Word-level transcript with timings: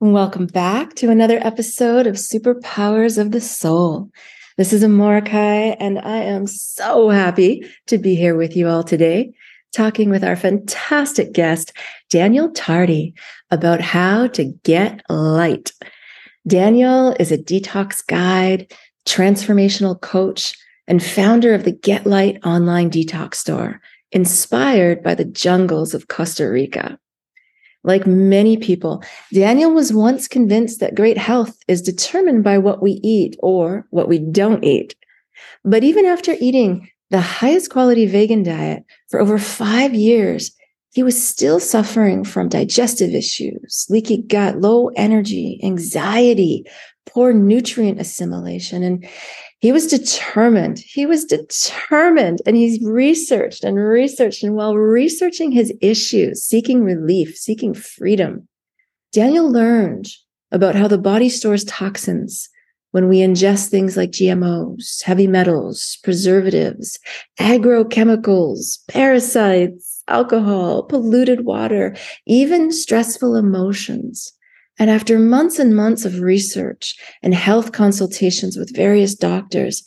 welcome 0.00 0.46
back 0.46 0.94
to 0.94 1.10
another 1.10 1.38
episode 1.42 2.06
of 2.06 2.14
Superpowers 2.14 3.18
of 3.18 3.32
the 3.32 3.40
Soul. 3.40 4.08
This 4.56 4.72
is 4.72 4.84
Amorahki, 4.84 5.76
and 5.80 5.98
I 5.98 6.18
am 6.18 6.46
so 6.46 7.08
happy 7.08 7.68
to 7.88 7.98
be 7.98 8.14
here 8.14 8.36
with 8.36 8.56
you 8.56 8.68
all 8.68 8.84
today, 8.84 9.32
talking 9.72 10.08
with 10.08 10.22
our 10.22 10.36
fantastic 10.36 11.32
guest, 11.32 11.72
Daniel 12.10 12.48
Tardy, 12.52 13.12
about 13.50 13.80
how 13.80 14.28
to 14.28 14.44
get 14.62 15.02
light. 15.08 15.72
Daniel 16.46 17.16
is 17.18 17.32
a 17.32 17.38
detox 17.38 18.06
guide, 18.06 18.72
transformational 19.04 20.00
coach, 20.00 20.56
and 20.86 21.02
founder 21.02 21.54
of 21.54 21.64
the 21.64 21.72
Get 21.72 22.06
Light 22.06 22.38
online 22.44 22.88
detox 22.88 23.34
store, 23.34 23.80
inspired 24.12 25.02
by 25.02 25.16
the 25.16 25.24
jungles 25.24 25.92
of 25.92 26.06
Costa 26.06 26.48
Rica. 26.48 27.00
Like 27.84 28.06
many 28.06 28.56
people, 28.56 29.02
Daniel 29.32 29.72
was 29.72 29.92
once 29.92 30.28
convinced 30.28 30.80
that 30.80 30.94
great 30.94 31.16
health 31.16 31.56
is 31.68 31.80
determined 31.80 32.44
by 32.44 32.58
what 32.58 32.82
we 32.82 33.00
eat 33.02 33.36
or 33.40 33.86
what 33.90 34.08
we 34.08 34.18
don't 34.18 34.64
eat. 34.64 34.94
But 35.64 35.84
even 35.84 36.04
after 36.04 36.34
eating 36.40 36.90
the 37.10 37.20
highest 37.20 37.70
quality 37.70 38.06
vegan 38.06 38.42
diet 38.42 38.84
for 39.08 39.20
over 39.20 39.38
five 39.38 39.94
years, 39.94 40.50
he 40.92 41.02
was 41.02 41.22
still 41.22 41.60
suffering 41.60 42.24
from 42.24 42.48
digestive 42.48 43.14
issues, 43.14 43.86
leaky 43.88 44.22
gut, 44.22 44.60
low 44.60 44.88
energy, 44.96 45.60
anxiety, 45.62 46.64
poor 47.06 47.32
nutrient 47.32 48.00
assimilation. 48.00 48.82
And 48.82 49.08
he 49.60 49.72
was 49.72 49.88
determined. 49.88 50.78
He 50.78 51.04
was 51.04 51.24
determined 51.24 52.40
and 52.46 52.56
he's 52.56 52.82
researched 52.82 53.64
and 53.64 53.76
researched. 53.76 54.44
And 54.44 54.54
while 54.54 54.76
researching 54.76 55.50
his 55.50 55.72
issues, 55.80 56.44
seeking 56.44 56.84
relief, 56.84 57.36
seeking 57.36 57.74
freedom, 57.74 58.46
Daniel 59.12 59.50
learned 59.50 60.08
about 60.52 60.76
how 60.76 60.86
the 60.86 60.98
body 60.98 61.28
stores 61.28 61.64
toxins 61.64 62.48
when 62.92 63.08
we 63.08 63.18
ingest 63.18 63.68
things 63.68 63.96
like 63.96 64.12
GMOs, 64.12 65.02
heavy 65.02 65.26
metals, 65.26 65.98
preservatives, 66.02 66.98
agrochemicals, 67.38 68.78
parasites, 68.88 70.02
alcohol, 70.08 70.84
polluted 70.84 71.44
water, 71.44 71.94
even 72.26 72.72
stressful 72.72 73.36
emotions. 73.36 74.32
And 74.78 74.90
after 74.90 75.18
months 75.18 75.58
and 75.58 75.74
months 75.74 76.04
of 76.04 76.20
research 76.20 76.96
and 77.22 77.34
health 77.34 77.72
consultations 77.72 78.56
with 78.56 78.76
various 78.76 79.14
doctors, 79.14 79.82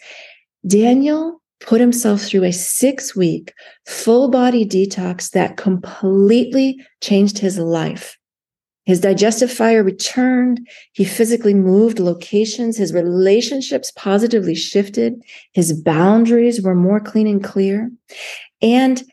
Daniel 0.68 1.42
put 1.62 1.80
himself 1.80 2.22
through 2.22 2.44
a 2.44 2.52
six 2.52 3.16
week 3.16 3.54
full 3.86 4.30
body 4.30 4.66
detox 4.66 5.32
that 5.32 5.58
completely 5.58 6.80
changed 7.02 7.38
his 7.38 7.58
life. 7.58 8.18
His 8.86 9.00
digestive 9.00 9.52
fire 9.52 9.84
returned. 9.84 10.68
He 10.94 11.06
physically 11.06 11.54
moved 11.54 12.00
locations. 12.00 12.78
His 12.78 12.94
relationships 12.94 13.92
positively 13.96 14.56
shifted. 14.56 15.22
His 15.54 15.72
boundaries 15.72 16.62
were 16.62 16.76
more 16.76 17.00
clean 17.00 17.28
and 17.28 17.44
clear. 17.44 17.92
And 18.62 19.04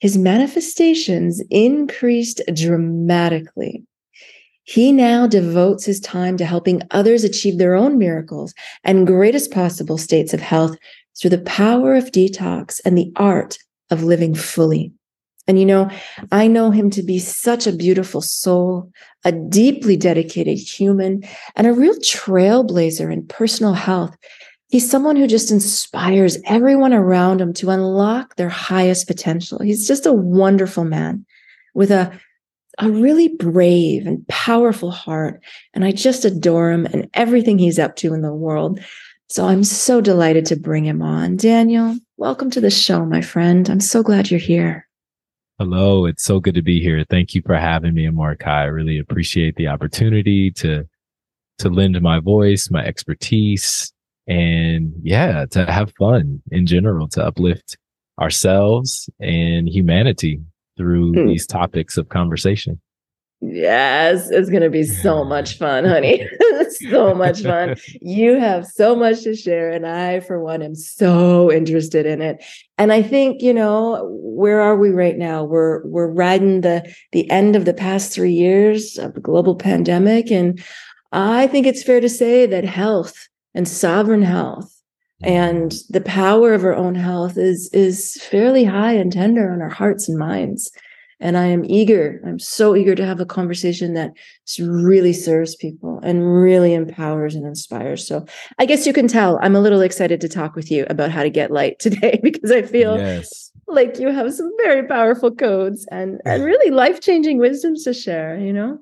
his 0.00 0.16
manifestations 0.16 1.42
increased 1.50 2.40
dramatically. 2.54 3.84
He 4.68 4.92
now 4.92 5.26
devotes 5.26 5.86
his 5.86 5.98
time 5.98 6.36
to 6.36 6.44
helping 6.44 6.82
others 6.90 7.24
achieve 7.24 7.56
their 7.56 7.74
own 7.74 7.96
miracles 7.96 8.52
and 8.84 9.06
greatest 9.06 9.50
possible 9.50 9.96
states 9.96 10.34
of 10.34 10.40
health 10.40 10.76
through 11.18 11.30
the 11.30 11.38
power 11.38 11.94
of 11.94 12.12
detox 12.12 12.78
and 12.84 12.96
the 12.96 13.10
art 13.16 13.56
of 13.88 14.02
living 14.02 14.34
fully. 14.34 14.92
And 15.46 15.58
you 15.58 15.64
know, 15.64 15.90
I 16.30 16.48
know 16.48 16.70
him 16.70 16.90
to 16.90 17.02
be 17.02 17.18
such 17.18 17.66
a 17.66 17.72
beautiful 17.72 18.20
soul, 18.20 18.92
a 19.24 19.32
deeply 19.32 19.96
dedicated 19.96 20.58
human, 20.58 21.24
and 21.56 21.66
a 21.66 21.72
real 21.72 21.94
trailblazer 21.94 23.10
in 23.10 23.26
personal 23.26 23.72
health. 23.72 24.14
He's 24.68 24.90
someone 24.90 25.16
who 25.16 25.26
just 25.26 25.50
inspires 25.50 26.36
everyone 26.44 26.92
around 26.92 27.40
him 27.40 27.54
to 27.54 27.70
unlock 27.70 28.36
their 28.36 28.50
highest 28.50 29.06
potential. 29.06 29.60
He's 29.60 29.88
just 29.88 30.04
a 30.04 30.12
wonderful 30.12 30.84
man 30.84 31.24
with 31.72 31.90
a 31.90 32.20
a 32.78 32.90
really 32.90 33.28
brave 33.28 34.06
and 34.06 34.26
powerful 34.28 34.90
heart. 34.90 35.42
And 35.74 35.84
I 35.84 35.92
just 35.92 36.24
adore 36.24 36.70
him 36.70 36.86
and 36.86 37.08
everything 37.14 37.58
he's 37.58 37.78
up 37.78 37.96
to 37.96 38.14
in 38.14 38.22
the 38.22 38.32
world. 38.32 38.80
So 39.28 39.46
I'm 39.46 39.64
so 39.64 40.00
delighted 40.00 40.46
to 40.46 40.56
bring 40.56 40.84
him 40.84 41.02
on. 41.02 41.36
Daniel, 41.36 41.98
welcome 42.16 42.50
to 42.50 42.60
the 42.60 42.70
show, 42.70 43.04
my 43.04 43.20
friend. 43.20 43.68
I'm 43.68 43.80
so 43.80 44.02
glad 44.02 44.30
you're 44.30 44.40
here. 44.40 44.86
Hello, 45.58 46.06
it's 46.06 46.22
so 46.22 46.38
good 46.38 46.54
to 46.54 46.62
be 46.62 46.80
here. 46.80 47.04
Thank 47.10 47.34
you 47.34 47.42
for 47.44 47.56
having 47.56 47.94
me, 47.94 48.06
Amorahki. 48.06 48.46
I 48.46 48.64
really 48.64 48.98
appreciate 48.98 49.56
the 49.56 49.68
opportunity 49.68 50.52
to 50.52 50.84
to 51.58 51.68
lend 51.68 52.00
my 52.00 52.20
voice, 52.20 52.70
my 52.70 52.84
expertise, 52.84 53.92
and 54.28 54.92
yeah, 55.02 55.44
to 55.46 55.66
have 55.66 55.92
fun 55.98 56.40
in 56.52 56.66
general, 56.66 57.08
to 57.08 57.26
uplift 57.26 57.76
ourselves 58.20 59.10
and 59.20 59.68
humanity 59.68 60.40
through 60.78 61.12
hmm. 61.12 61.26
these 61.26 61.46
topics 61.46 61.98
of 61.98 62.08
conversation. 62.08 62.80
Yes, 63.40 64.30
it's 64.30 64.50
going 64.50 64.64
to 64.64 64.70
be 64.70 64.82
so 64.82 65.24
much 65.24 65.58
fun, 65.58 65.84
honey. 65.84 66.26
so 66.90 67.14
much 67.14 67.42
fun. 67.42 67.76
You 68.00 68.34
have 68.34 68.66
so 68.66 68.96
much 68.96 69.22
to 69.22 69.36
share. 69.36 69.70
And 69.70 69.86
I, 69.86 70.18
for 70.20 70.42
one, 70.42 70.60
am 70.60 70.74
so 70.74 71.52
interested 71.52 72.04
in 72.04 72.20
it. 72.20 72.44
And 72.78 72.92
I 72.92 73.00
think, 73.00 73.40
you 73.40 73.54
know, 73.54 74.08
where 74.20 74.60
are 74.60 74.76
we 74.76 74.90
right 74.90 75.16
now? 75.16 75.44
We're, 75.44 75.86
we're 75.86 76.10
riding 76.10 76.62
the, 76.62 76.92
the 77.12 77.30
end 77.30 77.54
of 77.54 77.64
the 77.64 77.74
past 77.74 78.12
three 78.12 78.32
years 78.32 78.98
of 78.98 79.14
the 79.14 79.20
global 79.20 79.54
pandemic. 79.54 80.32
And 80.32 80.60
I 81.12 81.46
think 81.46 81.64
it's 81.64 81.84
fair 81.84 82.00
to 82.00 82.08
say 82.08 82.44
that 82.46 82.64
health 82.64 83.28
and 83.54 83.68
sovereign 83.68 84.22
health 84.22 84.77
and 85.22 85.74
the 85.90 86.00
power 86.00 86.54
of 86.54 86.64
our 86.64 86.74
own 86.74 86.94
health 86.94 87.36
is 87.36 87.68
is 87.72 88.16
fairly 88.22 88.64
high 88.64 88.92
and 88.92 89.12
tender 89.12 89.50
on 89.50 89.60
our 89.60 89.68
hearts 89.68 90.08
and 90.08 90.18
minds. 90.18 90.70
And 91.20 91.36
i 91.36 91.46
am 91.46 91.64
eager 91.64 92.20
i'm 92.24 92.38
so 92.38 92.76
eager 92.76 92.94
to 92.94 93.04
have 93.04 93.18
a 93.18 93.26
conversation 93.26 93.94
that 93.94 94.12
really 94.60 95.12
serves 95.12 95.56
people 95.56 95.98
and 96.04 96.24
really 96.40 96.74
empowers 96.74 97.34
and 97.34 97.44
inspires. 97.44 98.06
So 98.06 98.24
i 98.60 98.64
guess 98.64 98.86
you 98.86 98.92
can 98.92 99.08
tell 99.08 99.40
i'm 99.42 99.56
a 99.56 99.60
little 99.60 99.80
excited 99.80 100.20
to 100.20 100.28
talk 100.28 100.54
with 100.54 100.70
you 100.70 100.86
about 100.88 101.10
how 101.10 101.24
to 101.24 101.30
get 101.30 101.50
light 101.50 101.78
today 101.80 102.20
because 102.22 102.52
i 102.52 102.62
feel 102.62 102.96
yes. 102.98 103.50
like 103.66 103.98
you 103.98 104.10
have 104.12 104.32
some 104.32 104.52
very 104.62 104.86
powerful 104.86 105.34
codes 105.34 105.88
and 105.90 106.20
and 106.24 106.44
really 106.44 106.70
life-changing 106.70 107.38
wisdoms 107.38 107.82
to 107.82 107.92
share 107.92 108.38
you 108.38 108.52
know? 108.52 108.78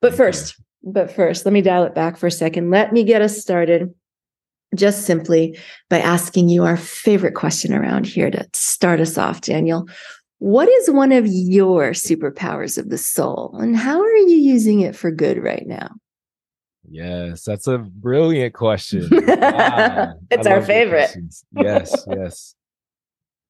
But 0.00 0.14
first 0.14 0.60
but 0.82 1.12
first 1.12 1.44
let 1.44 1.52
me 1.52 1.62
dial 1.62 1.84
it 1.84 1.94
back 1.94 2.16
for 2.16 2.26
a 2.26 2.32
second. 2.32 2.70
Let 2.70 2.92
me 2.92 3.04
get 3.04 3.22
us 3.22 3.40
started 3.40 3.94
just 4.74 5.06
simply 5.06 5.58
by 5.88 5.98
asking 5.98 6.48
you 6.48 6.64
our 6.64 6.76
favorite 6.76 7.34
question 7.34 7.72
around 7.72 8.06
here 8.06 8.30
to 8.30 8.46
start 8.52 9.00
us 9.00 9.16
off, 9.16 9.40
Daniel. 9.40 9.88
What 10.38 10.68
is 10.68 10.90
one 10.90 11.12
of 11.12 11.26
your 11.26 11.90
superpowers 11.90 12.78
of 12.78 12.90
the 12.90 12.98
soul, 12.98 13.56
and 13.58 13.76
how 13.76 14.00
are 14.00 14.16
you 14.16 14.36
using 14.36 14.80
it 14.80 14.94
for 14.94 15.10
good 15.10 15.42
right 15.42 15.66
now? 15.66 15.90
Yes, 16.90 17.44
that's 17.44 17.66
a 17.66 17.78
brilliant 17.78 18.54
question. 18.54 19.08
it's 19.10 20.46
our 20.46 20.62
favorite. 20.62 21.14
yes, 21.52 22.06
yes. 22.08 22.54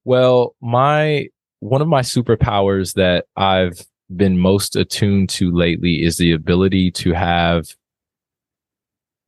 Well, 0.05 0.55
my 0.61 1.29
one 1.61 1.83
of 1.83 1.89
my 1.89 2.01
superpowers 2.01 2.95
that 2.95 3.27
I've 3.37 3.87
been 4.15 4.39
most 4.39 4.77
attuned 4.77 5.29
to 5.31 5.53
lately 5.53 6.03
is 6.03 6.17
the 6.17 6.33
ability 6.33 6.91
to 6.93 7.13
have 7.13 7.75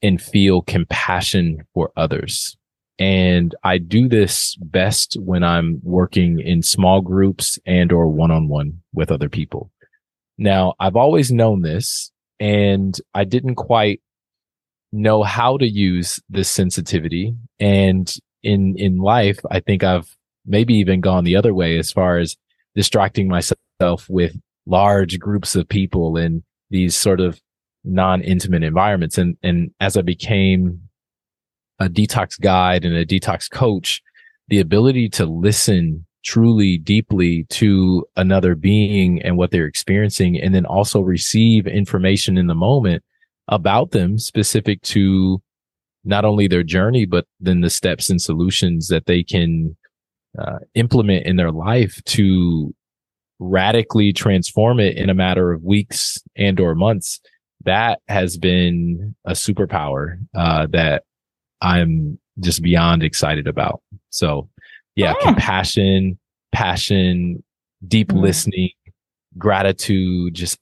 and 0.03 0.21
feel 0.21 0.63
compassion 0.63 1.65
for 1.75 1.93
others. 1.97 2.57
And 2.99 3.55
I 3.65 3.79
do 3.79 4.09
this 4.09 4.57
best 4.57 5.17
when 5.21 5.43
I'm 5.43 5.81
working 5.83 6.39
in 6.41 6.63
small 6.63 7.01
groups 7.01 7.59
and 7.65 7.93
or 7.93 8.09
one-on-one 8.09 8.81
with 8.93 9.11
other 9.11 9.29
people. 9.29 9.71
Now, 10.37 10.75
I've 10.81 10.97
always 10.97 11.33
known 11.33 11.63
this 11.63 12.13
and 12.39 12.99
I 13.15 13.25
didn't 13.25 13.55
quite 13.55 14.01
know 14.93 15.23
how 15.23 15.57
to 15.57 15.67
use 15.67 16.21
this 16.29 16.51
sensitivity. 16.51 17.35
And 17.59 18.13
in, 18.43 18.77
in 18.77 18.99
life, 18.99 19.39
I 19.51 19.61
think 19.61 19.83
I've 19.83 20.15
maybe 20.45 20.75
even 20.75 21.01
gone 21.01 21.25
the 21.25 21.37
other 21.37 21.55
way 21.55 21.79
as 21.79 21.93
far 21.93 22.19
as 22.19 22.37
distracting 22.75 23.29
myself 23.29 24.09
with 24.09 24.37
large 24.67 25.19
groups 25.19 25.57
of 25.57 25.69
people 25.69 26.17
and 26.17 26.43
these 26.71 26.97
sort 26.97 27.21
of 27.21 27.41
non-intimate 27.85 28.63
environments. 28.63 29.19
And, 29.19 29.37
and 29.43 29.71
as 29.81 29.97
I 29.97 30.03
became 30.03 30.81
a 31.79 31.89
detox 31.89 32.39
guide 32.41 32.85
and 32.85 32.95
a 32.95 33.07
detox 33.07 33.51
coach, 33.51 34.03
the 34.49 34.61
ability 34.61 35.09
to 35.11 35.27
listen 35.27 36.07
truly 36.23 36.77
deeply 36.77 37.45
to 37.45 38.05
another 38.17 38.55
being 38.55 39.23
and 39.23 39.37
what 39.37 39.51
they're 39.51 39.67
experiencing, 39.67 40.39
and 40.39 40.55
then 40.55 40.67
also 40.67 41.01
receive 41.01 41.67
information 41.67 42.37
in 42.37 42.47
the 42.47 42.55
moment 42.55 43.03
about 43.49 43.93
them 43.93 44.19
specific 44.19 44.83
to 44.83 45.41
not 46.05 46.25
only 46.25 46.47
their 46.47 46.63
journey, 46.63 47.05
but 47.05 47.27
then 47.41 47.61
the 47.61 47.71
steps 47.71 48.11
and 48.11 48.21
solutions 48.21 48.89
that 48.89 49.07
they 49.07 49.23
can 49.23 49.77
uh, 50.39 50.59
implement 50.75 51.27
in 51.27 51.37
their 51.37 51.51
life 51.51 52.03
to 52.05 52.75
radically 53.39 54.13
transform 54.13 54.79
it 54.79 54.97
in 54.97 55.09
a 55.09 55.15
matter 55.15 55.51
of 55.53 55.63
weeks 55.63 56.19
and 56.37 56.61
or 56.61 56.75
months 56.75 57.21
that 57.65 58.01
has 58.09 58.37
been 58.37 59.15
a 59.25 59.33
superpower 59.33 60.19
uh, 60.35 60.67
that 60.71 61.05
i'm 61.61 62.19
just 62.41 62.63
beyond 62.63 63.03
excited 63.03 63.47
about 63.47 63.83
so 64.11 64.49
yeah 64.97 65.15
oh. 65.17 65.25
compassion 65.25 66.19
passion 66.53 67.43
deep 67.87 68.09
mm. 68.09 68.21
listening 68.21 68.71
gratitude 69.39 70.35
just 70.35 70.59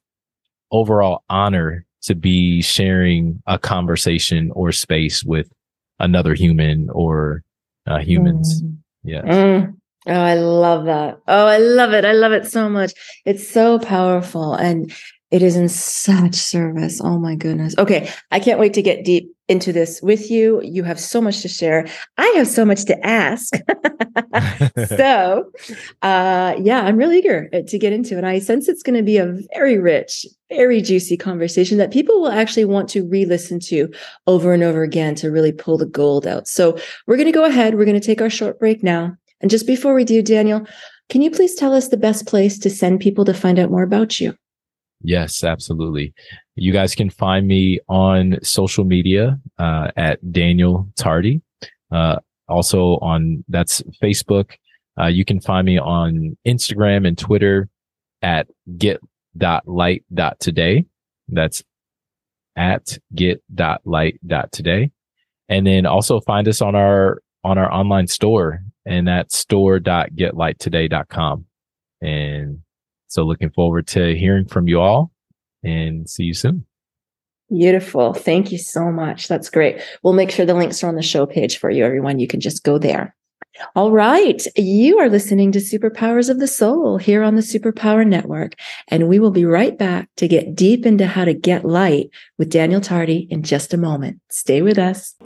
overall 0.71 1.23
honor 1.31 1.85
to 2.03 2.15
be 2.15 2.63
sharing 2.63 3.43
a 3.47 3.59
conversation 3.59 4.51
or 4.53 4.73
space 4.73 5.25
with 5.25 5.51
another 5.99 6.35
human 6.35 6.89
or 6.91 7.43
uh, 7.87 7.99
humans 7.99 8.63
mm. 8.63 8.77
yeah 9.05 9.23
mm. 9.23 9.75
Oh, 10.07 10.13
I 10.13 10.35
love 10.35 10.87
that. 10.87 11.21
Oh, 11.29 11.47
I 11.47 11.59
love 11.59 11.93
it. 11.93 12.07
I 12.07 12.13
love 12.13 12.33
it 12.33 12.47
so 12.47 12.71
much. 12.71 12.93
It's 13.27 13.47
so 13.47 13.79
powerful 13.79 14.55
and 14.55 14.91
it 15.31 15.43
is 15.43 15.57
in 15.57 15.69
such 15.69 16.35
service. 16.35 17.01
Oh 17.03 17.19
my 17.19 17.35
goodness. 17.35 17.75
Okay. 17.77 18.11
I 18.31 18.41
can't 18.41 18.59
wait 18.59 18.73
to 18.75 18.83
get 18.83 19.05
deep 19.05 19.31
into 19.49 19.73
this 19.73 20.01
with 20.03 20.31
you. 20.31 20.61
You 20.63 20.85
have 20.85 20.99
so 20.99 21.21
much 21.21 21.43
to 21.43 21.49
share. 21.49 21.87
I 22.17 22.27
have 22.37 22.47
so 22.47 22.65
much 22.65 22.85
to 22.87 23.07
ask. 23.07 23.55
so, 24.89 25.51
uh, 26.03 26.55
yeah, 26.59 26.83
I'm 26.83 26.97
really 26.97 27.19
eager 27.19 27.49
uh, 27.53 27.61
to 27.67 27.79
get 27.79 27.93
into 27.93 28.17
it. 28.17 28.25
I 28.25 28.39
sense 28.39 28.69
it's 28.69 28.83
going 28.83 28.97
to 28.97 29.03
be 29.03 29.19
a 29.19 29.35
very 29.55 29.79
rich, 29.79 30.27
very 30.51 30.81
juicy 30.81 31.17
conversation 31.17 31.79
that 31.79 31.93
people 31.93 32.21
will 32.21 32.31
actually 32.31 32.67
want 32.67 32.89
to 32.91 33.07
re 33.07 33.25
listen 33.25 33.61
to 33.61 33.93
over 34.27 34.53
and 34.53 34.63
over 34.63 34.83
again 34.83 35.15
to 35.17 35.31
really 35.31 35.53
pull 35.53 35.79
the 35.79 35.87
gold 35.87 36.27
out. 36.27 36.47
So, 36.47 36.79
we're 37.07 37.17
going 37.17 37.27
to 37.27 37.33
go 37.33 37.45
ahead. 37.45 37.75
We're 37.75 37.87
going 37.87 38.01
to 38.01 38.07
take 38.07 38.21
our 38.21 38.31
short 38.31 38.59
break 38.59 38.83
now. 38.83 39.17
And 39.41 39.51
just 39.51 39.67
before 39.67 39.95
we 39.95 40.05
do, 40.05 40.23
Daniel, 40.23 40.67
can 41.09 41.23
you 41.23 41.31
please 41.31 41.55
tell 41.55 41.73
us 41.73 41.89
the 41.89 41.97
best 41.97 42.27
place 42.27 42.59
to 42.59 42.71
send 42.71 43.01
people 43.01 43.25
to 43.25 43.35
find 43.35 43.59
out 43.59 43.71
more 43.71 43.83
about 43.83 44.21
you? 44.21 44.35
Yes, 45.03 45.45
absolutely. 45.45 46.15
You 46.57 46.73
guys 46.73 46.95
can 46.95 47.11
find 47.11 47.47
me 47.47 47.79
on 47.89 48.39
social 48.43 48.85
media 48.85 49.39
uh, 49.59 49.91
at 49.97 50.33
Daniel 50.33 50.89
Tardy. 50.97 51.43
Uh, 51.93 52.17
also 52.49 52.97
on 52.99 53.45
that's 53.49 53.83
Facebook. 54.03 54.57
Uh, 55.01 55.07
you 55.07 55.25
can 55.25 55.41
find 55.41 55.65
me 55.65 55.79
on 55.79 56.37
Instagram 56.47 57.07
and 57.07 57.17
Twitter 57.17 57.69
at 58.23 58.49
get.light.today. 58.77 60.85
That's 61.29 61.63
at 62.57 62.99
get.light.today. 63.15 64.91
And 65.49 65.67
then 65.67 65.87
also 65.87 66.21
find 66.21 66.47
us 66.49 66.61
on 66.61 66.75
our 66.75 67.23
on 67.45 67.57
our 67.57 67.73
online 67.73 68.09
store 68.09 68.65
and 68.85 69.07
that's 69.07 69.39
store.getlighttoday.com. 69.39 71.45
And 72.01 72.63
so 73.09 73.25
looking 73.25 73.51
forward 73.51 73.87
to 73.89 74.15
hearing 74.17 74.47
from 74.47 74.69
you 74.69 74.81
all 74.81 75.11
and 75.65 76.09
see 76.09 76.25
you 76.25 76.35
soon. 76.35 76.65
Beautiful. 77.51 78.13
Thank 78.13 78.53
you 78.53 78.59
so 78.59 78.93
much. 78.93 79.27
That's 79.27 79.49
great. 79.49 79.81
We'll 80.03 80.13
make 80.13 80.31
sure 80.31 80.45
the 80.45 80.55
links 80.55 80.85
are 80.85 80.89
on 80.89 80.97
the 80.97 81.03
show 81.03 81.25
page 81.25 81.59
for 81.59 81.71
you, 81.71 81.85
everyone. 81.85 82.19
You 82.19 82.27
can 82.27 82.41
just 82.41 82.63
go 82.63 82.79
there. 82.79 83.15
All 83.75 83.91
right. 83.91 84.41
You 84.57 84.99
are 84.99 85.09
listening 85.09 85.51
to 85.53 85.59
Superpowers 85.59 86.31
of 86.31 86.39
the 86.39 86.47
Soul 86.47 86.99
here 86.99 87.23
on 87.23 87.35
the 87.35 87.43
Superpower 87.43 88.07
Network. 88.07 88.55
And 88.89 89.09
we 89.09 89.19
will 89.19 89.31
be 89.31 89.45
right 89.45 89.77
back 89.77 90.11
to 90.17 90.29
get 90.29 90.55
deep 90.55 90.87
into 90.87 91.07
how 91.07 91.25
to 91.25 91.35
get 91.35 91.65
light 91.65 92.11
with 92.37 92.51
Daniel 92.51 92.81
Tardy 92.81 93.27
in 93.31 93.43
just 93.43 93.75
a 93.75 93.79
moment. 93.79 94.21
Stay 94.31 94.63
with 94.63 94.79
us. 94.79 95.17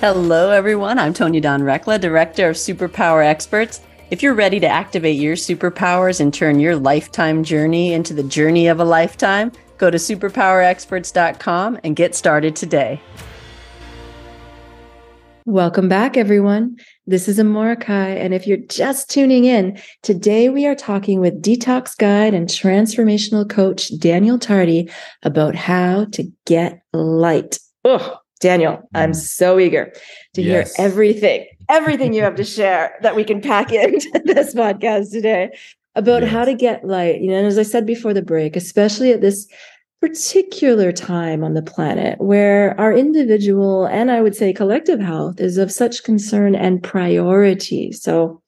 Hello, 0.00 0.50
everyone. 0.50 0.98
I'm 0.98 1.14
Tonya 1.14 1.40
Dawn 1.40 1.62
Recla, 1.62 1.98
Director 1.98 2.50
of 2.50 2.56
Superpower 2.56 3.24
Experts. 3.24 3.80
If 4.10 4.22
you're 4.22 4.34
ready 4.34 4.60
to 4.60 4.66
activate 4.66 5.18
your 5.18 5.34
superpowers 5.34 6.20
and 6.20 6.32
turn 6.32 6.60
your 6.60 6.76
lifetime 6.76 7.42
journey 7.42 7.94
into 7.94 8.12
the 8.12 8.22
journey 8.22 8.66
of 8.66 8.78
a 8.78 8.84
lifetime, 8.84 9.50
go 9.78 9.90
to 9.90 9.96
superpowerexperts.com 9.96 11.78
and 11.82 11.96
get 11.96 12.14
started 12.14 12.54
today. 12.54 13.00
Welcome 15.46 15.88
back, 15.88 16.18
everyone. 16.18 16.76
This 17.06 17.28
is 17.28 17.38
Amorahki, 17.38 17.88
and 17.88 18.34
if 18.34 18.46
you're 18.46 18.58
just 18.58 19.10
tuning 19.10 19.46
in, 19.46 19.80
today 20.02 20.50
we 20.50 20.66
are 20.66 20.74
talking 20.74 21.20
with 21.20 21.42
detox 21.42 21.96
guide 21.96 22.34
and 22.34 22.46
transformational 22.46 23.48
coach 23.48 23.90
Daniel 23.98 24.38
Tardy 24.38 24.90
about 25.22 25.54
how 25.54 26.06
to 26.12 26.30
get 26.44 26.82
light. 26.92 27.58
Ugh, 27.86 28.18
Daniel, 28.44 28.86
I'm 28.94 29.12
mm. 29.12 29.16
so 29.16 29.58
eager 29.58 29.90
to 30.34 30.42
yes. 30.42 30.76
hear 30.76 30.86
everything, 30.86 31.46
everything 31.70 32.12
you 32.12 32.22
have 32.22 32.34
to 32.34 32.44
share 32.44 32.94
that 33.00 33.16
we 33.16 33.24
can 33.24 33.40
pack 33.40 33.72
into 33.72 34.10
this 34.26 34.54
podcast 34.54 35.12
today 35.12 35.56
about 35.94 36.20
yes. 36.20 36.30
how 36.30 36.44
to 36.44 36.52
get 36.52 36.84
light. 36.84 37.22
You 37.22 37.30
know, 37.30 37.38
and 37.38 37.46
as 37.46 37.58
I 37.58 37.62
said 37.62 37.86
before 37.86 38.12
the 38.12 38.20
break, 38.20 38.54
especially 38.54 39.12
at 39.12 39.22
this 39.22 39.48
particular 40.02 40.92
time 40.92 41.42
on 41.42 41.54
the 41.54 41.62
planet 41.62 42.20
where 42.20 42.78
our 42.78 42.92
individual 42.92 43.86
and 43.86 44.10
I 44.10 44.20
would 44.20 44.36
say 44.36 44.52
collective 44.52 45.00
health 45.00 45.40
is 45.40 45.56
of 45.56 45.72
such 45.72 46.04
concern 46.04 46.54
and 46.54 46.82
priority. 46.82 47.92
So 47.92 48.42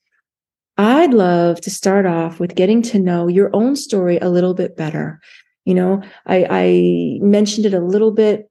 I'd 0.77 1.11
love 1.11 1.59
to 1.61 1.71
start 1.71 2.05
off 2.05 2.39
with 2.39 2.53
getting 2.53 2.83
to 2.83 2.99
know 2.99 3.27
your 3.27 3.49
own 3.51 3.75
story 3.75 4.19
a 4.19 4.29
little 4.29 4.53
bit 4.53 4.77
better. 4.77 5.19
You 5.65 5.73
know, 5.73 6.03
I, 6.27 6.45
I 6.51 7.19
mentioned 7.19 7.65
it 7.65 7.73
a 7.73 7.79
little 7.79 8.11
bit 8.11 8.47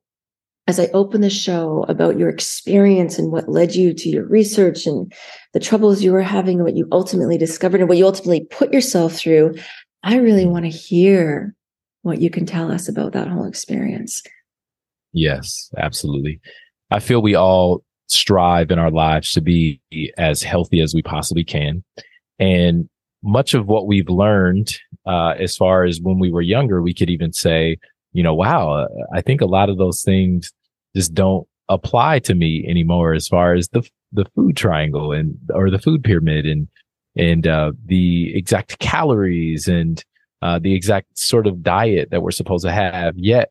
as 0.66 0.80
I 0.80 0.86
open 0.86 1.20
the 1.20 1.30
show 1.30 1.84
about 1.88 2.18
your 2.18 2.28
experience 2.28 3.18
and 3.18 3.30
what 3.30 3.48
led 3.48 3.74
you 3.74 3.94
to 3.94 4.08
your 4.08 4.24
research 4.24 4.86
and 4.86 5.12
the 5.52 5.60
troubles 5.60 6.02
you 6.02 6.12
were 6.12 6.22
having 6.22 6.56
and 6.56 6.64
what 6.64 6.76
you 6.76 6.88
ultimately 6.90 7.38
discovered 7.38 7.80
and 7.80 7.88
what 7.88 7.98
you 7.98 8.04
ultimately 8.04 8.46
put 8.50 8.72
yourself 8.72 9.14
through, 9.14 9.54
I 10.02 10.16
really 10.16 10.46
want 10.46 10.64
to 10.64 10.70
hear 10.70 11.54
what 12.02 12.20
you 12.20 12.30
can 12.30 12.46
tell 12.46 12.70
us 12.70 12.88
about 12.88 13.12
that 13.12 13.28
whole 13.28 13.46
experience. 13.46 14.22
Yes, 15.12 15.70
absolutely. 15.78 16.40
I 16.90 17.00
feel 17.00 17.22
we 17.22 17.34
all 17.34 17.82
strive 18.08 18.70
in 18.70 18.78
our 18.78 18.90
lives 18.90 19.32
to 19.32 19.40
be 19.40 19.80
as 20.18 20.42
healthy 20.42 20.80
as 20.80 20.94
we 20.94 21.02
possibly 21.02 21.44
can. 21.44 21.82
And 22.38 22.88
much 23.22 23.54
of 23.54 23.66
what 23.66 23.86
we've 23.86 24.08
learned, 24.08 24.78
uh, 25.06 25.34
as 25.38 25.56
far 25.56 25.84
as 25.84 26.00
when 26.00 26.18
we 26.18 26.30
were 26.30 26.42
younger, 26.42 26.82
we 26.82 26.94
could 26.94 27.10
even 27.10 27.32
say, 27.32 27.78
you 28.12 28.22
know, 28.22 28.34
wow, 28.34 28.88
I 29.12 29.20
think 29.20 29.40
a 29.40 29.46
lot 29.46 29.68
of 29.68 29.78
those 29.78 30.02
things 30.02 30.52
just 30.96 31.14
don't 31.14 31.46
apply 31.68 32.18
to 32.20 32.34
me 32.34 32.64
anymore 32.66 33.12
as 33.12 33.28
far 33.28 33.54
as 33.54 33.68
the 33.68 33.88
the 34.12 34.24
food 34.34 34.56
triangle 34.56 35.12
and 35.12 35.36
or 35.52 35.70
the 35.70 35.78
food 35.78 36.02
pyramid 36.02 36.46
and 36.46 36.68
and 37.16 37.46
uh, 37.46 37.72
the 37.84 38.36
exact 38.36 38.78
calories 38.78 39.68
and 39.68 40.04
uh, 40.42 40.58
the 40.58 40.74
exact 40.74 41.18
sort 41.18 41.46
of 41.46 41.62
diet 41.62 42.10
that 42.10 42.22
we're 42.22 42.30
supposed 42.30 42.64
to 42.64 42.72
have. 42.72 43.16
Yet 43.16 43.50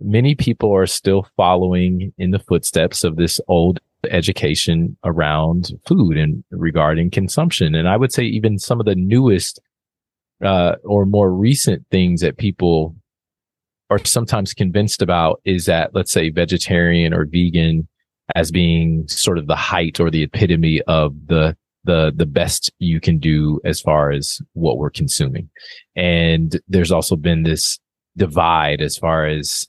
many 0.00 0.34
people 0.34 0.74
are 0.74 0.86
still 0.86 1.26
following 1.36 2.12
in 2.18 2.30
the 2.30 2.38
footsteps 2.38 3.04
of 3.04 3.16
this 3.16 3.40
old 3.48 3.80
education 4.10 4.96
around 5.04 5.72
food 5.86 6.16
and 6.16 6.44
regarding 6.50 7.10
consumption. 7.10 7.74
And 7.74 7.88
I 7.88 7.96
would 7.96 8.12
say 8.12 8.24
even 8.24 8.58
some 8.58 8.78
of 8.78 8.86
the 8.86 8.94
newest 8.94 9.60
uh, 10.44 10.76
or 10.84 11.04
more 11.04 11.32
recent 11.32 11.84
things 11.90 12.20
that 12.20 12.36
people 12.36 12.94
are 13.90 14.04
sometimes 14.04 14.54
convinced 14.54 15.02
about 15.02 15.40
is 15.44 15.66
that, 15.66 15.94
let's 15.94 16.12
say, 16.12 16.30
vegetarian 16.30 17.14
or 17.14 17.24
vegan 17.24 17.88
as 18.34 18.50
being 18.50 19.08
sort 19.08 19.38
of 19.38 19.46
the 19.46 19.56
height 19.56 20.00
or 20.00 20.10
the 20.10 20.22
epitome 20.22 20.82
of 20.82 21.14
the 21.26 21.56
the 21.84 22.12
the 22.14 22.26
best 22.26 22.70
you 22.78 23.00
can 23.00 23.18
do 23.18 23.60
as 23.64 23.80
far 23.80 24.10
as 24.10 24.40
what 24.52 24.78
we're 24.78 24.90
consuming. 24.90 25.48
And 25.96 26.60
there's 26.68 26.92
also 26.92 27.16
been 27.16 27.44
this 27.44 27.78
divide 28.16 28.80
as 28.80 28.98
far 28.98 29.26
as 29.26 29.66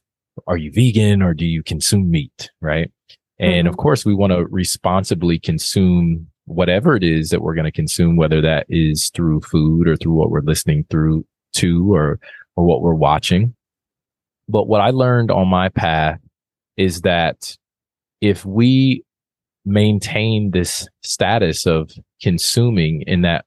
are 0.47 0.57
you 0.57 0.71
vegan 0.71 1.21
or 1.21 1.33
do 1.33 1.45
you 1.45 1.63
consume 1.63 2.09
meat, 2.09 2.49
right? 2.61 2.91
And 3.39 3.51
mm-hmm. 3.51 3.67
of 3.67 3.77
course, 3.77 4.05
we 4.05 4.15
want 4.15 4.33
to 4.33 4.45
responsibly 4.47 5.39
consume 5.39 6.27
whatever 6.45 6.95
it 6.95 7.03
is 7.03 7.29
that 7.29 7.41
we're 7.41 7.53
going 7.53 7.65
to 7.65 7.71
consume, 7.71 8.17
whether 8.17 8.41
that 8.41 8.65
is 8.69 9.11
through 9.11 9.41
food 9.41 9.87
or 9.87 9.95
through 9.95 10.13
what 10.13 10.31
we're 10.31 10.41
listening 10.41 10.85
through 10.89 11.25
to 11.53 11.93
or 11.93 12.19
or 12.55 12.65
what 12.65 12.81
we're 12.81 12.93
watching. 12.93 13.55
But 14.49 14.67
what 14.67 14.81
I 14.81 14.89
learned 14.89 15.31
on 15.31 15.47
my 15.47 15.69
path 15.69 16.19
is 16.75 17.01
that 17.01 17.55
if 18.19 18.45
we 18.45 19.03
maintain 19.65 20.51
this 20.51 20.87
status 21.03 21.65
of 21.67 21.91
consuming 22.21 23.03
in 23.03 23.21
that 23.21 23.45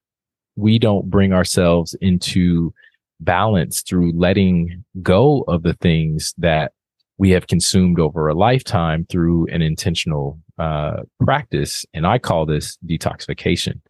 we 0.57 0.79
don't 0.79 1.11
bring 1.11 1.33
ourselves 1.33 1.95
into 2.01 2.73
balance 3.21 3.83
through 3.83 4.13
letting 4.13 4.85
go 5.03 5.43
of 5.49 5.63
the 5.63 5.75
things 5.75 6.35
that 6.39 6.73
we 7.19 7.31
have 7.31 7.47
consumed 7.47 7.99
over 7.99 8.29
a 8.29 8.35
lifetime 8.35 9.07
through 9.11 9.47
an 9.47 9.63
intentional 9.63 10.39
uh, 10.59 11.03
practice, 11.25 11.85
and 11.95 12.07
I 12.07 12.19
call 12.19 12.47
this 12.47 12.79
detoxification. 12.87 13.81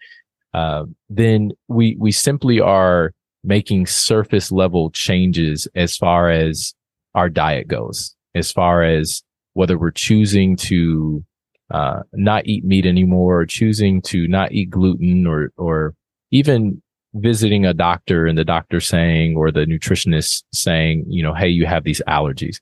Uh, 0.54 0.84
then 1.08 1.52
we 1.68 1.96
we 1.98 2.12
simply 2.12 2.60
are 2.60 3.12
making 3.42 3.86
surface 3.86 4.52
level 4.52 4.90
changes 4.90 5.66
as 5.74 5.96
far 5.96 6.30
as 6.30 6.74
our 7.14 7.28
diet 7.28 7.68
goes, 7.68 8.14
as 8.34 8.52
far 8.52 8.82
as 8.82 9.22
whether 9.54 9.78
we're 9.78 9.90
choosing 9.90 10.56
to 10.56 11.24
uh, 11.70 12.02
not 12.12 12.46
eat 12.46 12.64
meat 12.64 12.86
anymore, 12.86 13.40
or 13.40 13.46
choosing 13.46 14.02
to 14.02 14.28
not 14.28 14.52
eat 14.52 14.70
gluten, 14.70 15.26
or 15.26 15.52
or 15.56 15.94
even 16.30 16.82
visiting 17.14 17.66
a 17.66 17.74
doctor 17.74 18.26
and 18.26 18.38
the 18.38 18.44
doctor 18.44 18.80
saying, 18.80 19.36
or 19.36 19.50
the 19.50 19.66
nutritionist 19.66 20.44
saying, 20.52 21.04
you 21.08 21.22
know, 21.22 21.34
hey, 21.34 21.48
you 21.48 21.66
have 21.66 21.84
these 21.84 22.00
allergies. 22.08 22.56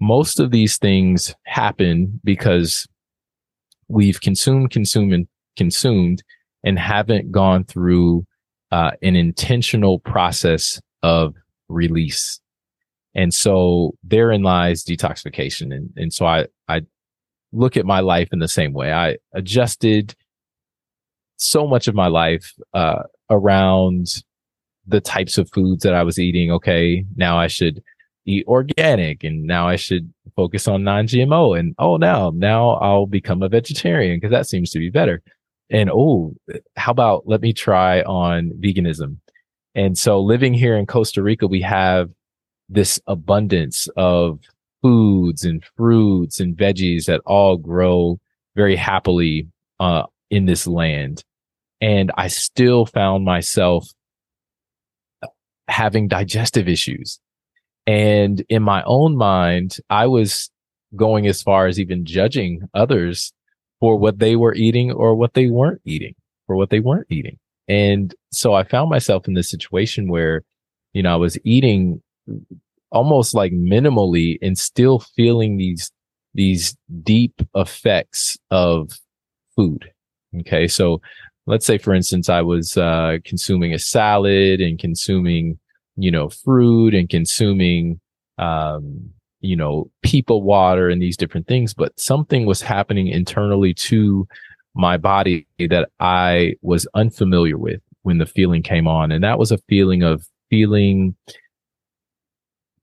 Most 0.00 0.40
of 0.40 0.50
these 0.50 0.78
things 0.78 1.34
happen 1.44 2.20
because 2.24 2.86
we've 3.88 4.20
consumed, 4.20 4.70
consumed, 4.70 5.12
and 5.12 5.28
consumed, 5.56 6.22
and 6.64 6.78
haven't 6.78 7.30
gone 7.32 7.64
through 7.64 8.24
uh, 8.70 8.92
an 9.02 9.16
intentional 9.16 9.98
process 9.98 10.80
of 11.02 11.34
release. 11.68 12.40
And 13.14 13.34
so 13.34 13.94
therein 14.02 14.42
lies 14.42 14.84
detoxification. 14.84 15.74
And, 15.74 15.90
and 15.96 16.12
so 16.12 16.26
I, 16.26 16.46
I 16.68 16.82
look 17.52 17.76
at 17.76 17.86
my 17.86 18.00
life 18.00 18.28
in 18.32 18.38
the 18.38 18.48
same 18.48 18.72
way. 18.72 18.92
I 18.92 19.16
adjusted 19.34 20.14
so 21.36 21.66
much 21.66 21.88
of 21.88 21.94
my 21.94 22.06
life 22.06 22.52
uh, 22.74 23.02
around 23.30 24.22
the 24.86 25.00
types 25.00 25.38
of 25.38 25.50
foods 25.50 25.82
that 25.82 25.94
I 25.94 26.02
was 26.02 26.18
eating. 26.18 26.50
Okay, 26.52 27.04
now 27.16 27.38
I 27.38 27.46
should 27.46 27.82
eat 28.26 28.46
organic 28.46 29.24
and 29.24 29.44
now 29.44 29.66
I 29.66 29.76
should 29.76 30.12
focus 30.36 30.68
on 30.68 30.84
non-GMO 30.84 31.58
and 31.58 31.74
oh 31.78 31.96
now 31.96 32.30
now 32.34 32.70
I'll 32.74 33.06
become 33.06 33.42
a 33.42 33.48
vegetarian 33.48 34.18
because 34.18 34.30
that 34.30 34.46
seems 34.46 34.70
to 34.70 34.78
be 34.78 34.90
better. 34.90 35.22
And 35.70 35.90
oh, 35.92 36.34
how 36.76 36.92
about 36.92 37.22
let 37.26 37.40
me 37.40 37.52
try 37.52 38.02
on 38.02 38.50
veganism. 38.60 39.16
And 39.74 39.96
so 39.96 40.20
living 40.20 40.52
here 40.52 40.76
in 40.76 40.86
Costa 40.86 41.22
Rica, 41.22 41.46
we 41.46 41.62
have 41.62 42.10
this 42.70 43.00
abundance 43.06 43.88
of 43.96 44.38
foods 44.82 45.44
and 45.44 45.64
fruits 45.76 46.40
and 46.40 46.56
veggies 46.56 47.04
that 47.06 47.20
all 47.26 47.56
grow 47.56 48.18
very 48.56 48.76
happily 48.76 49.48
uh, 49.78 50.04
in 50.30 50.46
this 50.46 50.66
land. 50.66 51.22
And 51.80 52.10
I 52.16 52.28
still 52.28 52.86
found 52.86 53.24
myself 53.24 53.88
having 55.68 56.08
digestive 56.08 56.68
issues. 56.68 57.20
And 57.86 58.44
in 58.48 58.62
my 58.62 58.82
own 58.84 59.16
mind, 59.16 59.76
I 59.88 60.06
was 60.06 60.50
going 60.96 61.26
as 61.26 61.42
far 61.42 61.66
as 61.66 61.78
even 61.78 62.04
judging 62.04 62.68
others 62.74 63.32
for 63.78 63.96
what 63.96 64.18
they 64.18 64.36
were 64.36 64.54
eating 64.54 64.92
or 64.92 65.14
what 65.14 65.34
they 65.34 65.46
weren't 65.46 65.80
eating, 65.84 66.14
for 66.46 66.56
what 66.56 66.70
they 66.70 66.80
weren't 66.80 67.06
eating. 67.10 67.38
And 67.68 68.14
so 68.32 68.52
I 68.54 68.64
found 68.64 68.90
myself 68.90 69.26
in 69.26 69.34
this 69.34 69.48
situation 69.48 70.08
where, 70.08 70.42
you 70.92 71.02
know, 71.02 71.12
I 71.12 71.16
was 71.16 71.38
eating 71.44 72.02
almost 72.90 73.34
like 73.34 73.52
minimally 73.52 74.38
and 74.42 74.58
still 74.58 75.00
feeling 75.16 75.56
these, 75.56 75.90
these 76.34 76.76
deep 77.02 77.40
effects 77.54 78.36
of 78.50 78.90
food. 79.56 79.90
Okay. 80.40 80.68
So 80.68 81.00
let's 81.46 81.66
say, 81.66 81.78
for 81.78 81.94
instance, 81.94 82.28
I 82.28 82.42
was, 82.42 82.76
uh, 82.76 83.18
consuming 83.24 83.74
a 83.74 83.78
salad 83.78 84.60
and 84.60 84.78
consuming, 84.78 85.58
you 85.96 86.10
know, 86.10 86.28
fruit 86.28 86.94
and 86.94 87.08
consuming, 87.08 88.00
um, 88.38 89.10
you 89.40 89.56
know, 89.56 89.90
people 90.02 90.42
water 90.42 90.88
and 90.88 91.00
these 91.00 91.16
different 91.16 91.46
things, 91.46 91.74
but 91.74 91.98
something 91.98 92.46
was 92.46 92.60
happening 92.60 93.08
internally 93.08 93.72
to 93.74 94.26
my 94.74 94.96
body 94.96 95.46
that 95.58 95.88
I 95.98 96.54
was 96.62 96.86
unfamiliar 96.94 97.58
with 97.58 97.80
when 98.02 98.18
the 98.18 98.26
feeling 98.26 98.62
came 98.62 98.86
on. 98.86 99.10
And 99.10 99.24
that 99.24 99.38
was 99.38 99.50
a 99.50 99.58
feeling 99.68 100.02
of 100.02 100.24
feeling, 100.48 101.16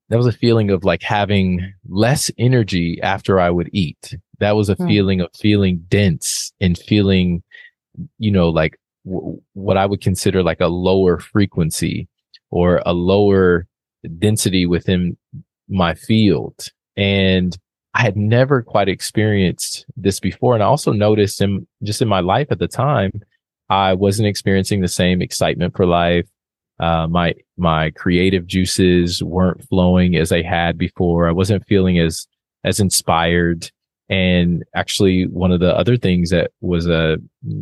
that 0.09 0.17
was 0.17 0.27
a 0.27 0.31
feeling 0.31 0.69
of 0.69 0.83
like 0.83 1.03
having 1.03 1.73
less 1.87 2.31
energy 2.37 2.99
after 3.01 3.39
I 3.39 3.49
would 3.49 3.69
eat. 3.73 4.15
That 4.39 4.55
was 4.55 4.69
a 4.69 4.75
hmm. 4.75 4.87
feeling 4.87 5.21
of 5.21 5.29
feeling 5.35 5.83
dense 5.89 6.53
and 6.61 6.77
feeling, 6.77 7.43
you 8.17 8.31
know, 8.31 8.49
like 8.49 8.79
w- 9.05 9.41
what 9.53 9.77
I 9.77 9.85
would 9.85 10.01
consider 10.01 10.43
like 10.43 10.61
a 10.61 10.67
lower 10.67 11.19
frequency 11.19 12.07
or 12.49 12.81
a 12.85 12.93
lower 12.93 13.67
density 14.19 14.65
within 14.65 15.17
my 15.67 15.93
field. 15.93 16.67
And 16.95 17.57
I 17.93 18.01
had 18.01 18.15
never 18.15 18.61
quite 18.61 18.87
experienced 18.87 19.85
this 19.97 20.19
before. 20.19 20.53
And 20.53 20.63
I 20.63 20.67
also 20.67 20.91
noticed 20.91 21.41
in 21.41 21.67
just 21.83 22.01
in 22.01 22.07
my 22.07 22.19
life 22.19 22.47
at 22.51 22.59
the 22.59 22.67
time, 22.67 23.11
I 23.69 23.93
wasn't 23.93 24.27
experiencing 24.27 24.81
the 24.81 24.87
same 24.87 25.21
excitement 25.21 25.75
for 25.75 25.85
life. 25.85 26.27
Uh, 26.79 27.07
my, 27.07 27.33
my 27.57 27.89
creative 27.91 28.45
juices 28.45 29.23
weren't 29.23 29.67
flowing 29.67 30.15
as 30.15 30.31
I 30.31 30.41
had 30.41 30.77
before. 30.77 31.27
I 31.27 31.31
wasn't 31.31 31.65
feeling 31.65 31.99
as, 31.99 32.27
as 32.63 32.79
inspired. 32.79 33.71
And 34.09 34.63
actually 34.75 35.27
one 35.27 35.51
of 35.51 35.59
the 35.59 35.75
other 35.75 35.97
things 35.97 36.29
that 36.29 36.51
was 36.61 36.87
a 36.87 37.17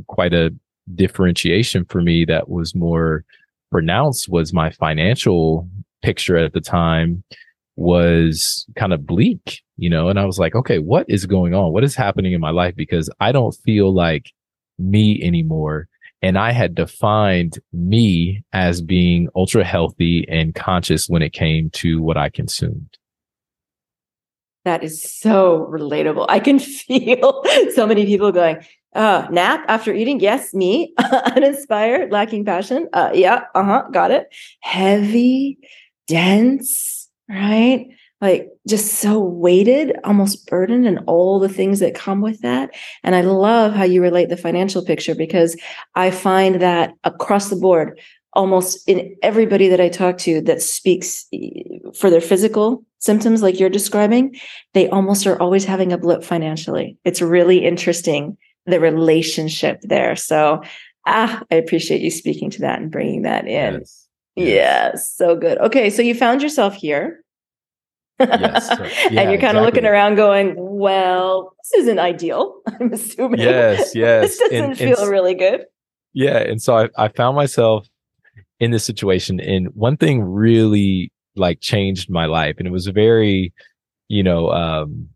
quite 0.08 0.34
a 0.34 0.54
differentiation 0.94 1.86
for 1.86 2.02
me 2.02 2.26
that 2.26 2.50
was 2.50 2.76
more 2.76 3.24
pronounced 3.72 4.30
was 4.30 4.54
my 4.54 4.70
financial 4.70 5.68
picture 6.04 6.38
at 6.38 6.54
the 6.54 6.62
time 6.62 7.24
was 7.76 8.66
kind 8.76 8.94
of 8.94 9.06
bleak, 9.06 9.62
you 9.78 9.90
know, 9.90 10.08
and 10.08 10.20
I 10.20 10.26
was 10.26 10.40
like, 10.40 10.56
okay, 10.56 10.80
what 10.80 11.06
is 11.10 11.26
going 11.26 11.54
on? 11.54 11.74
What 11.74 11.84
is 11.84 11.96
happening 11.96 12.34
in 12.34 12.40
my 12.40 12.52
life? 12.52 12.76
Because 12.76 13.10
I 13.20 13.32
don't 13.32 13.56
feel 13.66 13.94
like 13.94 14.32
me 14.78 15.22
anymore. 15.22 15.88
And 16.26 16.40
I 16.40 16.54
had 16.54 16.74
defined 16.74 17.60
me 17.72 18.44
as 18.52 18.82
being 18.82 19.30
ultra 19.36 19.64
healthy 19.64 20.26
and 20.28 20.56
conscious 20.56 21.08
when 21.08 21.22
it 21.22 21.34
came 21.34 21.70
to 21.74 22.02
what 22.02 22.18
I 22.18 22.32
consumed. 22.32 22.98
That 24.64 24.84
is 24.84 25.04
so 25.04 25.70
relatable. 25.72 26.26
I 26.28 26.40
can 26.40 26.58
feel 26.88 27.44
so 27.76 27.86
many 27.86 28.08
people 28.08 28.32
going, 28.32 28.58
uh, 28.96 29.28
nap 29.30 29.66
after 29.68 29.94
eating. 29.94 30.20
Yes, 30.20 30.52
me. 30.52 30.96
Uninspired, 31.36 32.12
lacking 32.12 32.44
passion. 32.44 32.90
Uh, 32.92 33.12
yeah, 33.14 33.44
uh 33.54 33.64
huh, 33.64 33.84
got 33.92 34.10
it. 34.10 34.34
Heavy, 34.62 35.60
dense, 36.08 37.08
right? 37.30 37.86
Like 38.22 38.50
just 38.68 38.94
so 38.94 39.20
weighted, 39.20 39.96
almost 40.04 40.48
burdened, 40.48 40.88
and 40.88 41.00
all 41.06 41.40
the 41.40 41.50
things 41.50 41.80
that 41.80 41.96
come 41.96 42.22
with 42.22 42.40
that. 42.42 42.72
And 43.04 43.14
I 43.14 43.22
love 43.22 43.74
how 43.74 43.84
you 43.84 44.02
relate 44.02 44.30
the 44.30 44.38
financial 44.38 44.84
picture 44.84 45.16
because 45.16 45.56
I 45.96 46.12
find 46.12 46.62
that 46.62 46.94
across 47.04 47.50
the 47.50 47.56
board, 47.58 48.00
almost 48.34 48.88
in 48.88 49.16
everybody 49.22 49.68
that 49.70 49.82
I 49.82 49.90
talk 49.90 50.18
to 50.20 50.42
that 50.42 50.62
speaks 50.62 51.26
for 51.94 52.10
their 52.10 52.22
physical 52.22 52.84
symptoms, 53.00 53.42
like 53.42 53.60
you're 53.60 53.70
describing, 53.70 54.36
they 54.74 54.90
almost 54.90 55.28
are 55.28 55.40
always 55.42 55.66
having 55.66 55.94
a 55.94 55.98
blip 55.98 56.24
financially. 56.24 56.98
It's 57.06 57.22
really 57.22 57.66
interesting 57.66 58.38
the 58.66 58.80
relationship 58.80 59.80
there. 59.82 60.16
So, 60.16 60.62
ah, 61.06 61.42
I 61.52 61.56
appreciate 61.56 62.02
you 62.02 62.12
speaking 62.12 62.50
to 62.52 62.62
that 62.62 62.80
and 62.80 62.92
bringing 62.92 63.22
that 63.24 63.48
in. 63.48 63.76
Yes. 63.76 64.02
Yes, 64.36 65.16
so 65.16 65.38
good. 65.38 65.58
Okay, 65.60 65.90
so 65.90 66.02
you 66.02 66.14
found 66.14 66.42
yourself 66.42 66.76
here. 66.76 67.24
Yes, 68.20 68.68
so, 68.68 68.84
yeah, 69.12 69.22
and 69.22 69.32
you're 69.32 69.42
kind 69.42 69.58
of 69.58 69.64
looking 69.64 69.86
around 69.86 70.16
going, 70.16 70.56
well, 70.58 71.56
this 71.64 71.82
isn't 71.82 72.00
ideal. 72.00 72.62
I'm 72.68 72.94
assuming. 72.94 73.40
Yes, 73.40 73.92
yes. 73.96 74.30
this 74.30 74.38
doesn't 74.40 74.64
and, 74.64 74.78
feel 74.78 75.00
and, 75.00 75.10
really 75.10 75.34
good. 75.34 75.66
Yeah. 76.14 76.38
And 76.38 76.62
so 76.62 76.78
I, 76.78 76.90
I 76.98 77.08
found 77.10 77.36
myself 77.36 77.88
in 78.60 78.72
this 78.72 78.84
situation. 78.84 79.40
And 79.40 79.68
one 79.76 79.98
thing 79.98 80.22
really 80.22 81.12
like 81.36 81.60
changed 81.60 82.10
my 82.10 82.26
life. 82.26 82.56
And 82.58 82.68
it 82.68 82.72
was 82.72 82.88
a 82.88 82.94
very, 82.94 83.54
you 84.08 84.24
know, 84.24 84.50
um, 84.50 85.10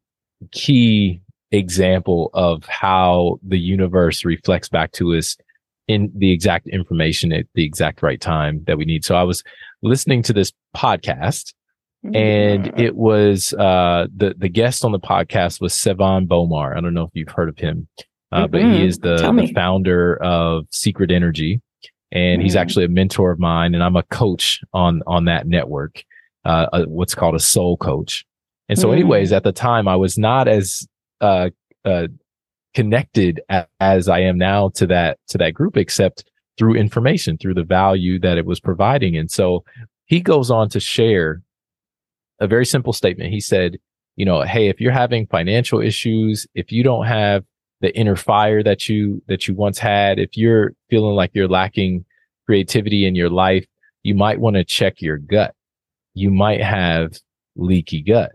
key 0.51 1.21
example 1.51 2.29
of 2.33 2.65
how 2.65 3.39
the 3.43 3.57
universe 3.57 4.25
reflects 4.25 4.69
back 4.69 4.91
to 4.93 5.15
us 5.15 5.37
in 5.87 6.11
the 6.15 6.31
exact 6.31 6.67
information 6.67 7.31
at 7.31 7.47
the 7.55 7.63
exact 7.63 8.03
right 8.03 8.21
time 8.21 8.63
that 8.67 8.77
we 8.77 8.85
need. 8.85 9.03
So 9.03 9.15
I 9.15 9.23
was 9.23 9.43
listening 9.81 10.21
to 10.23 10.33
this 10.33 10.51
podcast 10.75 11.53
and 12.03 12.65
mm-hmm. 12.65 12.79
it 12.79 12.95
was 12.95 13.53
uh, 13.53 14.07
the 14.15 14.33
the 14.37 14.49
guest 14.49 14.85
on 14.85 14.91
the 14.91 14.99
podcast 14.99 15.59
was 15.59 15.73
Sevan 15.73 16.27
Bomar. 16.27 16.75
I 16.75 16.81
don't 16.81 16.93
know 16.93 17.03
if 17.03 17.11
you've 17.13 17.29
heard 17.29 17.49
of 17.49 17.57
him, 17.57 17.87
uh, 18.31 18.43
mm-hmm. 18.43 18.51
but 18.51 18.61
he 18.61 18.67
mm-hmm. 18.67 18.87
is 18.87 18.99
the, 18.99 19.17
the 19.17 19.51
founder 19.53 20.21
of 20.23 20.65
Secret 20.71 21.11
Energy, 21.11 21.61
and 22.11 22.39
mm-hmm. 22.39 22.43
he's 22.43 22.55
actually 22.55 22.85
a 22.85 22.89
mentor 22.89 23.31
of 23.31 23.39
mine, 23.39 23.73
and 23.73 23.83
I'm 23.83 23.97
a 23.97 24.03
coach 24.03 24.61
on 24.73 25.01
on 25.07 25.25
that 25.25 25.47
network, 25.47 26.03
uh, 26.45 26.67
a, 26.71 26.83
what's 26.83 27.15
called 27.15 27.35
a 27.35 27.39
soul 27.39 27.75
coach. 27.77 28.25
And 28.69 28.77
so, 28.77 28.91
anyways, 28.91 29.31
mm. 29.31 29.35
at 29.35 29.43
the 29.43 29.51
time, 29.51 29.87
I 29.87 29.95
was 29.95 30.17
not 30.17 30.47
as 30.47 30.87
uh, 31.21 31.49
uh, 31.83 32.07
connected 32.75 33.41
as 33.79 34.07
I 34.07 34.19
am 34.19 34.37
now 34.37 34.69
to 34.75 34.87
that 34.87 35.17
to 35.29 35.37
that 35.39 35.53
group, 35.53 35.75
except 35.75 36.23
through 36.57 36.75
information, 36.75 37.37
through 37.37 37.55
the 37.55 37.63
value 37.63 38.19
that 38.19 38.37
it 38.37 38.45
was 38.45 38.59
providing. 38.59 39.17
And 39.17 39.31
so 39.31 39.63
he 40.05 40.21
goes 40.21 40.51
on 40.51 40.69
to 40.69 40.79
share 40.79 41.41
a 42.39 42.47
very 42.47 42.65
simple 42.65 42.93
statement. 42.93 43.31
He 43.31 43.39
said, 43.39 43.77
you 44.15 44.25
know, 44.25 44.41
hey, 44.41 44.67
if 44.67 44.81
you're 44.81 44.91
having 44.91 45.27
financial 45.27 45.81
issues, 45.81 46.47
if 46.53 46.71
you 46.71 46.83
don't 46.83 47.05
have 47.05 47.43
the 47.81 47.95
inner 47.95 48.15
fire 48.15 48.61
that 48.63 48.89
you 48.89 49.21
that 49.27 49.47
you 49.47 49.53
once 49.55 49.79
had, 49.79 50.19
if 50.19 50.35
you're 50.35 50.73
feeling 50.89 51.15
like 51.15 51.31
you're 51.33 51.47
lacking 51.47 52.05
creativity 52.45 53.05
in 53.05 53.15
your 53.15 53.29
life, 53.29 53.65
you 54.03 54.15
might 54.15 54.39
want 54.39 54.55
to 54.55 54.63
check 54.63 55.01
your 55.01 55.17
gut. 55.17 55.53
You 56.13 56.31
might 56.31 56.61
have 56.61 57.19
leaky 57.55 58.01
gut. 58.01 58.31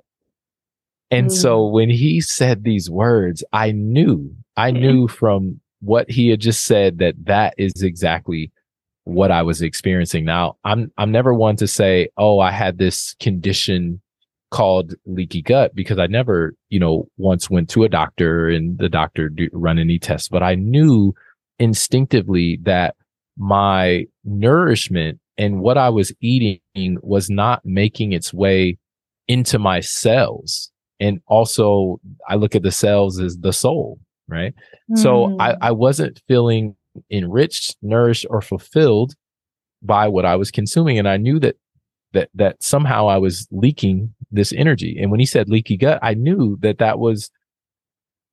And 1.11 1.29
mm. 1.29 1.33
so 1.33 1.67
when 1.67 1.91
he 1.91 2.21
said 2.21 2.65
these 2.65 2.91
words, 2.91 3.45
I 3.53 3.73
knew, 3.73 4.35
I 4.57 4.71
mm. 4.71 4.81
knew 4.81 5.09
from 5.09 5.61
what 5.81 6.11
he 6.11 6.29
had 6.29 6.41
just 6.41 6.65
said 6.65 6.99
that 6.99 7.15
that 7.25 7.55
is 7.59 7.83
exactly 7.83 8.51
what 9.05 9.31
I 9.31 9.43
was 9.43 9.63
experiencing. 9.63 10.25
Now, 10.25 10.57
I'm 10.65 10.91
I'm 10.99 11.13
never 11.13 11.33
one 11.33 11.57
to 11.57 11.67
say, 11.67 12.09
"Oh, 12.17 12.41
I 12.41 12.51
had 12.51 12.79
this 12.79 13.15
condition 13.21 14.01
called 14.51 14.95
leaky 15.05 15.43
gut 15.43 15.75
because 15.75 15.99
I 15.99 16.07
never, 16.07 16.55
you 16.69 16.79
know, 16.79 17.09
once 17.17 17.51
went 17.51 17.69
to 17.71 17.83
a 17.83 17.89
doctor 17.89 18.49
and 18.49 18.79
the 18.79 18.89
doctor 18.89 19.29
do, 19.29 19.49
run 19.53 19.81
any 19.81 19.99
tests, 19.99 20.29
but 20.29 20.45
I 20.45 20.55
knew 20.55 21.13
instinctively 21.59 22.61
that 22.63 22.95
my 23.37 24.07
nourishment 24.25 25.19
and 25.37 25.61
what 25.61 25.77
I 25.77 25.89
was 25.89 26.13
eating 26.21 26.61
was 27.03 27.29
not 27.29 27.63
making 27.65 28.13
its 28.13 28.33
way 28.33 28.79
into 29.27 29.59
my 29.59 29.81
cells. 29.81 30.71
And 31.01 31.21
also 31.27 32.01
I 32.29 32.37
look 32.37 32.55
at 32.55 32.63
the 32.63 32.71
cells 32.71 33.19
as 33.19 33.37
the 33.39 33.53
soul, 33.53 33.99
right? 34.29 34.55
Mm. 34.89 34.99
So 34.99 35.37
I, 35.41 35.55
hmm. 35.55 35.63
I 35.63 35.73
wasn't 35.73 36.23
feeling 36.29 36.77
enriched, 37.11 37.77
nourished, 37.83 38.27
or 38.31 38.41
fulfilled 38.41 39.15
by 39.83 40.09
what 40.09 40.25
I 40.25 40.37
was 40.37 40.51
consuming. 40.51 40.99
And 40.99 41.09
I 41.09 41.17
knew 41.17 41.39
that 41.41 41.57
that 42.13 42.31
that 42.35 42.63
somehow 42.63 43.09
I 43.09 43.19
was 43.19 43.47
leaking 43.51 44.15
this 44.31 44.53
energy. 44.53 44.99
And 45.01 45.11
when 45.11 45.21
he 45.21 45.27
said 45.27 45.49
leaky 45.49 45.77
gut, 45.77 45.99
I 46.03 46.15
knew 46.15 46.57
that 46.61 46.79
that 46.79 46.99
was 46.99 47.31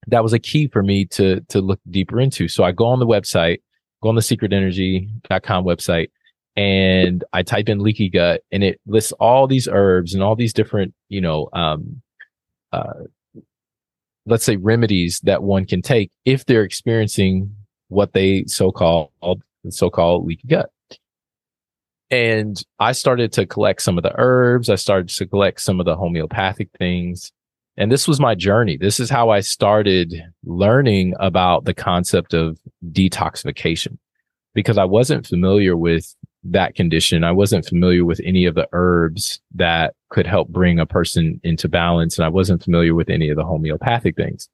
that 0.08 0.24
was 0.24 0.34
a 0.34 0.39
key 0.39 0.68
for 0.68 0.82
me 0.82 1.06
to 1.06 1.41
to 1.50 1.62
look 1.62 1.80
deeper 1.89 2.20
into. 2.20 2.48
So 2.48 2.63
I 2.63 2.72
go 2.72 2.86
on 2.86 3.00
the 3.00 3.08
website, 3.08 3.62
go 4.01 4.10
on 4.10 4.15
the 4.15 4.22
secretenergy.com 4.22 5.65
website, 5.65 6.10
and 6.56 7.24
I 7.34 7.44
type 7.44 7.70
in 7.70 7.80
leaky 7.80 8.10
gut, 8.10 8.41
and 8.51 8.63
it 8.63 8.80
lists 8.86 9.12
all 9.13 9.48
these 9.48 9.68
herbs 9.72 10.13
and 10.13 10.24
all 10.24 10.36
these 10.36 10.53
different, 10.53 10.94
you 11.10 11.22
know, 11.22 11.50
um, 11.53 12.01
uh, 12.72 13.03
let's 14.25 14.44
say 14.44 14.56
remedies 14.56 15.20
that 15.24 15.44
one 15.44 15.65
can 15.65 15.82
take 15.82 16.12
if 16.25 16.46
they're 16.46 16.63
experiencing 16.63 17.56
what 17.91 18.13
they 18.13 18.45
so 18.45 18.71
called 18.71 19.10
so 19.69 19.89
called 19.89 20.25
leaky 20.25 20.48
gut. 20.48 20.71
And 22.10 22.62
I 22.79 22.91
started 22.91 23.31
to 23.33 23.45
collect 23.45 23.81
some 23.81 23.98
of 23.98 24.03
the 24.03 24.13
herbs. 24.17 24.69
I 24.69 24.75
started 24.75 25.10
to 25.10 25.25
collect 25.25 25.62
some 25.62 25.79
of 25.79 25.86
the 25.86 25.95
homeopathic 25.95 26.69
things. 26.77 27.31
And 27.77 27.91
this 27.91 28.07
was 28.07 28.19
my 28.19 28.36
journey. 28.36 28.75
This 28.75 29.00
is 29.00 29.10
how 29.10 29.29
I 29.29 29.39
started 29.39 30.21
learning 30.43 31.13
about 31.19 31.65
the 31.65 31.74
concept 31.74 32.33
of 32.33 32.60
detoxification 32.91 33.98
because 34.53 34.77
I 34.77 34.83
wasn't 34.83 35.25
familiar 35.25 35.77
with 35.77 36.13
that 36.43 36.75
condition. 36.75 37.24
I 37.24 37.31
wasn't 37.31 37.65
familiar 37.65 38.03
with 38.03 38.19
any 38.25 38.45
of 38.45 38.55
the 38.55 38.67
herbs 38.74 39.39
that 39.55 39.93
could 40.10 40.27
help 40.27 40.50
bring 40.50 40.79
a 40.79 40.86
person 40.86 41.39
into 41.43 41.69
balance. 41.69 42.17
And 42.17 42.25
I 42.25 42.29
wasn't 42.29 42.63
familiar 42.63 42.93
with 42.93 43.10
any 43.10 43.29
of 43.29 43.38
the 43.38 43.45
homeopathic 43.45 44.17
things. 44.17 44.50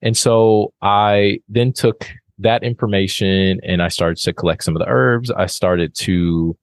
And 0.00 0.16
so 0.16 0.72
I 0.80 1.40
then 1.48 1.72
took 1.72 2.08
that 2.44 2.62
information 2.62 3.60
and 3.62 3.82
I 3.82 3.88
started 3.88 4.16
to 4.18 4.32
collect 4.32 4.64
some 4.64 4.76
of 4.76 4.80
the 4.80 4.88
herbs. 4.88 5.30
I 5.30 5.46
started 5.46 5.94
to 5.96 6.56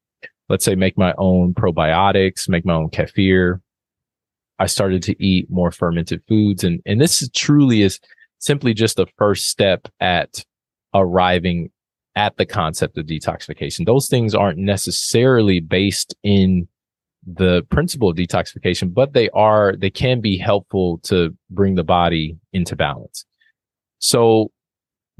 let's 0.51 0.65
say 0.65 0.75
make 0.75 0.97
my 0.97 1.13
own 1.17 1.53
probiotics, 1.53 2.49
make 2.49 2.65
my 2.65 2.73
own 2.73 2.89
kefir. 2.89 3.61
I 4.59 4.65
started 4.65 5.01
to 5.03 5.23
eat 5.23 5.49
more 5.49 5.71
fermented 5.71 6.21
foods. 6.27 6.65
And, 6.65 6.81
and 6.85 6.99
this 6.99 7.21
is 7.21 7.29
truly 7.29 7.83
is 7.83 8.01
simply 8.39 8.73
just 8.73 8.97
the 8.97 9.07
first 9.17 9.47
step 9.47 9.87
at 10.01 10.43
arriving 10.93 11.71
at 12.17 12.35
the 12.35 12.45
concept 12.45 12.97
of 12.97 13.05
detoxification. 13.05 13.85
Those 13.85 14.09
things 14.09 14.35
aren't 14.35 14.57
necessarily 14.57 15.61
based 15.61 16.13
in 16.21 16.67
the 17.25 17.65
principle 17.69 18.09
of 18.09 18.17
detoxification, 18.17 18.93
but 18.93 19.13
they 19.13 19.29
are, 19.29 19.75
they 19.77 19.89
can 19.89 20.19
be 20.19 20.37
helpful 20.37 20.97
to 21.03 21.35
bring 21.49 21.75
the 21.75 21.83
body 21.85 22.37
into 22.51 22.75
balance. 22.75 23.25
So 23.99 24.51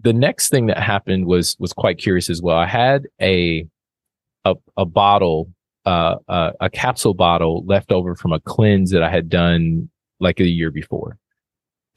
the 0.04 0.14
next 0.14 0.50
thing 0.50 0.68
that 0.68 0.80
happened 0.80 1.26
was, 1.26 1.56
was 1.60 1.74
quite 1.74 1.98
curious 1.98 2.30
as 2.30 2.42
well. 2.42 2.58
I 2.58 2.68
had 2.68 3.08
a 3.22 3.68
a, 4.44 4.56
a 4.78 4.86
bottle, 4.86 5.52
uh, 5.86 6.16
uh, 6.28 6.52
a 6.60 6.70
capsule 6.70 7.14
bottle 7.14 7.64
left 7.66 7.92
over 7.92 8.16
from 8.16 8.34
a 8.34 8.40
cleanse 8.40 8.92
that 8.92 9.04
I 9.04 9.10
had 9.10 9.30
done 9.30 9.90
like 10.20 10.40
a 10.40 10.48
year 10.48 10.72
before. 10.72 11.18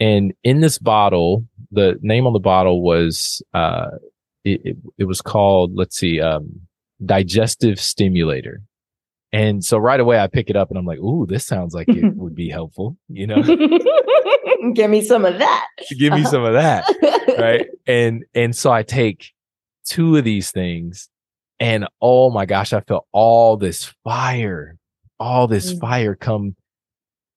And 0.00 0.34
in 0.42 0.60
this 0.60 0.78
bottle, 0.78 1.46
the 1.70 1.98
name 2.02 2.26
on 2.26 2.32
the 2.32 2.40
bottle 2.40 2.82
was, 2.82 3.42
uh, 3.54 3.90
it, 4.44 4.60
it, 4.64 4.76
it 4.98 5.04
was 5.04 5.22
called, 5.22 5.74
let's 5.74 5.96
see, 5.96 6.20
um, 6.20 6.60
digestive 7.04 7.80
stimulator. 7.80 8.60
And 9.34 9.64
so 9.64 9.78
right 9.78 9.98
away 9.98 10.20
I 10.20 10.28
pick 10.28 10.48
it 10.48 10.54
up 10.54 10.70
and 10.70 10.78
I'm 10.78 10.86
like, 10.86 11.00
ooh, 11.00 11.26
this 11.26 11.44
sounds 11.44 11.74
like 11.74 11.88
it 11.88 12.14
would 12.16 12.36
be 12.36 12.48
helpful, 12.48 12.96
you 13.08 13.26
know? 13.26 13.42
Give 14.74 14.88
me 14.88 15.02
some 15.02 15.24
of 15.24 15.38
that. 15.38 15.66
Give 15.98 16.12
me 16.12 16.22
some 16.22 16.44
of 16.44 16.52
that. 16.52 16.84
right. 17.36 17.66
And 17.84 18.24
and 18.32 18.54
so 18.54 18.70
I 18.70 18.84
take 18.84 19.32
two 19.84 20.16
of 20.16 20.22
these 20.22 20.52
things 20.52 21.08
and 21.58 21.88
oh 22.00 22.30
my 22.30 22.46
gosh, 22.46 22.72
I 22.72 22.80
felt 22.82 23.06
all 23.10 23.56
this 23.56 23.92
fire, 24.04 24.76
all 25.18 25.48
this 25.48 25.74
mm. 25.74 25.80
fire 25.80 26.14
come 26.14 26.54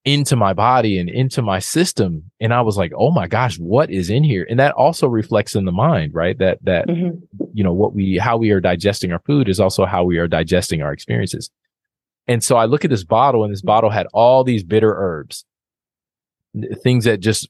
into 0.05 0.35
my 0.35 0.53
body 0.53 0.99
and 0.99 1.09
into 1.09 1.41
my 1.41 1.57
system. 1.57 2.29
And 2.39 2.53
I 2.53 2.61
was 2.61 2.77
like, 2.77 2.91
oh 2.95 3.09
my 3.09 3.27
gosh, 3.27 3.57
what 3.57 3.89
is 3.89 4.11
in 4.11 4.23
here? 4.23 4.45
And 4.47 4.59
that 4.59 4.73
also 4.73 5.07
reflects 5.07 5.55
in 5.55 5.65
the 5.65 5.71
mind, 5.71 6.13
right? 6.13 6.37
That, 6.37 6.59
that, 6.61 6.87
mm-hmm. 6.87 7.17
you 7.53 7.63
know, 7.63 7.73
what 7.73 7.95
we, 7.95 8.17
how 8.17 8.37
we 8.37 8.51
are 8.51 8.61
digesting 8.61 9.11
our 9.11 9.21
food 9.25 9.49
is 9.49 9.59
also 9.59 9.85
how 9.85 10.03
we 10.03 10.19
are 10.19 10.27
digesting 10.27 10.83
our 10.83 10.93
experiences. 10.93 11.49
And 12.27 12.43
so 12.43 12.57
I 12.57 12.65
look 12.65 12.83
at 12.83 12.91
this 12.91 13.03
bottle 13.03 13.43
and 13.43 13.53
this 13.53 13.61
mm. 13.61 13.67
bottle 13.67 13.89
had 13.89 14.07
all 14.13 14.43
these 14.43 14.63
bitter 14.63 14.93
herbs, 14.93 15.45
things 16.83 17.05
that 17.05 17.19
just 17.19 17.49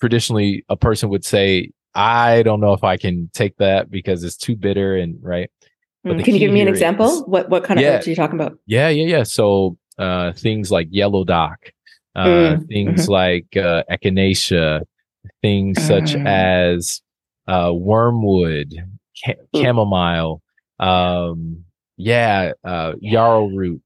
traditionally 0.00 0.64
a 0.68 0.76
person 0.76 1.08
would 1.08 1.24
say, 1.24 1.70
I 1.94 2.42
don't 2.42 2.60
know 2.60 2.72
if 2.72 2.84
I 2.84 2.96
can 2.96 3.30
take 3.32 3.56
that 3.58 3.90
because 3.90 4.24
it's 4.24 4.36
too 4.36 4.56
bitter 4.56 4.96
and 4.96 5.16
right. 5.22 5.50
Mm, 6.06 6.24
can 6.24 6.34
you 6.34 6.40
give 6.40 6.52
me 6.52 6.60
an 6.60 6.68
example? 6.68 7.06
Is, 7.06 7.22
what 7.26 7.48
what 7.48 7.64
kind 7.64 7.78
of 7.78 7.84
yeah, 7.84 7.96
herbs 7.96 8.06
are 8.06 8.10
you 8.10 8.16
talking 8.16 8.40
about? 8.40 8.58
Yeah, 8.66 8.88
yeah, 8.88 9.18
yeah. 9.18 9.22
So 9.22 9.76
uh, 9.98 10.32
things 10.32 10.70
like 10.70 10.88
yellow 10.90 11.24
dock, 11.24 11.70
uh, 12.16 12.26
mm, 12.26 12.68
things 12.68 13.02
mm-hmm. 13.02 13.12
like 13.12 13.56
uh, 13.56 13.84
echinacea, 13.90 14.82
things 15.42 15.78
mm. 15.78 15.86
such 15.86 16.16
as 16.16 17.02
uh, 17.46 17.72
wormwood, 17.72 18.74
ca- 19.24 19.36
chamomile, 19.54 20.42
um, 20.80 21.64
yeah, 21.96 22.52
uh, 22.64 22.94
yarrow 23.00 23.46
root, 23.46 23.80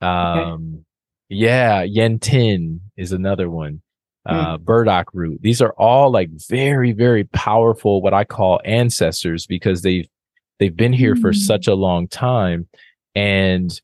um, 0.00 0.44
okay. 0.44 0.82
yeah, 1.28 1.86
gentian 1.86 2.80
is 2.96 3.12
another 3.12 3.50
one. 3.50 3.82
Uh, 4.26 4.58
mm. 4.58 4.60
burdock 4.60 5.06
root. 5.14 5.40
These 5.40 5.62
are 5.62 5.72
all 5.78 6.12
like 6.12 6.28
very, 6.50 6.92
very 6.92 7.24
powerful, 7.24 8.02
what 8.02 8.12
I 8.12 8.24
call 8.24 8.60
ancestors 8.66 9.46
because 9.46 9.80
they've 9.80 10.06
They've 10.60 10.76
been 10.76 10.92
here 10.92 11.14
mm-hmm. 11.14 11.22
for 11.22 11.32
mm. 11.32 11.36
such 11.36 11.66
a 11.66 11.74
long 11.74 12.06
time 12.06 12.68
and 13.16 13.80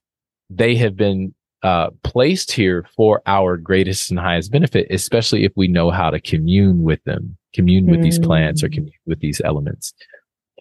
they 0.51 0.77
have 0.77 0.95
been 0.95 1.35
uh, 1.63 1.91
placed 2.05 2.53
here 2.53 2.87
for 2.95 3.23
our 3.27 3.57
greatest 3.57 4.11
and 4.11 4.21
highest 4.21 4.53
benefit, 4.53 4.87
especially 4.91 5.45
if 5.45 5.53
we 5.57 5.67
know 5.67 5.91
how 5.91 6.11
to 6.11 6.21
commune 6.21 6.85
with 6.85 7.03
them, 7.05 7.37
commune 7.55 7.87
with 7.87 8.01
mm. 8.01 8.05
these 8.05 8.21
plants 8.21 8.63
or 8.63 8.69
mm. 8.69 8.75
commune 8.75 8.93
with 9.07 9.19
these 9.19 9.41
elements. 9.45 9.95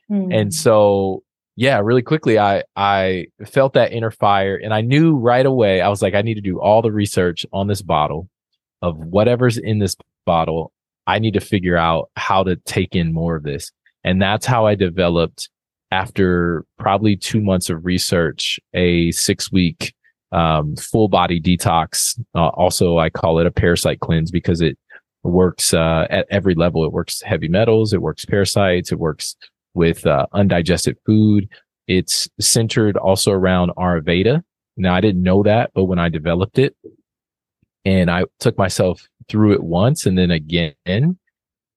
Mm. 0.09 0.33
And 0.33 0.53
so, 0.53 1.21
yeah, 1.55 1.79
really 1.79 2.01
quickly, 2.01 2.37
I, 2.37 2.63
I 2.75 3.27
felt 3.45 3.73
that 3.73 3.93
inner 3.93 4.11
fire 4.11 4.59
and 4.61 4.73
I 4.73 4.81
knew 4.81 5.15
right 5.15 5.45
away, 5.45 5.81
I 5.81 5.87
was 5.89 6.01
like, 6.01 6.13
I 6.13 6.21
need 6.21 6.33
to 6.35 6.41
do 6.41 6.59
all 6.59 6.81
the 6.81 6.91
research 6.91 7.45
on 7.53 7.67
this 7.67 7.81
bottle 7.81 8.29
of 8.81 8.97
whatever's 8.97 9.57
in 9.57 9.79
this 9.79 9.95
bottle. 10.25 10.73
I 11.07 11.19
need 11.19 11.33
to 11.35 11.39
figure 11.39 11.77
out 11.77 12.09
how 12.17 12.43
to 12.43 12.57
take 12.57 12.95
in 12.95 13.13
more 13.13 13.35
of 13.37 13.43
this. 13.43 13.71
And 14.03 14.21
that's 14.21 14.45
how 14.45 14.65
I 14.65 14.75
developed 14.75 15.49
after 15.91 16.65
probably 16.77 17.15
two 17.15 17.41
months 17.41 17.69
of 17.69 17.85
research, 17.85 18.59
a 18.73 19.11
six 19.11 19.51
week 19.51 19.93
um, 20.33 20.75
full 20.75 21.07
body 21.07 21.39
detox. 21.39 22.19
Uh, 22.35 22.49
also, 22.49 22.97
I 22.97 23.09
call 23.09 23.39
it 23.39 23.47
a 23.47 23.51
parasite 23.51 24.01
cleanse 24.01 24.29
because 24.29 24.59
it 24.59 24.77
works 25.23 25.73
uh, 25.73 26.05
at 26.09 26.27
every 26.29 26.53
level. 26.53 26.83
It 26.83 26.91
works 26.91 27.21
heavy 27.21 27.47
metals, 27.47 27.93
it 27.93 28.01
works 28.01 28.25
parasites, 28.25 28.91
it 28.91 28.99
works 28.99 29.37
with 29.75 30.05
uh, 30.05 30.25
undigested 30.33 30.97
food. 31.05 31.47
It's 31.87 32.27
centered 32.39 32.97
also 32.97 33.31
around 33.31 33.71
Ayurveda. 33.77 34.41
Now, 34.77 34.95
I 34.95 35.01
didn't 35.01 35.23
know 35.23 35.43
that, 35.43 35.71
but 35.73 35.85
when 35.85 35.99
I 35.99 36.09
developed 36.09 36.57
it 36.57 36.75
and 37.85 38.09
I 38.09 38.23
took 38.39 38.57
myself 38.57 39.07
through 39.29 39.53
it 39.53 39.63
once 39.63 40.05
and 40.05 40.17
then 40.17 40.31
again, 40.31 40.73
mm-hmm. 40.87 41.11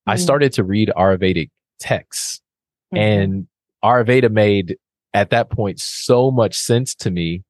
I 0.06 0.16
started 0.16 0.52
to 0.54 0.64
read 0.64 0.90
Ayurvedic 0.96 1.50
texts. 1.78 2.40
Mm-hmm. 2.94 3.02
And 3.02 3.46
Ayurveda 3.84 4.30
made 4.30 4.78
at 5.14 5.30
that 5.30 5.50
point 5.50 5.80
so 5.80 6.30
much 6.30 6.58
sense 6.58 6.94
to 6.96 7.10
me 7.10 7.42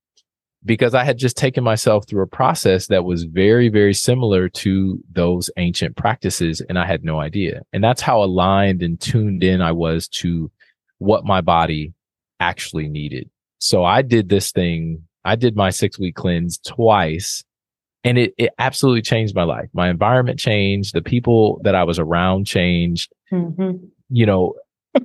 because 0.68 0.94
I 0.94 1.02
had 1.02 1.16
just 1.16 1.36
taken 1.36 1.64
myself 1.64 2.06
through 2.06 2.22
a 2.22 2.26
process 2.26 2.88
that 2.88 3.04
was 3.04 3.24
very, 3.24 3.70
very 3.70 3.94
similar 3.94 4.50
to 4.50 5.02
those 5.10 5.50
ancient 5.56 5.96
practices. 5.96 6.60
And 6.68 6.78
I 6.78 6.86
had 6.86 7.02
no 7.02 7.20
idea. 7.20 7.62
And 7.72 7.82
that's 7.82 8.02
how 8.02 8.22
aligned 8.22 8.82
and 8.82 9.00
tuned 9.00 9.42
in 9.42 9.62
I 9.62 9.72
was 9.72 10.06
to 10.08 10.52
what 10.98 11.24
my 11.24 11.40
body 11.40 11.94
actually 12.38 12.86
needed. 12.86 13.30
So 13.58 13.82
I 13.82 14.02
did 14.02 14.28
this 14.28 14.52
thing. 14.52 15.02
I 15.24 15.36
did 15.36 15.56
my 15.56 15.70
six 15.70 15.98
week 15.98 16.14
cleanse 16.14 16.58
twice 16.58 17.42
and 18.04 18.18
it, 18.18 18.34
it 18.36 18.50
absolutely 18.58 19.02
changed 19.02 19.34
my 19.34 19.44
life. 19.44 19.70
My 19.72 19.88
environment 19.88 20.38
changed. 20.38 20.94
The 20.94 21.02
people 21.02 21.60
that 21.64 21.74
I 21.74 21.84
was 21.84 21.98
around 21.98 22.46
changed. 22.46 23.10
Mm-hmm. 23.32 23.86
You 24.10 24.26
know, 24.26 24.54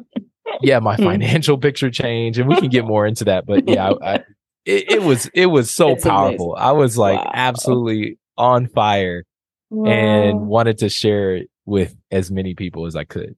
yeah, 0.62 0.80
my 0.80 0.96
hmm. 0.96 1.04
financial 1.04 1.58
picture 1.58 1.90
changed 1.90 2.38
and 2.38 2.50
we 2.50 2.58
can 2.58 2.70
get 2.70 2.86
more 2.86 3.08
into 3.08 3.24
that. 3.26 3.46
But 3.46 3.68
yeah, 3.68 3.92
I, 3.92 4.16
I, 4.16 4.24
it, 4.66 4.92
it, 4.92 5.02
was 5.04 5.30
it 5.34 5.48
was 5.48 5.72
so 5.76 5.90
it's 5.90 6.04
powerful. 6.04 6.56
Amazing. 6.56 6.68
I 6.68 6.72
was 6.72 6.98
like 6.98 7.20
wow. 7.20 7.32
absolutely 7.34 8.18
on 8.38 8.68
fire 8.68 9.26
wow. 9.70 9.92
and 9.92 10.48
wanted 10.48 10.78
to 10.80 10.90
share 10.90 11.36
it 11.36 11.50
with 11.66 11.96
as 12.12 12.32
many 12.32 12.56
people 12.56 12.86
as 12.86 12.96
I 12.96 13.04
could. 13.04 13.36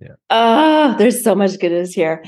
Yeah. 0.00 0.14
Oh, 0.30 0.94
there's 0.98 1.22
so 1.22 1.34
much 1.34 1.58
goodness 1.58 1.92
here. 1.92 2.24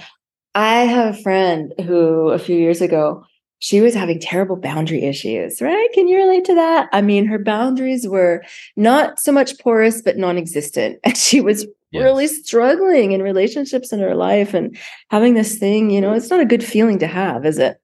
I 0.55 0.81
have 0.81 1.15
a 1.15 1.23
friend 1.23 1.73
who 1.87 2.29
a 2.29 2.39
few 2.39 2.57
years 2.57 2.83
ago 2.83 3.25
she 3.61 3.81
was 3.81 3.95
having 3.95 4.19
terrible 4.19 4.57
boundary 4.57 5.05
issues, 5.05 5.63
right? 5.63 5.89
Can 5.95 6.09
you 6.09 6.19
relate 6.19 6.45
to 6.47 6.55
that? 6.57 6.89
I 6.93 7.01
mean, 7.01 7.27
her 7.27 7.39
boundaries 7.39 8.09
were 8.09 8.43
not 8.77 9.21
so 9.21 9.31
much 9.31 9.57
porous, 9.61 10.03
but 10.03 10.19
non 10.19 10.37
existent. 10.37 10.99
And 11.05 11.17
she 11.17 11.41
was 11.41 11.67
yes. 11.93 12.03
really 12.03 12.27
struggling 12.27 13.13
in 13.13 13.23
relationships 13.23 13.93
in 13.93 14.01
her 14.01 14.15
life 14.17 14.53
and 14.53 14.77
having 15.11 15.35
this 15.35 15.59
thing, 15.59 15.91
you 15.91 16.01
know, 16.01 16.13
it's 16.13 16.29
not 16.29 16.41
a 16.41 16.45
good 16.45 16.65
feeling 16.65 16.99
to 16.99 17.07
have, 17.07 17.47
is 17.47 17.59
it? 17.59 17.81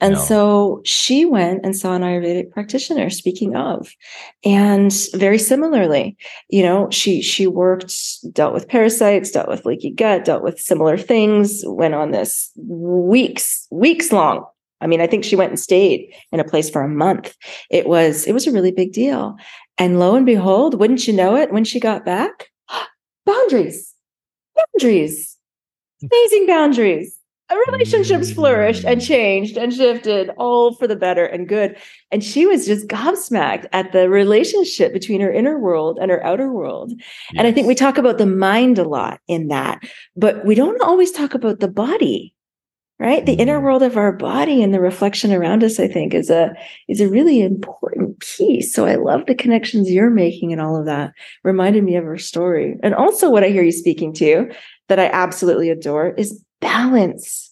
And 0.00 0.14
no. 0.14 0.20
so 0.20 0.80
she 0.84 1.26
went 1.26 1.64
and 1.64 1.76
saw 1.76 1.94
an 1.94 2.02
Ayurvedic 2.02 2.50
practitioner, 2.50 3.10
speaking 3.10 3.54
of, 3.54 3.94
and 4.44 4.92
very 5.14 5.38
similarly, 5.38 6.16
you 6.48 6.62
know, 6.62 6.88
she 6.90 7.20
she 7.20 7.46
worked, 7.46 7.94
dealt 8.32 8.54
with 8.54 8.68
parasites, 8.68 9.30
dealt 9.30 9.48
with 9.48 9.66
leaky 9.66 9.90
gut, 9.90 10.24
dealt 10.24 10.42
with 10.42 10.58
similar 10.58 10.96
things, 10.96 11.62
went 11.66 11.94
on 11.94 12.12
this 12.12 12.50
weeks, 12.56 13.66
weeks 13.70 14.10
long. 14.10 14.44
I 14.80 14.86
mean, 14.86 15.02
I 15.02 15.06
think 15.06 15.24
she 15.24 15.36
went 15.36 15.50
and 15.50 15.60
stayed 15.60 16.14
in 16.32 16.40
a 16.40 16.44
place 16.44 16.70
for 16.70 16.80
a 16.80 16.88
month. 16.88 17.36
It 17.68 17.86
was 17.86 18.26
it 18.26 18.32
was 18.32 18.46
a 18.46 18.52
really 18.52 18.72
big 18.72 18.92
deal. 18.92 19.36
And 19.76 19.98
lo 19.98 20.14
and 20.14 20.24
behold, 20.24 20.80
wouldn't 20.80 21.06
you 21.06 21.12
know 21.12 21.36
it, 21.36 21.52
when 21.52 21.64
she 21.64 21.78
got 21.78 22.06
back, 22.06 22.48
boundaries, 23.26 23.94
boundaries, 24.56 25.36
amazing 26.02 26.46
boundaries 26.46 27.19
relationships 27.66 28.32
flourished 28.32 28.84
and 28.84 29.00
changed 29.00 29.56
and 29.56 29.72
shifted 29.72 30.30
all 30.38 30.74
for 30.74 30.86
the 30.86 30.96
better 30.96 31.24
and 31.26 31.48
good. 31.48 31.76
And 32.10 32.22
she 32.22 32.46
was 32.46 32.66
just 32.66 32.88
gobsmacked 32.88 33.66
at 33.72 33.92
the 33.92 34.08
relationship 34.08 34.92
between 34.92 35.20
her 35.20 35.32
inner 35.32 35.58
world 35.58 35.98
and 36.00 36.10
her 36.10 36.24
outer 36.24 36.52
world. 36.52 36.92
Yes. 36.92 37.36
and 37.36 37.46
i 37.46 37.52
think 37.52 37.66
we 37.66 37.74
talk 37.74 37.98
about 37.98 38.18
the 38.18 38.26
mind 38.26 38.78
a 38.78 38.84
lot 38.84 39.20
in 39.26 39.48
that 39.48 39.80
but 40.16 40.44
we 40.44 40.54
don't 40.54 40.80
always 40.82 41.10
talk 41.10 41.34
about 41.34 41.60
the 41.60 41.68
body 41.68 42.34
right? 42.98 43.24
The 43.24 43.32
inner 43.32 43.56
mm-hmm. 43.56 43.64
world 43.64 43.82
of 43.82 43.96
our 43.96 44.12
body 44.12 44.62
and 44.62 44.74
the 44.74 44.80
reflection 44.80 45.32
around 45.32 45.64
us 45.64 45.80
i 45.80 45.88
think 45.88 46.12
is 46.12 46.28
a 46.30 46.52
is 46.86 47.00
a 47.00 47.08
really 47.08 47.40
important 47.40 48.20
piece. 48.20 48.74
So 48.74 48.84
i 48.84 48.96
love 48.96 49.24
the 49.26 49.34
connections 49.34 49.90
you're 49.90 50.10
making 50.10 50.52
and 50.52 50.60
all 50.60 50.76
of 50.76 50.86
that. 50.86 51.12
Reminded 51.42 51.82
me 51.82 51.96
of 51.96 52.04
her 52.04 52.18
story. 52.18 52.76
And 52.82 52.94
also 52.94 53.30
what 53.30 53.42
i 53.42 53.48
hear 53.48 53.62
you 53.62 53.72
speaking 53.72 54.12
to 54.14 54.52
that 54.88 55.00
i 55.00 55.06
absolutely 55.06 55.70
adore 55.70 56.10
is 56.10 56.44
balance. 56.60 57.50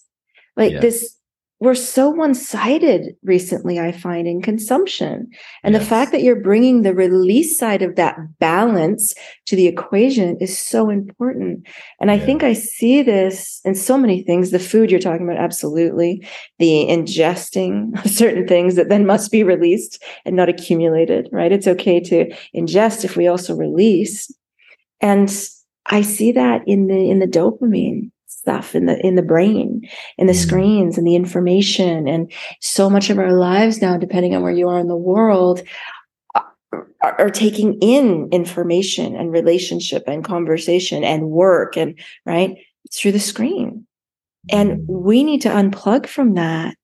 Like 0.56 0.72
yes. 0.72 0.82
this, 0.82 1.18
we're 1.60 1.74
so 1.74 2.08
one 2.08 2.34
sided 2.34 3.16
recently, 3.24 3.80
I 3.80 3.90
find, 3.90 4.28
in 4.28 4.42
consumption. 4.42 5.28
And 5.64 5.72
yes. 5.72 5.82
the 5.82 5.88
fact 5.88 6.12
that 6.12 6.22
you're 6.22 6.40
bringing 6.40 6.82
the 6.82 6.94
release 6.94 7.58
side 7.58 7.82
of 7.82 7.96
that 7.96 8.16
balance 8.38 9.12
to 9.46 9.56
the 9.56 9.66
equation 9.66 10.36
is 10.40 10.56
so 10.56 10.88
important. 10.88 11.66
And 12.00 12.12
I 12.12 12.14
yeah. 12.14 12.26
think 12.26 12.44
I 12.44 12.52
see 12.52 13.02
this 13.02 13.60
in 13.64 13.74
so 13.74 13.98
many 13.98 14.22
things 14.22 14.50
the 14.50 14.60
food 14.60 14.90
you're 14.90 15.00
talking 15.00 15.28
about, 15.28 15.42
absolutely. 15.42 16.24
The 16.60 16.86
ingesting 16.88 18.04
of 18.04 18.10
certain 18.10 18.46
things 18.46 18.76
that 18.76 18.88
then 18.88 19.04
must 19.04 19.32
be 19.32 19.42
released 19.42 20.00
and 20.24 20.36
not 20.36 20.48
accumulated, 20.48 21.28
right? 21.32 21.50
It's 21.50 21.66
okay 21.66 21.98
to 22.00 22.32
ingest 22.54 23.04
if 23.04 23.16
we 23.16 23.26
also 23.26 23.56
release. 23.56 24.32
And 25.00 25.28
I 25.86 26.02
see 26.02 26.32
that 26.32 26.62
in 26.66 26.86
the 26.86 27.10
in 27.10 27.18
the 27.18 27.26
dopamine 27.26 28.10
stuff 28.48 28.74
in 28.74 28.86
the 28.86 28.98
in 29.06 29.14
the 29.14 29.22
brain 29.22 29.86
in 30.16 30.26
the 30.26 30.32
mm. 30.32 30.42
screens 30.42 30.96
and 30.96 31.06
the 31.06 31.14
information 31.14 32.08
and 32.08 32.32
so 32.60 32.88
much 32.88 33.10
of 33.10 33.18
our 33.18 33.32
lives 33.32 33.82
now 33.82 33.98
depending 33.98 34.34
on 34.34 34.42
where 34.42 34.52
you 34.52 34.66
are 34.66 34.78
in 34.78 34.88
the 34.88 34.96
world 34.96 35.62
are, 36.34 37.20
are, 37.20 37.30
taking 37.30 37.78
in 37.80 38.28
information 38.32 39.14
and 39.14 39.32
relationship 39.32 40.04
and 40.06 40.24
conversation 40.24 41.04
and 41.04 41.30
work 41.30 41.76
and 41.76 41.98
right 42.24 42.56
through 42.90 43.12
the 43.12 43.20
screen 43.20 43.86
and 44.50 44.70
mm. 44.70 44.84
we 44.88 45.22
need 45.22 45.42
to 45.42 45.50
unplug 45.50 46.06
from 46.06 46.32
that 46.34 46.74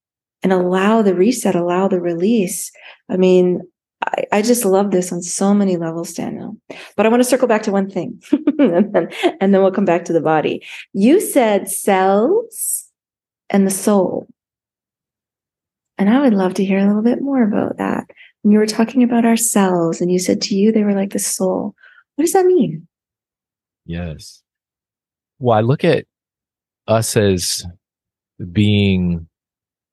and 0.42 0.53
allow 0.53 1.00
the 1.00 1.14
reset 1.14 1.55
allow 1.55 1.88
the 1.88 2.00
release 2.00 2.70
i 3.09 3.16
mean 3.16 3.62
I, 4.04 4.24
I, 4.32 4.42
just 4.42 4.64
love 4.64 4.90
this 4.90 5.12
on 5.12 5.22
so 5.22 5.54
many 5.54 5.76
levels, 5.76 6.12
Daniel. 6.12 6.56
But 6.96 7.06
I 7.06 7.08
want 7.08 7.22
to 7.22 7.28
circle 7.28 7.48
back 7.48 7.62
to 7.62 7.72
one 7.72 7.88
thing, 7.88 8.22
and, 8.58 8.92
then, 8.92 9.08
and 9.40 9.54
then 9.54 9.62
we'll 9.62 9.72
come 9.72 9.84
back 9.84 10.04
to 10.06 10.12
the 10.12 10.20
body. 10.20 10.62
You 10.92 11.20
said 11.20 11.70
cells 11.70 12.90
and 13.50 13.66
the 13.66 13.70
soul. 13.70 14.26
And 15.96 16.10
I 16.10 16.20
would 16.20 16.34
love 16.34 16.54
to 16.54 16.64
hear 16.64 16.78
a 16.78 16.86
little 16.86 17.02
bit 17.02 17.22
more 17.22 17.42
about 17.42 17.78
that. 17.78 18.10
When 18.42 18.52
you 18.52 18.58
were 18.58 18.66
talking 18.66 19.02
about 19.02 19.24
our 19.24 19.36
cells, 19.36 20.00
and 20.00 20.10
you 20.10 20.18
said 20.18 20.42
to 20.42 20.54
you 20.54 20.72
they 20.72 20.82
were 20.82 20.94
like 20.94 21.12
the 21.12 21.18
soul. 21.18 21.74
What 22.16 22.24
does 22.24 22.32
that 22.32 22.46
mean? 22.46 22.86
Yes. 23.86 24.42
Well, 25.38 25.56
I 25.56 25.60
look 25.60 25.84
at 25.84 26.06
us 26.86 27.16
as 27.16 27.64
being, 28.52 29.28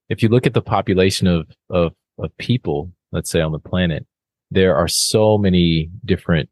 if 0.10 0.21
you 0.21 0.30
look 0.30 0.45
at 0.45 0.54
the 0.54 0.62
population 0.62 1.28
of 1.28 1.47
of, 1.69 1.93
of 2.17 2.36
people, 2.38 2.91
let's 3.12 3.30
say 3.30 3.41
on 3.41 3.52
the 3.52 3.60
planet, 3.60 4.06
there 4.50 4.76
are 4.76 4.88
so 4.88 5.38
many 5.38 5.89
different 6.06 6.50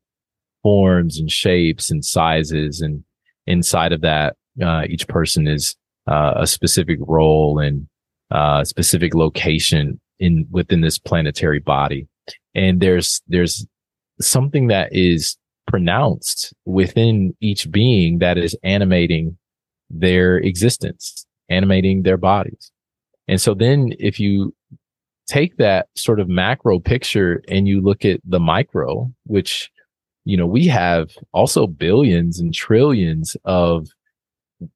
forms 0.63 1.19
and 1.19 1.31
shapes 1.31 1.89
and 1.89 2.03
sizes. 2.03 2.81
And 2.81 3.03
inside 3.47 3.91
of 3.91 4.01
that, 4.01 4.35
uh, 4.63 4.83
each 4.89 5.07
person 5.07 5.47
is 5.47 5.75
uh, 6.07 6.33
a 6.37 6.47
specific 6.47 6.99
role 7.01 7.59
and 7.59 7.87
uh, 8.31 8.63
specific 8.63 9.13
location 9.13 9.99
in 10.19 10.47
within 10.51 10.81
this 10.81 10.99
planetary 10.99 11.59
body. 11.59 12.07
And 12.55 12.81
there's 12.81 13.21
there's 13.27 13.65
something 14.19 14.67
that 14.67 14.89
is 14.91 15.37
pronounced 15.67 16.53
within 16.65 17.35
each 17.41 17.71
being 17.71 18.19
that 18.19 18.37
is 18.37 18.57
animating 18.63 19.37
their 19.89 20.37
existence, 20.37 21.25
animating 21.49 22.03
their 22.03 22.17
bodies. 22.17 22.71
And 23.27 23.39
so 23.39 23.53
then 23.53 23.93
if 23.99 24.19
you 24.19 24.53
take 25.29 25.57
that 25.57 25.87
sort 25.95 26.19
of 26.19 26.27
macro 26.27 26.79
picture 26.79 27.43
and 27.47 27.67
you 27.67 27.81
look 27.81 28.03
at 28.03 28.19
the 28.25 28.39
micro, 28.39 29.11
which, 29.25 29.69
you 30.25 30.35
know, 30.35 30.47
we 30.47 30.67
have 30.67 31.11
also 31.31 31.67
billions 31.67 32.39
and 32.39 32.53
trillions 32.53 33.37
of 33.45 33.87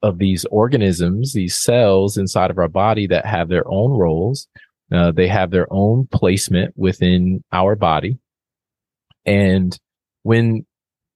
of 0.02 0.18
these 0.18 0.46
organisms, 0.46 1.34
these 1.34 1.56
cells 1.56 2.18
inside 2.18 2.50
of 2.52 2.58
our 2.58 2.70
body 2.70 3.08
that 3.08 3.26
have 3.26 3.50
their 3.50 3.68
own 3.68 3.92
roles. 3.92 4.48
Uh, 4.92 5.12
they 5.12 5.28
have 5.28 5.52
their 5.52 5.68
own 5.72 6.08
placement 6.12 6.74
within 6.78 7.44
our 7.52 7.76
body. 7.76 8.18
And 9.26 9.78
when, 10.22 10.66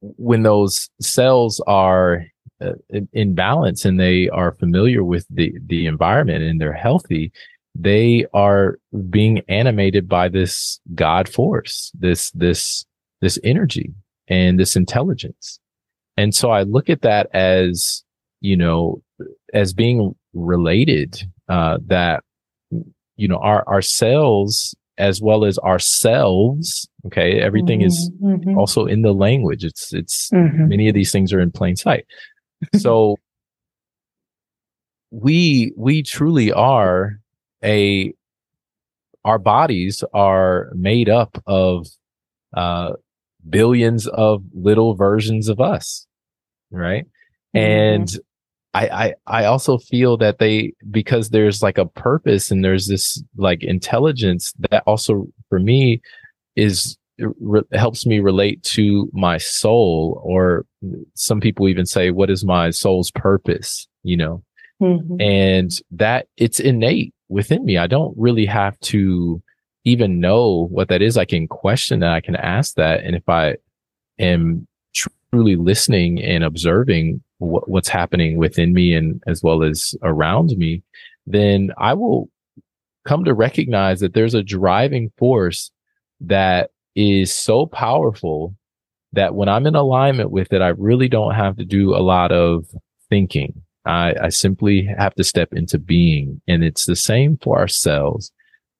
when 0.01 0.43
those 0.43 0.89
cells 0.99 1.61
are 1.67 2.25
uh, 2.59 2.73
in 3.13 3.35
balance 3.35 3.85
and 3.85 3.99
they 3.99 4.27
are 4.29 4.53
familiar 4.53 5.03
with 5.03 5.25
the, 5.29 5.53
the 5.67 5.85
environment 5.85 6.43
and 6.43 6.59
they're 6.59 6.73
healthy, 6.73 7.31
they 7.79 8.25
are 8.33 8.79
being 9.09 9.41
animated 9.47 10.09
by 10.09 10.27
this 10.29 10.79
God 10.95 11.29
force, 11.29 11.91
this, 11.97 12.31
this, 12.31 12.85
this 13.21 13.37
energy 13.43 13.93
and 14.27 14.59
this 14.59 14.75
intelligence. 14.75 15.59
And 16.17 16.33
so 16.33 16.49
I 16.49 16.63
look 16.63 16.89
at 16.89 17.03
that 17.03 17.27
as, 17.33 18.03
you 18.41 18.57
know, 18.57 19.01
as 19.53 19.73
being 19.73 20.15
related, 20.33 21.21
uh, 21.49 21.77
that, 21.85 22.23
you 23.15 23.27
know, 23.27 23.37
our, 23.37 23.63
our 23.67 23.81
cells 23.81 24.75
as 24.97 25.21
well 25.21 25.45
as 25.45 25.59
ourselves. 25.59 26.89
Okay. 27.05 27.39
Everything 27.39 27.81
mm-hmm, 27.81 27.87
is 27.87 28.11
mm-hmm. 28.21 28.57
also 28.57 28.85
in 28.85 29.03
the 29.03 29.13
language. 29.13 29.63
It's, 29.63 29.93
it's 29.93 30.31
mm-hmm. 30.31 30.67
many 30.67 30.87
of 30.87 30.95
these 30.95 31.11
things 31.11 31.31
are 31.31 31.39
in 31.39 31.51
plain 31.51 31.75
sight. 31.75 32.05
so 32.75 33.17
we, 35.11 35.71
we 35.77 36.01
truly 36.01 36.51
are 36.51 37.19
a 37.63 38.13
our 39.25 39.39
bodies 39.39 40.03
are 40.13 40.71
made 40.73 41.09
up 41.09 41.41
of 41.47 41.87
uh, 42.55 42.93
billions 43.49 44.07
of 44.07 44.43
little 44.53 44.95
versions 44.95 45.49
of 45.49 45.59
us, 45.59 46.07
right? 46.71 47.05
Mm-hmm. 47.55 47.57
And 47.59 48.19
I, 48.73 48.87
I 48.87 49.13
I 49.41 49.45
also 49.45 49.77
feel 49.77 50.17
that 50.17 50.39
they 50.39 50.73
because 50.91 51.29
there's 51.29 51.63
like 51.63 51.77
a 51.77 51.85
purpose 51.85 52.51
and 52.51 52.63
there's 52.63 52.87
this 52.87 53.21
like 53.35 53.63
intelligence 53.63 54.53
that 54.69 54.83
also 54.85 55.27
for 55.49 55.59
me 55.59 56.01
is 56.55 56.97
re- 57.17 57.63
helps 57.73 58.05
me 58.05 58.19
relate 58.19 58.61
to 58.63 59.09
my 59.13 59.37
soul 59.37 60.21
or 60.23 60.65
some 61.15 61.39
people 61.39 61.67
even 61.67 61.85
say 61.85 62.11
what 62.11 62.29
is 62.29 62.45
my 62.45 62.69
soul's 62.69 63.09
purpose 63.11 63.87
you 64.03 64.17
know 64.17 64.43
mm-hmm. 64.81 65.19
and 65.19 65.81
that 65.89 66.27
it's 66.37 66.59
innate 66.59 67.13
within 67.29 67.65
me. 67.65 67.77
I 67.77 67.87
don't 67.87 68.13
really 68.17 68.45
have 68.45 68.79
to 68.81 69.41
even 69.83 70.19
know 70.19 70.67
what 70.69 70.89
that 70.89 71.01
is. 71.01 71.17
I 71.17 71.25
can 71.25 71.47
question 71.47 71.99
that. 72.01 72.11
I 72.11 72.21
can 72.21 72.35
ask 72.35 72.75
that. 72.75 73.03
And 73.03 73.15
if 73.15 73.27
i 73.29 73.55
am 74.19 74.67
truly 74.93 75.55
listening 75.55 76.21
and 76.21 76.43
observing 76.43 77.21
what, 77.37 77.69
what's 77.69 77.89
happening 77.89 78.37
within 78.37 78.73
me 78.73 78.93
and 78.93 79.21
as 79.27 79.43
well 79.43 79.61
as 79.61 79.93
around 80.01 80.49
me 80.57 80.81
then 81.27 81.71
i 81.77 81.93
will 81.93 82.29
come 83.05 83.23
to 83.23 83.33
recognize 83.33 83.99
that 83.99 84.13
there's 84.13 84.33
a 84.33 84.43
driving 84.43 85.11
force 85.17 85.71
that 86.19 86.71
is 86.95 87.33
so 87.33 87.65
powerful 87.65 88.55
that 89.13 89.33
when 89.33 89.47
I'm 89.47 89.65
in 89.65 89.75
alignment 89.75 90.31
with 90.31 90.51
it, 90.51 90.61
I 90.61 90.69
really 90.69 91.07
don't 91.07 91.33
have 91.33 91.55
to 91.57 91.65
do 91.65 91.95
a 91.95 92.03
lot 92.03 92.31
of 92.31 92.65
thinking. 93.09 93.61
I, 93.87 94.15
I 94.23 94.29
simply 94.29 94.87
have 94.97 95.15
to 95.15 95.23
step 95.23 95.53
into 95.53 95.79
being. 95.79 96.41
And 96.47 96.63
it's 96.63 96.85
the 96.85 96.95
same 96.95 97.37
for 97.41 97.57
our 97.57 97.67
cells. 97.67 98.31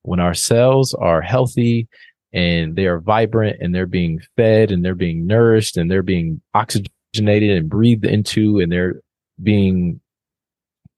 When 0.04 0.20
our 0.20 0.34
cells 0.34 0.93
are 0.93 1.22
healthy 1.22 1.88
and 2.34 2.76
they 2.76 2.86
are 2.86 3.00
vibrant 3.00 3.58
and 3.62 3.74
they're 3.74 3.86
being 3.86 4.22
fed 4.36 4.72
and 4.72 4.84
they're 4.84 4.96
being 4.96 5.26
nourished 5.26 5.78
and 5.78 5.89
they're 5.89 6.04
being 6.04 6.41
oxygenated 6.54 7.58
and 7.58 7.70
breathed 7.70 8.06
into 8.06 8.60
and 8.60 8.72
they're 8.72 9.02
being, 9.41 10.00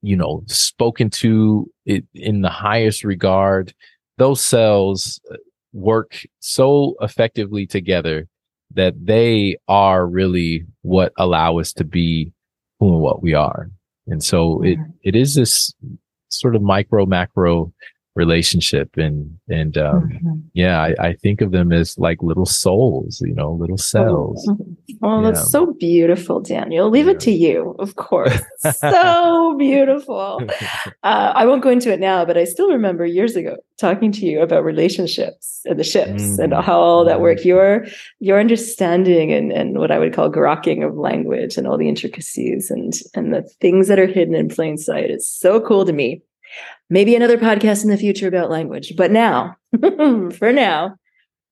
you 0.01 0.15
know, 0.15 0.43
spoken 0.47 1.09
to 1.09 1.69
in 1.85 2.41
the 2.41 2.49
highest 2.49 3.03
regard, 3.03 3.73
those 4.17 4.41
cells 4.41 5.19
uh, 5.31 5.35
work 5.73 6.25
so 6.39 6.95
effectively 7.01 7.65
together 7.67 8.27
that 8.73 8.93
they 9.03 9.57
are 9.67 10.05
really 10.05 10.65
what 10.81 11.11
allow 11.17 11.57
us 11.57 11.73
to 11.73 11.83
be 11.83 12.31
who 12.79 12.93
and 12.93 13.01
what 13.01 13.21
we 13.21 13.33
are. 13.33 13.69
And 14.11 14.23
so 14.23 14.61
it, 14.63 14.77
mm-hmm. 14.77 14.91
it 15.03 15.15
is 15.15 15.35
this 15.35 15.73
sort 16.29 16.55
of 16.55 16.61
micro 16.61 17.05
macro 17.05 17.73
relationship 18.15 18.97
and 18.97 19.37
and 19.49 19.77
um, 19.77 20.09
mm-hmm. 20.09 20.39
yeah 20.53 20.81
I, 20.81 20.95
I, 20.99 21.13
think 21.13 21.41
of 21.41 21.51
them 21.51 21.71
as 21.71 21.97
like 21.97 22.21
little 22.21 22.45
souls 22.45 23.21
you 23.21 23.33
know 23.33 23.51
little 23.53 23.77
cells. 23.77 24.45
Oh, 24.49 24.77
oh 25.03 25.21
that's 25.21 25.49
so 25.51 25.73
beautiful 25.73 26.39
daniel. 26.39 26.89
Leave 26.89 27.05
yeah. 27.05 27.11
it 27.11 27.19
to 27.21 27.31
you 27.31 27.75
of 27.79 27.95
course. 27.95 28.41
So 28.79 29.55
beautiful. 29.57 30.41
Uh, 31.03 31.31
i 31.35 31.45
won't 31.45 31.61
go 31.61 31.69
into 31.69 31.91
it 31.91 31.99
now 31.99 32.25
but 32.25 32.37
i 32.37 32.43
still 32.43 32.69
remember 32.69 33.05
years 33.05 33.35
ago 33.35 33.55
talking 33.77 34.11
to 34.11 34.25
you 34.25 34.41
about 34.41 34.63
relationships 34.63 35.61
and 35.65 35.79
the 35.79 35.83
ships 35.83 36.21
mm-hmm. 36.21 36.41
and 36.41 36.53
how 36.53 36.79
all 36.79 37.05
that 37.05 37.21
work 37.21 37.45
your 37.45 37.85
your 38.19 38.39
understanding 38.39 39.31
and 39.31 39.51
and 39.51 39.77
what 39.77 39.91
i 39.91 39.99
would 39.99 40.13
call 40.13 40.29
grokking 40.29 40.85
of 40.85 40.97
language 40.97 41.57
and 41.57 41.67
all 41.67 41.77
the 41.77 41.87
intricacies 41.87 42.69
and 42.69 42.93
and 43.15 43.33
the 43.33 43.43
things 43.61 43.87
that 43.87 43.99
are 43.99 44.07
hidden 44.07 44.35
in 44.35 44.49
plain 44.49 44.77
sight 44.77 45.09
is 45.09 45.31
so 45.31 45.61
cool 45.61 45.85
to 45.85 45.93
me 45.93 46.21
maybe 46.89 47.15
another 47.15 47.37
podcast 47.37 47.83
in 47.83 47.89
the 47.89 47.97
future 47.97 48.27
about 48.27 48.49
language. 48.49 48.93
But 48.95 49.11
now, 49.11 49.55
for 49.79 50.51
now, 50.51 50.95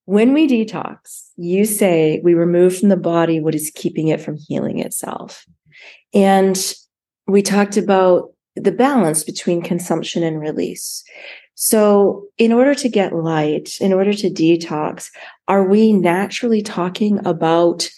when 0.06 0.34
we 0.34 0.48
detox, 0.48 1.30
you 1.36 1.66
say 1.66 2.22
we 2.24 2.34
remove 2.34 2.78
from 2.78 2.90
the 2.90 2.98
body 2.98 3.40
what 3.40 3.56
is 3.56 3.72
keeping 3.76 4.08
it 4.08 4.22
from 4.22 4.38
healing 4.38 4.80
itself. 4.80 5.46
And 6.14 6.58
we 7.28 7.42
talked 7.42 7.78
about 7.78 8.32
the 8.56 8.72
balance 8.72 9.24
between 9.24 9.62
consumption 9.62 10.24
and 10.24 10.40
release. 10.40 11.04
So, 11.56 12.28
in 12.38 12.54
order 12.54 12.76
to 12.76 12.88
get 12.88 13.16
light, 13.16 13.78
in 13.82 13.92
order 13.92 14.14
to 14.14 14.30
detox, 14.30 15.10
are 15.48 15.68
we 15.68 15.92
naturally 15.92 16.62
talking 16.62 17.26
about 17.26 17.90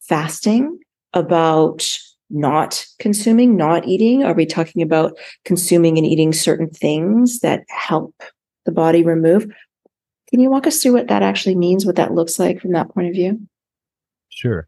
fasting, 0.00 0.78
about 1.12 1.98
not 2.32 2.84
consuming, 2.98 3.56
not 3.56 3.86
eating? 3.86 4.24
Are 4.24 4.34
we 4.34 4.46
talking 4.46 4.82
about 4.82 5.16
consuming 5.44 5.98
and 5.98 6.06
eating 6.06 6.32
certain 6.32 6.70
things 6.70 7.40
that 7.40 7.64
help 7.68 8.14
the 8.64 8.72
body 8.72 9.04
remove? 9.04 9.46
Can 10.30 10.40
you 10.40 10.50
walk 10.50 10.66
us 10.66 10.82
through 10.82 10.94
what 10.94 11.08
that 11.08 11.22
actually 11.22 11.54
means, 11.54 11.84
what 11.84 11.96
that 11.96 12.14
looks 12.14 12.38
like 12.38 12.60
from 12.60 12.72
that 12.72 12.88
point 12.88 13.08
of 13.08 13.14
view? 13.14 13.38
Sure. 14.30 14.66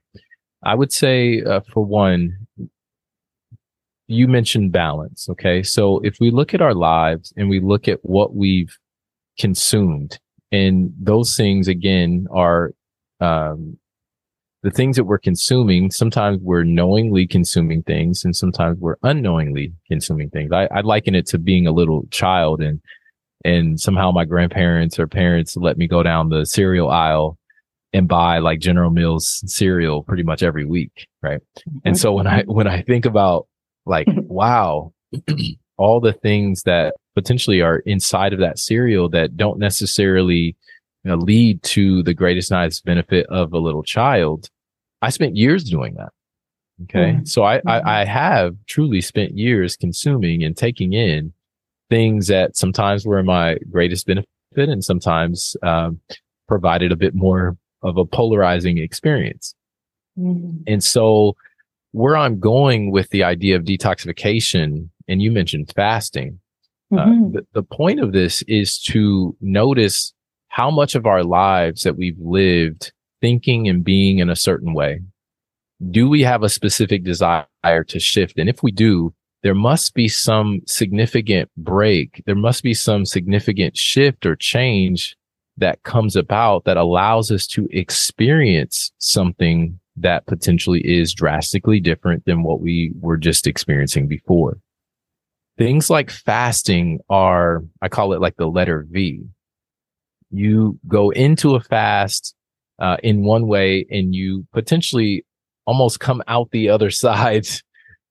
I 0.62 0.74
would 0.74 0.92
say, 0.92 1.42
uh, 1.42 1.60
for 1.72 1.84
one, 1.84 2.46
you 4.06 4.28
mentioned 4.28 4.72
balance. 4.72 5.28
Okay. 5.30 5.62
So 5.62 6.00
if 6.00 6.18
we 6.20 6.30
look 6.30 6.52
at 6.52 6.60
our 6.60 6.74
lives 6.74 7.32
and 7.36 7.48
we 7.48 7.60
look 7.60 7.88
at 7.88 8.00
what 8.02 8.34
we've 8.34 8.76
consumed, 9.38 10.18
and 10.52 10.92
those 11.00 11.36
things 11.36 11.66
again 11.66 12.26
are 12.30 12.72
um, 13.20 13.78
the 14.64 14.70
things 14.70 14.96
that 14.96 15.04
we're 15.04 15.18
consuming, 15.18 15.90
sometimes 15.90 16.40
we're 16.40 16.64
knowingly 16.64 17.26
consuming 17.26 17.82
things 17.82 18.24
and 18.24 18.34
sometimes 18.34 18.78
we're 18.80 18.96
unknowingly 19.02 19.74
consuming 19.86 20.30
things. 20.30 20.52
I, 20.52 20.66
I 20.74 20.80
liken 20.80 21.14
it 21.14 21.26
to 21.26 21.38
being 21.38 21.66
a 21.66 21.72
little 21.72 22.06
child 22.10 22.62
and, 22.62 22.80
and 23.44 23.78
somehow 23.78 24.10
my 24.10 24.24
grandparents 24.24 24.98
or 24.98 25.06
parents 25.06 25.54
let 25.58 25.76
me 25.76 25.86
go 25.86 26.02
down 26.02 26.30
the 26.30 26.46
cereal 26.46 26.88
aisle 26.88 27.36
and 27.92 28.08
buy 28.08 28.38
like 28.38 28.58
General 28.58 28.90
Mills 28.90 29.42
cereal 29.46 30.02
pretty 30.02 30.22
much 30.22 30.42
every 30.42 30.64
week. 30.64 31.08
Right. 31.22 31.42
Mm-hmm. 31.58 31.78
And 31.84 31.98
so 31.98 32.14
when 32.14 32.26
I, 32.26 32.42
when 32.44 32.66
I 32.66 32.80
think 32.80 33.04
about 33.04 33.46
like, 33.84 34.08
wow, 34.16 34.94
all 35.76 36.00
the 36.00 36.14
things 36.14 36.62
that 36.62 36.94
potentially 37.14 37.60
are 37.60 37.80
inside 37.80 38.32
of 38.32 38.40
that 38.40 38.58
cereal 38.58 39.10
that 39.10 39.36
don't 39.36 39.58
necessarily 39.58 40.56
you 41.04 41.10
know, 41.10 41.16
lead 41.16 41.62
to 41.64 42.02
the 42.02 42.14
greatest 42.14 42.50
nice 42.50 42.80
benefit 42.80 43.26
of 43.26 43.52
a 43.52 43.58
little 43.58 43.82
child 43.82 44.48
I 45.04 45.10
spent 45.10 45.36
years 45.36 45.64
doing 45.64 45.94
that. 45.94 46.12
Okay. 46.84 47.12
Mm-hmm. 47.12 47.24
So 47.24 47.42
I, 47.42 47.56
I, 47.56 47.60
mm-hmm. 47.60 47.88
I 47.88 48.04
have 48.04 48.56
truly 48.66 49.00
spent 49.00 49.36
years 49.36 49.76
consuming 49.76 50.42
and 50.42 50.56
taking 50.56 50.92
in 50.92 51.32
things 51.90 52.26
that 52.28 52.56
sometimes 52.56 53.06
were 53.06 53.22
my 53.22 53.58
greatest 53.70 54.06
benefit 54.06 54.26
and 54.56 54.84
sometimes 54.84 55.56
um, 55.62 56.00
provided 56.48 56.90
a 56.90 56.96
bit 56.96 57.14
more 57.14 57.56
of 57.82 57.96
a 57.96 58.04
polarizing 58.04 58.78
experience. 58.78 59.54
Mm-hmm. 60.18 60.62
And 60.66 60.82
so 60.82 61.36
where 61.92 62.16
I'm 62.16 62.40
going 62.40 62.90
with 62.90 63.10
the 63.10 63.22
idea 63.22 63.56
of 63.56 63.62
detoxification, 63.62 64.88
and 65.06 65.22
you 65.22 65.30
mentioned 65.30 65.72
fasting, 65.76 66.40
uh, 66.92 66.96
mm-hmm. 66.96 67.24
uh, 67.26 67.28
the, 67.30 67.46
the 67.52 67.62
point 67.62 68.00
of 68.00 68.12
this 68.12 68.42
is 68.48 68.78
to 68.78 69.36
notice 69.40 70.12
how 70.48 70.70
much 70.70 70.94
of 70.94 71.06
our 71.06 71.22
lives 71.22 71.82
that 71.82 71.96
we've 71.96 72.18
lived 72.18 72.92
thinking 73.24 73.66
and 73.70 73.82
being 73.82 74.18
in 74.18 74.28
a 74.28 74.36
certain 74.36 74.74
way? 74.74 75.00
Do 75.90 76.10
we 76.10 76.20
have 76.20 76.42
a 76.42 76.50
specific 76.50 77.04
desire 77.04 77.46
to 77.64 77.98
shift? 77.98 78.38
And 78.38 78.50
if 78.50 78.62
we 78.62 78.70
do, 78.70 79.14
there 79.42 79.54
must 79.54 79.94
be 79.94 80.08
some 80.08 80.60
significant 80.66 81.50
break. 81.56 82.22
There 82.26 82.34
must 82.34 82.62
be 82.62 82.74
some 82.74 83.06
significant 83.06 83.78
shift 83.78 84.26
or 84.26 84.36
change 84.36 85.16
that 85.56 85.84
comes 85.84 86.16
about 86.16 86.66
that 86.66 86.76
allows 86.76 87.30
us 87.30 87.46
to 87.46 87.66
experience 87.70 88.92
something 88.98 89.80
that 89.96 90.26
potentially 90.26 90.80
is 90.80 91.14
drastically 91.14 91.80
different 91.80 92.26
than 92.26 92.42
what 92.42 92.60
we 92.60 92.92
were 93.00 93.16
just 93.16 93.46
experiencing 93.46 94.06
before. 94.06 94.58
Things 95.56 95.88
like 95.88 96.10
fasting 96.10 97.00
are, 97.08 97.64
I 97.80 97.88
call 97.88 98.12
it 98.12 98.20
like 98.20 98.36
the 98.36 98.48
letter 98.48 98.86
V. 98.90 99.22
You 100.30 100.78
go 100.86 101.08
into 101.08 101.54
a 101.54 101.60
fast 101.60 102.34
uh, 102.78 102.96
in 103.02 103.24
one 103.24 103.46
way 103.46 103.86
and 103.90 104.14
you 104.14 104.46
potentially 104.52 105.24
almost 105.66 106.00
come 106.00 106.22
out 106.26 106.50
the 106.50 106.68
other 106.68 106.90
side 107.04 107.46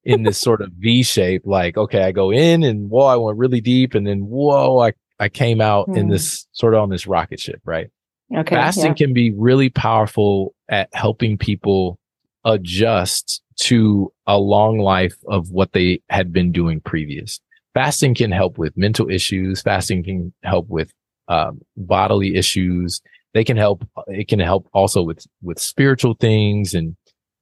in 0.04 0.23
this 0.23 0.39
sort 0.39 0.62
of 0.62 0.71
V 0.78 1.04
shape. 1.04 1.43
Like, 1.45 1.78
okay, 1.78 2.04
I 2.04 2.12
go 2.12 2.32
in 2.32 2.63
and 2.63 2.89
whoa, 2.89 3.06
I 3.06 3.15
went 3.15 3.38
really 3.38 3.62
deep. 3.62 3.95
And 3.95 4.06
then 4.06 4.21
whoa, 4.21 4.80
I, 4.80 4.93
I 5.19 5.30
came 5.30 5.62
out 5.62 5.88
in 5.89 6.06
hmm. 6.06 6.12
this 6.12 6.47
sort 6.52 6.73
of 6.73 6.82
on 6.82 6.89
this 6.89 7.08
rocket 7.08 7.39
ship, 7.39 7.62
right? 7.65 7.89
Okay. 8.36 8.56
Fasting 8.56 8.86
yeah. 8.86 8.93
can 8.93 9.13
be 9.13 9.32
really 9.32 9.69
powerful 9.69 10.54
at 10.69 10.89
helping 10.93 11.38
people 11.38 11.99
adjust 12.45 13.41
to 13.56 14.12
a 14.26 14.38
long 14.38 14.80
life 14.80 15.15
of 15.28 15.52
what 15.52 15.71
they 15.73 16.02
had 16.10 16.34
been 16.34 16.52
doing 16.52 16.82
previous. 16.82 17.39
Fasting 17.73 18.15
can 18.15 18.32
help 18.32 18.58
with 18.58 18.76
mental 18.76 19.10
issues. 19.10 19.62
Fasting 19.62 20.04
can 20.04 20.34
help 20.43 20.67
with 20.67 20.91
um, 21.28 21.62
bodily 21.78 22.36
issues 22.36 23.02
they 23.34 23.43
can 23.43 23.58
help 23.58 23.86
it 24.08 24.28
can 24.28 24.39
help 24.39 24.67
also 24.74 25.02
with 25.02 25.26
with 25.41 25.60
spiritual 25.60 26.15
things 26.15 26.74
and 26.74 26.96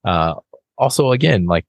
uh 0.06 0.34
also 0.78 1.12
again 1.12 1.46
like 1.46 1.66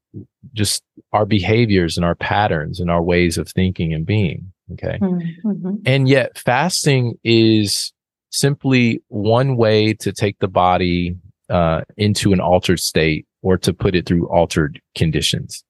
just 0.54 0.82
our 1.12 1.26
behaviors 1.26 1.96
and 1.96 2.04
our 2.04 2.14
patterns 2.14 2.80
and 2.80 2.90
our 2.90 3.02
ways 3.02 3.38
of 3.38 3.48
thinking 3.48 3.92
and 3.92 4.06
being 4.06 4.52
okay 4.72 4.98
mm-hmm. 5.00 5.74
and 5.84 6.08
yet 6.08 6.38
fasting 6.38 7.18
is 7.24 7.92
simply 8.30 9.02
one 9.08 9.56
way 9.56 9.92
to 9.92 10.12
take 10.12 10.38
the 10.38 10.48
body 10.48 11.14
uh, 11.50 11.82
into 11.98 12.32
an 12.32 12.40
altered 12.40 12.80
state 12.80 13.26
or 13.42 13.58
to 13.58 13.74
put 13.74 13.94
it 13.94 14.06
through 14.06 14.26
altered 14.28 14.80
conditions 14.94 15.64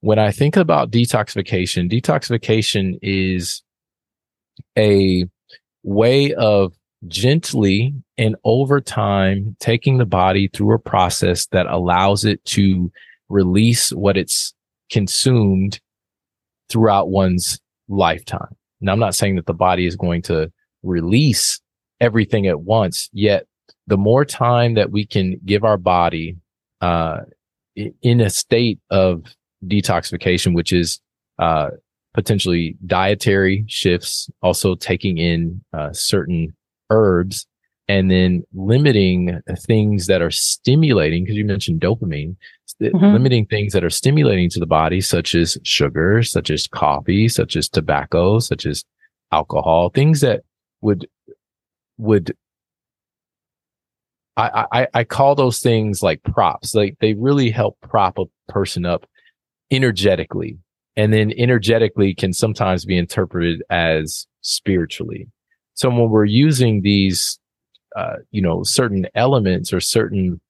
when 0.00 0.18
I 0.18 0.30
think 0.30 0.56
about 0.56 0.90
detoxification, 0.90 1.90
detoxification 1.90 2.98
is 3.02 3.62
a 4.76 5.24
way 5.82 6.34
of 6.34 6.74
gently 7.06 7.94
and 8.16 8.34
over 8.44 8.80
time 8.80 9.56
taking 9.60 9.98
the 9.98 10.06
body 10.06 10.48
through 10.48 10.74
a 10.74 10.78
process 10.78 11.46
that 11.46 11.66
allows 11.66 12.24
it 12.24 12.44
to 12.44 12.90
release 13.28 13.90
what 13.90 14.16
it's 14.16 14.52
consumed 14.90 15.80
throughout 16.68 17.08
one's 17.08 17.60
lifetime. 17.88 18.54
Now, 18.80 18.92
I'm 18.92 18.98
not 18.98 19.14
saying 19.14 19.36
that 19.36 19.46
the 19.46 19.54
body 19.54 19.86
is 19.86 19.96
going 19.96 20.22
to 20.22 20.50
release 20.82 21.60
everything 22.00 22.46
at 22.46 22.60
once, 22.60 23.08
yet 23.12 23.46
the 23.86 23.96
more 23.96 24.24
time 24.24 24.74
that 24.74 24.90
we 24.90 25.06
can 25.06 25.40
give 25.44 25.64
our 25.64 25.78
body 25.78 26.36
uh, 26.80 27.20
in 28.02 28.20
a 28.20 28.30
state 28.30 28.78
of 28.90 29.24
detoxification, 29.66 30.54
which 30.54 30.72
is 30.72 31.00
uh, 31.38 31.70
potentially 32.14 32.76
dietary 32.86 33.64
shifts, 33.68 34.28
also 34.42 34.74
taking 34.74 35.18
in 35.18 35.62
uh, 35.72 35.92
certain 35.92 36.54
herbs, 36.90 37.46
and 37.88 38.10
then 38.10 38.42
limiting 38.54 39.40
things 39.66 40.06
that 40.06 40.22
are 40.22 40.30
stimulating, 40.30 41.24
because 41.24 41.36
you 41.36 41.44
mentioned 41.44 41.80
dopamine, 41.80 42.36
mm-hmm. 42.82 43.12
limiting 43.12 43.46
things 43.46 43.72
that 43.72 43.84
are 43.84 43.90
stimulating 43.90 44.50
to 44.50 44.60
the 44.60 44.66
body, 44.66 45.00
such 45.00 45.34
as 45.34 45.56
sugar, 45.62 46.22
such 46.22 46.50
as 46.50 46.66
coffee, 46.66 47.28
such 47.28 47.56
as 47.56 47.68
tobacco, 47.68 48.38
such 48.38 48.66
as 48.66 48.84
alcohol, 49.32 49.90
things 49.90 50.20
that 50.20 50.42
would 50.80 51.08
would 51.96 52.36
I, 54.36 54.66
I, 54.72 54.86
I 54.94 55.04
call 55.04 55.34
those 55.34 55.58
things 55.58 56.00
like 56.00 56.22
props. 56.22 56.74
Like 56.74 56.96
they 57.00 57.14
really 57.14 57.50
help 57.50 57.76
prop 57.80 58.18
a 58.18 58.26
person 58.48 58.86
up 58.86 59.04
energetically. 59.70 60.58
And 60.96 61.12
then 61.12 61.32
energetically 61.36 62.14
can 62.14 62.32
sometimes 62.32 62.84
be 62.84 62.96
interpreted 62.96 63.62
as 63.68 64.26
spiritually. 64.40 65.28
So 65.78 65.88
when 65.90 66.10
we're 66.10 66.24
using 66.24 66.82
these, 66.82 67.38
uh, 67.94 68.16
you 68.32 68.42
know, 68.42 68.64
certain 68.64 69.06
elements 69.14 69.72
or 69.72 69.78
certain 69.78 70.40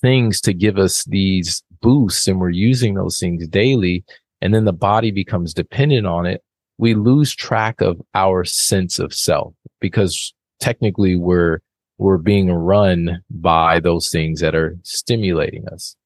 things 0.00 0.40
to 0.42 0.54
give 0.54 0.78
us 0.78 1.04
these 1.06 1.64
boosts 1.82 2.28
and 2.28 2.38
we're 2.38 2.50
using 2.50 2.94
those 2.94 3.18
things 3.18 3.48
daily 3.48 4.04
and 4.40 4.54
then 4.54 4.64
the 4.64 4.72
body 4.72 5.10
becomes 5.10 5.52
dependent 5.52 6.06
on 6.06 6.24
it, 6.24 6.44
we 6.78 6.94
lose 6.94 7.34
track 7.34 7.80
of 7.80 8.00
our 8.14 8.44
sense 8.44 9.00
of 9.00 9.12
self 9.12 9.54
because 9.80 10.32
technically 10.60 11.16
we're 11.16 11.58
we're 11.98 12.16
being 12.16 12.48
run 12.48 13.20
by 13.28 13.80
those 13.80 14.08
things 14.08 14.38
that 14.38 14.54
are 14.54 14.78
stimulating 14.84 15.66
us. 15.66 15.96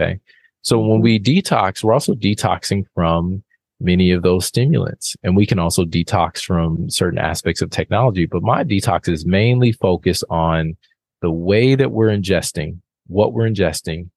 Okay. 0.00 0.18
So 0.62 0.80
when 0.80 1.02
we 1.02 1.20
detox, 1.20 1.84
we're 1.84 1.92
also 1.92 2.14
detoxing 2.14 2.84
from 2.94 3.44
many 3.82 4.10
of 4.10 4.22
those 4.22 4.46
stimulants 4.46 5.16
and 5.22 5.36
we 5.36 5.46
can 5.46 5.58
also 5.58 5.84
detox 5.84 6.44
from 6.44 6.88
certain 6.88 7.18
aspects 7.18 7.62
of 7.62 7.70
technology. 7.70 8.26
But 8.26 8.42
my 8.42 8.64
detox 8.64 9.08
is 9.08 9.26
mainly 9.26 9.72
focused 9.72 10.24
on 10.30 10.76
the 11.20 11.30
way 11.30 11.74
that 11.74 11.92
we're 11.92 12.08
ingesting, 12.08 12.78
what 13.06 13.32
we're 13.32 13.48
ingesting, 13.48 14.10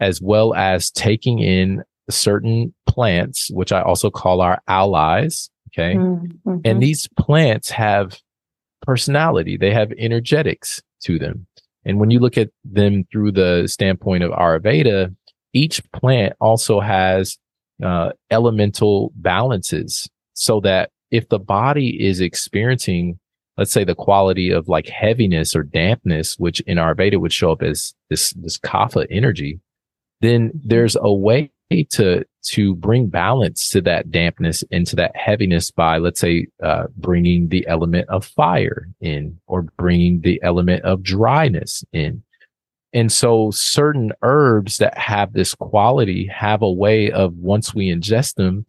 as 0.00 0.20
well 0.20 0.54
as 0.54 0.90
taking 0.90 1.38
in 1.38 1.82
certain 2.10 2.74
plants, 2.86 3.50
which 3.50 3.72
I 3.72 3.82
also 3.82 4.10
call 4.10 4.40
our 4.40 4.60
allies. 4.68 5.50
Okay. 5.68 5.94
Mm-hmm. 5.94 6.58
And 6.64 6.82
these 6.82 7.08
plants 7.18 7.70
have 7.70 8.18
personality. 8.82 9.56
They 9.56 9.72
have 9.72 9.92
energetics 9.98 10.82
to 11.02 11.18
them. 11.18 11.46
And 11.84 11.98
when 12.00 12.10
you 12.10 12.18
look 12.18 12.36
at 12.38 12.50
them 12.64 13.04
through 13.10 13.32
the 13.32 13.66
standpoint 13.66 14.24
of 14.24 14.30
Ayurveda, 14.32 15.14
each 15.52 15.82
plant 15.92 16.34
also 16.40 16.80
has 16.80 17.38
uh, 17.82 18.10
elemental 18.30 19.12
balances 19.16 20.08
so 20.34 20.60
that 20.60 20.90
if 21.10 21.28
the 21.28 21.38
body 21.38 22.04
is 22.04 22.20
experiencing, 22.20 23.18
let's 23.56 23.72
say 23.72 23.84
the 23.84 23.94
quality 23.94 24.50
of 24.50 24.68
like 24.68 24.88
heaviness 24.88 25.56
or 25.56 25.62
dampness, 25.62 26.38
which 26.38 26.60
in 26.60 26.78
our 26.78 26.94
Ayurveda 26.94 27.20
would 27.20 27.32
show 27.32 27.52
up 27.52 27.62
as 27.62 27.94
this, 28.10 28.32
this 28.34 28.58
kapha 28.58 29.06
energy, 29.10 29.60
then 30.20 30.50
there's 30.54 30.96
a 31.00 31.12
way 31.12 31.50
to 31.90 32.24
to 32.42 32.74
bring 32.76 33.08
balance 33.08 33.68
to 33.68 33.80
that 33.82 34.10
dampness 34.10 34.64
and 34.70 34.86
to 34.86 34.96
that 34.96 35.14
heaviness 35.14 35.70
by 35.70 35.98
let's 35.98 36.18
say 36.18 36.46
uh, 36.62 36.84
bringing 36.96 37.48
the 37.48 37.66
element 37.66 38.08
of 38.08 38.24
fire 38.24 38.88
in 39.00 39.38
or 39.46 39.62
bringing 39.76 40.20
the 40.22 40.40
element 40.42 40.82
of 40.84 41.02
dryness 41.02 41.84
in 41.92 42.22
and 42.92 43.12
so 43.12 43.50
certain 43.50 44.12
herbs 44.22 44.78
that 44.78 44.96
have 44.96 45.32
this 45.32 45.54
quality 45.54 46.26
have 46.26 46.62
a 46.62 46.70
way 46.70 47.10
of 47.10 47.34
once 47.34 47.74
we 47.74 47.88
ingest 47.88 48.34
them 48.34 48.66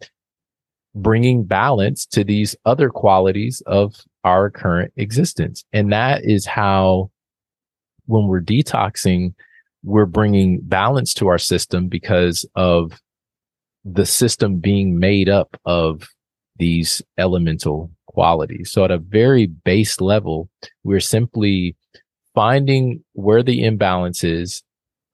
bringing 0.94 1.44
balance 1.44 2.04
to 2.04 2.24
these 2.24 2.56
other 2.64 2.90
qualities 2.90 3.62
of 3.66 3.94
our 4.24 4.50
current 4.50 4.92
existence 4.96 5.64
and 5.72 5.92
that 5.92 6.24
is 6.24 6.44
how 6.44 7.10
when 8.06 8.26
we're 8.26 8.40
detoxing 8.40 9.32
we're 9.82 10.06
bringing 10.06 10.60
balance 10.60 11.14
to 11.14 11.28
our 11.28 11.38
system 11.38 11.88
because 11.88 12.44
of 12.54 13.00
the 13.84 14.04
system 14.04 14.56
being 14.56 14.98
made 14.98 15.28
up 15.28 15.56
of 15.64 16.08
these 16.56 17.00
elemental 17.18 17.90
qualities. 18.06 18.70
So 18.70 18.84
at 18.84 18.90
a 18.90 18.98
very 18.98 19.46
base 19.46 20.00
level, 20.00 20.48
we're 20.84 21.00
simply 21.00 21.76
finding 22.34 23.02
where 23.12 23.42
the 23.42 23.64
imbalance 23.64 24.24
is, 24.24 24.62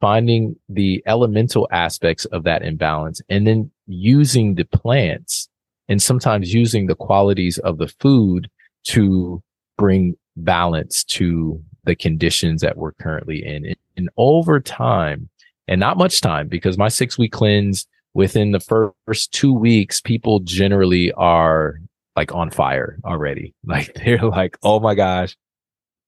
finding 0.01 0.57
the 0.69 1.03
elemental 1.07 1.69
aspects 1.71 2.25
of 2.27 2.45
that 2.45 2.63
imbalance, 2.63 3.21
and 3.29 3.47
then 3.47 3.71
using 3.87 4.55
the 4.55 4.65
plants 4.65 5.49
and 5.89 6.03
sometimes 6.03 6.53
using 6.53 6.87
the 6.87 6.95
qualities 6.95 7.59
of 7.59 7.79
the 7.79 7.89
food 8.01 8.49
to 8.85 9.43
bring 9.79 10.17
balance 10.37 11.05
to 11.05 11.63
the 11.85 11.95
conditions 11.95 12.61
that 12.63 12.77
we're 12.77 12.93
currently 12.93 13.45
in. 13.45 13.75
And 13.97 14.11
over 14.17 14.61
time, 14.61 15.29
and 15.69 15.81
not 15.81 15.99
much 15.99 16.21
time 16.21 16.49
because 16.49 16.79
my 16.79 16.89
six 16.89 17.19
week 17.19 17.33
cleanse 17.33 17.87
within 18.15 18.53
the 18.53 18.61
first 18.61 19.33
two 19.33 19.53
weeks, 19.53 20.01
people 20.01 20.41
generally 20.41 21.13
are 21.13 21.81
like 22.15 22.35
on 22.35 22.51
fire 22.51 22.99
already. 23.05 23.55
Like 23.65 23.95
they're 23.95 24.19
like, 24.19 24.57
oh 24.63 24.81
my 24.81 24.95
gosh, 24.95 25.37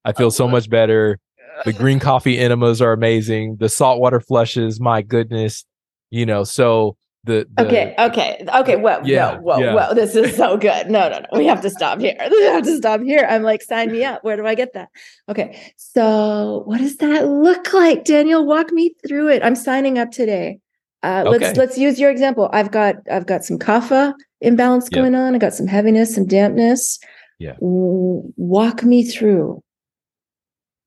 I 0.08 0.12
feel 0.12 0.30
so 0.30 0.48
much 0.48 0.70
better. 0.70 1.18
The 1.66 1.72
green 1.74 1.98
coffee 1.98 2.38
enemas 2.38 2.80
are 2.80 2.92
amazing. 2.92 3.56
The 3.56 3.68
saltwater 3.68 4.20
flushes, 4.20 4.80
my 4.80 5.02
goodness. 5.02 5.66
You 6.10 6.24
know, 6.24 6.44
so 6.44 6.96
the, 7.24 7.46
the, 7.56 7.66
okay, 7.66 7.94
okay, 7.98 8.42
okay. 8.54 8.76
Whoa, 8.76 9.02
yeah, 9.04 9.34
whoa, 9.34 9.40
whoa, 9.40 9.58
yeah. 9.58 9.74
whoa! 9.74 9.94
This 9.94 10.16
is 10.16 10.34
so 10.34 10.56
good. 10.56 10.90
No, 10.90 11.10
no, 11.10 11.18
no. 11.18 11.26
We 11.38 11.44
have 11.44 11.60
to 11.60 11.68
stop 11.68 12.00
here. 12.00 12.16
We 12.30 12.42
have 12.44 12.64
to 12.64 12.76
stop 12.78 13.02
here. 13.02 13.26
I'm 13.28 13.42
like, 13.42 13.60
sign 13.60 13.92
me 13.92 14.02
up. 14.02 14.24
Where 14.24 14.36
do 14.36 14.46
I 14.46 14.54
get 14.54 14.72
that? 14.72 14.88
Okay, 15.28 15.60
so 15.76 16.62
what 16.64 16.78
does 16.78 16.96
that 16.98 17.28
look 17.28 17.70
like, 17.74 18.04
Daniel? 18.04 18.46
Walk 18.46 18.72
me 18.72 18.94
through 19.06 19.28
it. 19.28 19.42
I'm 19.44 19.56
signing 19.56 19.98
up 19.98 20.10
today. 20.10 20.60
Uh, 21.02 21.24
okay. 21.26 21.38
Let's 21.38 21.58
let's 21.58 21.78
use 21.78 22.00
your 22.00 22.10
example. 22.10 22.48
I've 22.54 22.70
got 22.70 22.96
I've 23.10 23.26
got 23.26 23.44
some 23.44 23.58
kapha 23.58 24.14
imbalance 24.40 24.88
going 24.88 25.14
on. 25.14 25.34
I 25.34 25.38
got 25.38 25.52
some 25.52 25.66
heaviness 25.66 26.14
some 26.14 26.24
dampness. 26.26 26.98
Yeah. 27.38 27.54
walk 27.60 28.82
me 28.82 29.04
through. 29.04 29.62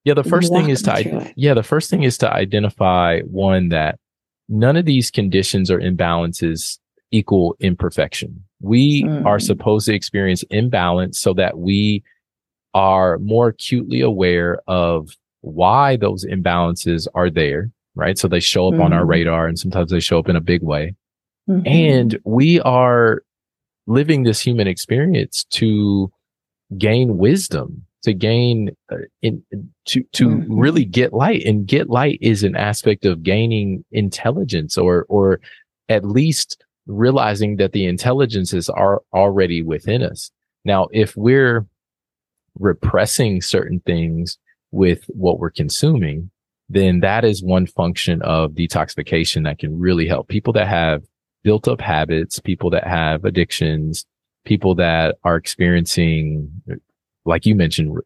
Yeah, 0.04 0.16
the 0.16 0.24
first 0.24 0.52
walk 0.52 0.62
thing 0.62 0.70
is 0.72 0.82
to 0.84 1.32
yeah, 1.36 1.54
the 1.54 1.64
first 1.64 1.90
thing 1.90 2.04
is 2.04 2.18
to 2.20 2.32
identify 2.32 3.20
one 3.22 3.70
that 3.70 4.00
none 4.50 4.76
of 4.76 4.86
these 4.86 5.12
conditions 5.12 5.70
or 5.70 5.80
imbalances 5.80 6.80
equal 7.12 7.56
imperfection. 7.60 8.44
We 8.62 9.04
mm. 9.04 9.26
are 9.26 9.40
supposed 9.40 9.86
to 9.88 9.94
experience 9.94 10.44
imbalance 10.50 11.20
so 11.20 11.34
that 11.34 11.58
we 11.58 12.04
are 12.74 13.18
more 13.20 13.50
acutely 13.50 14.02
aware 14.02 14.60
of 14.68 15.10
why 15.42 15.98
those 15.98 16.26
imbalances 16.26 17.08
are 17.14 17.30
there, 17.30 17.72
right? 17.96 18.18
So 18.18 18.28
they 18.28 18.40
show 18.40 18.70
up 18.70 18.76
mm. 18.76 18.84
on 18.84 18.94
our 18.94 19.02
mm-hmm. 19.02 19.10
radar 19.10 19.48
and 19.48 19.60
sometimes 19.60 19.92
they 19.92 20.00
show 20.00 20.20
up 20.20 20.30
in 20.30 20.36
a 20.36 20.42
big 20.42 20.64
way. 20.64 20.96
Mm-hmm. 21.50 21.68
And 21.68 22.20
we 22.24 22.60
are 22.62 23.24
living 23.88 24.24
this 24.24 24.40
human 24.40 24.68
experience 24.68 25.44
to 25.52 26.12
gain 26.78 27.18
wisdom 27.18 27.86
to 28.04 28.14
gain 28.14 28.76
uh, 28.92 28.98
in 29.22 29.44
to 29.86 30.04
to 30.14 30.28
mm-hmm. 30.28 30.60
really 30.60 30.86
get 30.86 31.14
light 31.14 31.44
and 31.46 31.68
get 31.68 31.90
light 31.90 32.18
is 32.22 32.44
an 32.44 32.56
aspect 32.56 33.06
of 33.06 33.24
gaining 33.24 33.84
intelligence 33.92 34.78
or 34.78 35.06
or 35.10 35.40
at 35.90 36.06
least 36.06 36.64
realizing 36.88 37.58
that 37.58 37.74
the 37.74 37.86
intelligences 37.86 38.70
are 38.70 39.02
already 39.14 39.62
within 39.62 40.02
us 40.02 40.32
now 40.66 40.88
if 40.92 41.16
we're 41.16 41.66
repressing 42.60 43.42
certain 43.42 43.80
things 43.86 44.38
with 44.72 45.04
what 45.08 45.40
we're 45.40 45.52
consuming 45.52 46.30
then 46.70 47.02
that 47.02 47.26
is 47.26 47.44
one 47.44 47.68
function 47.68 48.22
of 48.22 48.52
detoxification 48.52 49.44
that 49.44 49.60
can 49.60 49.78
really 49.78 50.08
help 50.08 50.28
people 50.28 50.54
that 50.54 50.68
have 50.68 51.04
built 51.44 51.68
up 51.68 51.82
habits 51.82 52.40
people 52.40 52.70
that 52.70 52.86
have 52.86 53.24
addictions 53.26 54.06
people 54.44 54.74
that 54.74 55.18
are 55.24 55.36
experiencing 55.36 56.50
like 57.26 57.46
you 57.46 57.56
mentioned, 57.56 57.98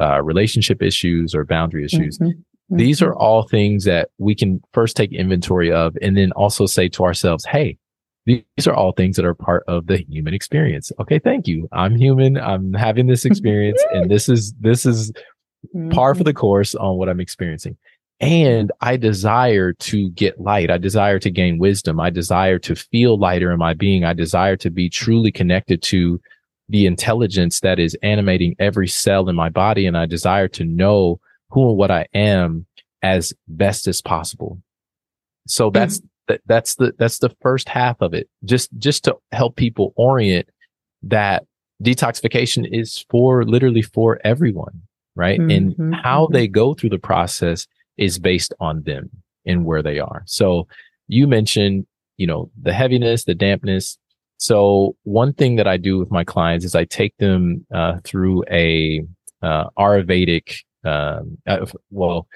uh, 0.00 0.22
relationship 0.22 0.82
issues 0.82 1.34
or 1.34 1.44
boundary 1.44 1.84
issues. 1.84 2.18
Mm-hmm. 2.18 2.30
Mm-hmm. 2.30 2.76
These 2.76 3.00
are 3.00 3.14
all 3.14 3.48
things 3.48 3.84
that 3.84 4.10
we 4.18 4.34
can 4.34 4.60
first 4.72 4.96
take 4.96 5.12
inventory 5.12 5.72
of 5.72 5.96
and 6.02 6.16
then 6.16 6.32
also 6.32 6.66
say 6.66 6.88
to 6.90 7.04
ourselves, 7.04 7.44
Hey, 7.46 7.78
these 8.26 8.66
are 8.66 8.74
all 8.74 8.92
things 8.92 9.16
that 9.16 9.24
are 9.24 9.34
part 9.34 9.64
of 9.68 9.86
the 9.86 10.04
human 10.06 10.34
experience. 10.34 10.92
Okay, 11.00 11.18
thank 11.18 11.48
you. 11.48 11.66
I'm 11.72 11.96
human. 11.96 12.36
I'm 12.36 12.74
having 12.74 13.06
this 13.06 13.24
experience, 13.30 13.82
and 13.92 14.10
this 14.10 14.28
is 14.28 14.52
this 14.60 14.84
is 14.84 15.12
par 15.90 16.14
for 16.14 16.24
the 16.24 16.30
Mm-hmm. 16.30 16.38
course 16.38 16.74
on 16.74 16.98
what 16.98 17.08
I'm 17.08 17.20
experiencing. 17.20 17.78
And 18.20 18.72
I 18.80 18.96
desire 18.96 19.72
to 19.72 20.10
get 20.10 20.40
light. 20.40 20.70
I 20.70 20.76
desire 20.76 21.18
to 21.20 21.30
gain 21.30 21.58
wisdom. 21.58 22.00
I 22.00 22.10
desire 22.10 22.58
to 22.58 22.74
feel 22.74 23.16
lighter 23.16 23.52
in 23.52 23.58
my 23.58 23.74
being. 23.74 24.04
I 24.04 24.12
desire 24.12 24.56
to 24.56 24.70
be 24.70 24.90
truly 24.90 25.30
connected 25.30 25.80
to 25.84 26.20
the 26.68 26.86
intelligence 26.86 27.60
that 27.60 27.78
is 27.78 27.96
animating 28.02 28.54
every 28.58 28.88
cell 28.88 29.28
in 29.28 29.36
my 29.36 29.48
body. 29.48 29.86
And 29.86 29.96
I 29.96 30.06
desire 30.06 30.48
to 30.48 30.64
know 30.64 31.20
who 31.50 31.68
and 31.68 31.78
what 31.78 31.90
I 31.90 32.06
am 32.14 32.66
as 33.02 33.32
best 33.46 33.86
as 33.86 34.02
possible. 34.02 34.60
So 35.46 35.70
that's 35.70 36.00
that, 36.26 36.40
that's 36.46 36.74
the 36.74 36.92
that's 36.98 37.18
the 37.18 37.34
first 37.40 37.68
half 37.68 38.00
of 38.00 38.12
it. 38.12 38.28
Just 38.44 38.70
just 38.78 39.04
to 39.04 39.16
help 39.32 39.56
people 39.56 39.92
orient 39.96 40.48
that 41.02 41.44
detoxification 41.82 42.68
is 42.70 43.04
for 43.08 43.44
literally 43.44 43.82
for 43.82 44.20
everyone, 44.24 44.82
right? 45.14 45.40
Mhm, 45.40 45.56
And 45.78 45.94
how 45.94 46.26
mhm. 46.26 46.32
they 46.32 46.48
go 46.48 46.74
through 46.74 46.90
the 46.90 46.98
process 46.98 47.66
is 47.96 48.18
based 48.18 48.52
on 48.60 48.82
them 48.82 49.08
and 49.46 49.64
where 49.64 49.82
they 49.82 49.98
are. 49.98 50.22
So 50.26 50.66
you 51.06 51.26
mentioned, 51.26 51.86
you 52.16 52.26
know, 52.26 52.50
the 52.60 52.72
heaviness, 52.72 53.24
the 53.24 53.34
dampness. 53.34 53.96
So 54.38 54.96
one 55.02 55.32
thing 55.32 55.56
that 55.56 55.66
I 55.66 55.76
do 55.76 55.98
with 55.98 56.10
my 56.10 56.24
clients 56.24 56.64
is 56.64 56.74
I 56.74 56.84
take 56.84 57.16
them 57.18 57.66
uh, 57.74 57.98
through 58.04 58.44
a 58.50 59.02
uh, 59.42 59.64
Ayurvedic, 59.78 60.62
um, 60.84 61.38
uh, 61.46 61.66
well, 61.90 62.26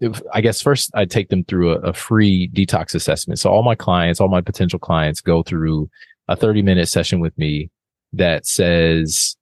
if, 0.00 0.22
I 0.32 0.40
guess 0.40 0.62
first 0.62 0.90
I 0.94 1.04
take 1.04 1.28
them 1.28 1.44
through 1.44 1.72
a, 1.72 1.78
a 1.80 1.92
free 1.92 2.48
detox 2.48 2.94
assessment. 2.94 3.38
So 3.38 3.50
all 3.50 3.62
my 3.62 3.74
clients, 3.74 4.20
all 4.20 4.28
my 4.28 4.40
potential 4.40 4.78
clients 4.78 5.20
go 5.20 5.42
through 5.42 5.90
a 6.28 6.36
30 6.36 6.62
minute 6.62 6.88
session 6.88 7.20
with 7.20 7.36
me 7.36 7.70
that 8.12 8.46
says, 8.46 9.36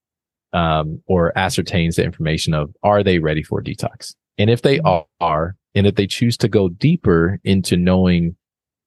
um, 0.52 1.02
or 1.06 1.36
ascertains 1.36 1.96
the 1.96 2.04
information 2.04 2.54
of, 2.54 2.74
are 2.82 3.02
they 3.02 3.18
ready 3.18 3.42
for 3.42 3.62
detox? 3.62 4.14
And 4.38 4.48
if 4.48 4.62
they 4.62 4.80
are, 4.80 5.56
and 5.74 5.86
if 5.86 5.94
they 5.96 6.06
choose 6.06 6.36
to 6.38 6.48
go 6.48 6.70
deeper 6.70 7.38
into 7.44 7.76
knowing, 7.76 8.36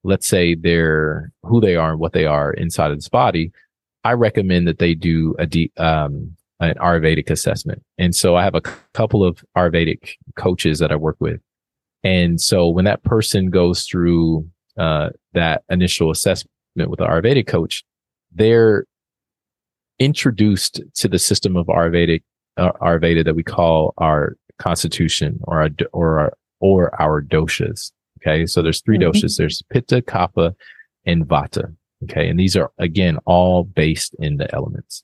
let's 0.03 0.27
say 0.27 0.55
they're 0.55 1.31
who 1.43 1.61
they 1.61 1.75
are 1.75 1.91
and 1.91 1.99
what 1.99 2.13
they 2.13 2.25
are 2.25 2.53
inside 2.53 2.91
of 2.91 2.97
this 2.97 3.09
body, 3.09 3.51
I 4.03 4.13
recommend 4.13 4.67
that 4.67 4.79
they 4.79 4.95
do 4.95 5.35
a 5.37 5.45
deep, 5.45 5.79
um, 5.79 6.35
an 6.59 6.75
Ayurvedic 6.75 7.29
assessment. 7.29 7.83
And 7.97 8.15
so 8.15 8.35
I 8.35 8.43
have 8.43 8.55
a 8.55 8.61
c- 8.65 8.73
couple 8.93 9.23
of 9.23 9.43
Ayurvedic 9.55 10.15
coaches 10.35 10.79
that 10.79 10.91
I 10.91 10.95
work 10.95 11.17
with. 11.19 11.39
And 12.03 12.41
so 12.41 12.67
when 12.67 12.85
that 12.85 13.03
person 13.03 13.49
goes 13.49 13.85
through 13.85 14.49
uh, 14.77 15.09
that 15.33 15.63
initial 15.69 16.09
assessment 16.09 16.49
with 16.75 16.99
the 16.99 17.05
Ayurvedic 17.05 17.47
coach, 17.47 17.83
they're 18.31 18.85
introduced 19.99 20.81
to 20.95 21.07
the 21.07 21.19
system 21.19 21.55
of 21.55 21.67
Ayurvedic 21.67 22.23
uh, 22.57 22.71
Ayurveda 22.81 23.23
that 23.23 23.35
we 23.35 23.43
call 23.43 23.93
our 23.97 24.35
constitution 24.57 25.39
or 25.43 25.61
our, 25.61 25.69
or 25.93 26.19
our, 26.19 26.33
or 26.59 27.01
our 27.01 27.21
doshas. 27.21 27.91
Okay. 28.21 28.45
So 28.45 28.61
there's 28.61 28.81
3 28.81 28.97
Mhm. 28.97 29.03
doshas. 29.11 29.37
There's 29.37 29.61
pitta, 29.71 30.01
kapha, 30.01 30.53
and 31.05 31.27
vata. 31.27 31.75
Okay. 32.03 32.29
And 32.29 32.39
these 32.39 32.55
are 32.55 32.71
again, 32.77 33.17
all 33.25 33.63
based 33.63 34.15
in 34.19 34.37
the 34.37 34.53
elements, 34.53 35.03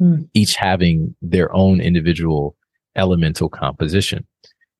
Mm. 0.00 0.28
each 0.34 0.56
having 0.56 1.16
their 1.22 1.54
own 1.54 1.80
individual 1.80 2.56
elemental 2.96 3.48
composition. 3.48 4.26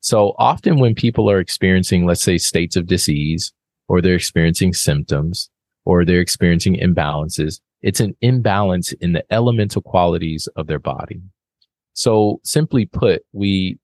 So 0.01 0.35
often 0.39 0.79
when 0.79 0.95
people 0.95 1.29
are 1.31 1.41
experiencing, 1.41 2.07
let's 2.07 2.23
say 2.23 2.39
states 2.39 2.77
of 2.77 2.87
disease 2.87 3.53
or 3.89 4.01
they're 4.01 4.15
experiencing 4.15 4.73
symptoms 4.75 5.51
or 5.85 6.05
they're 6.05 6.21
experiencing 6.21 6.77
imbalances, 6.77 7.61
it's 7.83 8.01
an 8.01 8.17
imbalance 8.21 8.93
in 8.93 9.13
the 9.13 9.25
elemental 9.33 9.83
qualities 9.83 10.49
of 10.57 10.67
their 10.67 10.79
body. 10.79 11.21
So 11.95 12.41
simply 12.45 12.87
put, 12.87 13.23
we 13.33 13.79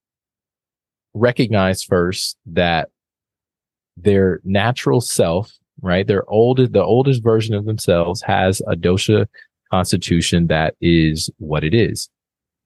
recognize 1.14 1.82
first 1.82 2.36
that 2.46 2.90
their 3.96 4.40
natural 4.44 5.00
self, 5.00 5.52
right? 5.80 6.06
Their 6.06 6.28
oldest, 6.30 6.72
the 6.72 6.82
oldest 6.82 7.22
version 7.22 7.54
of 7.54 7.64
themselves 7.64 8.22
has 8.22 8.60
a 8.66 8.74
dosha 8.76 9.26
constitution 9.70 10.46
that 10.48 10.74
is 10.80 11.30
what 11.38 11.64
it 11.64 11.74
is. 11.74 12.08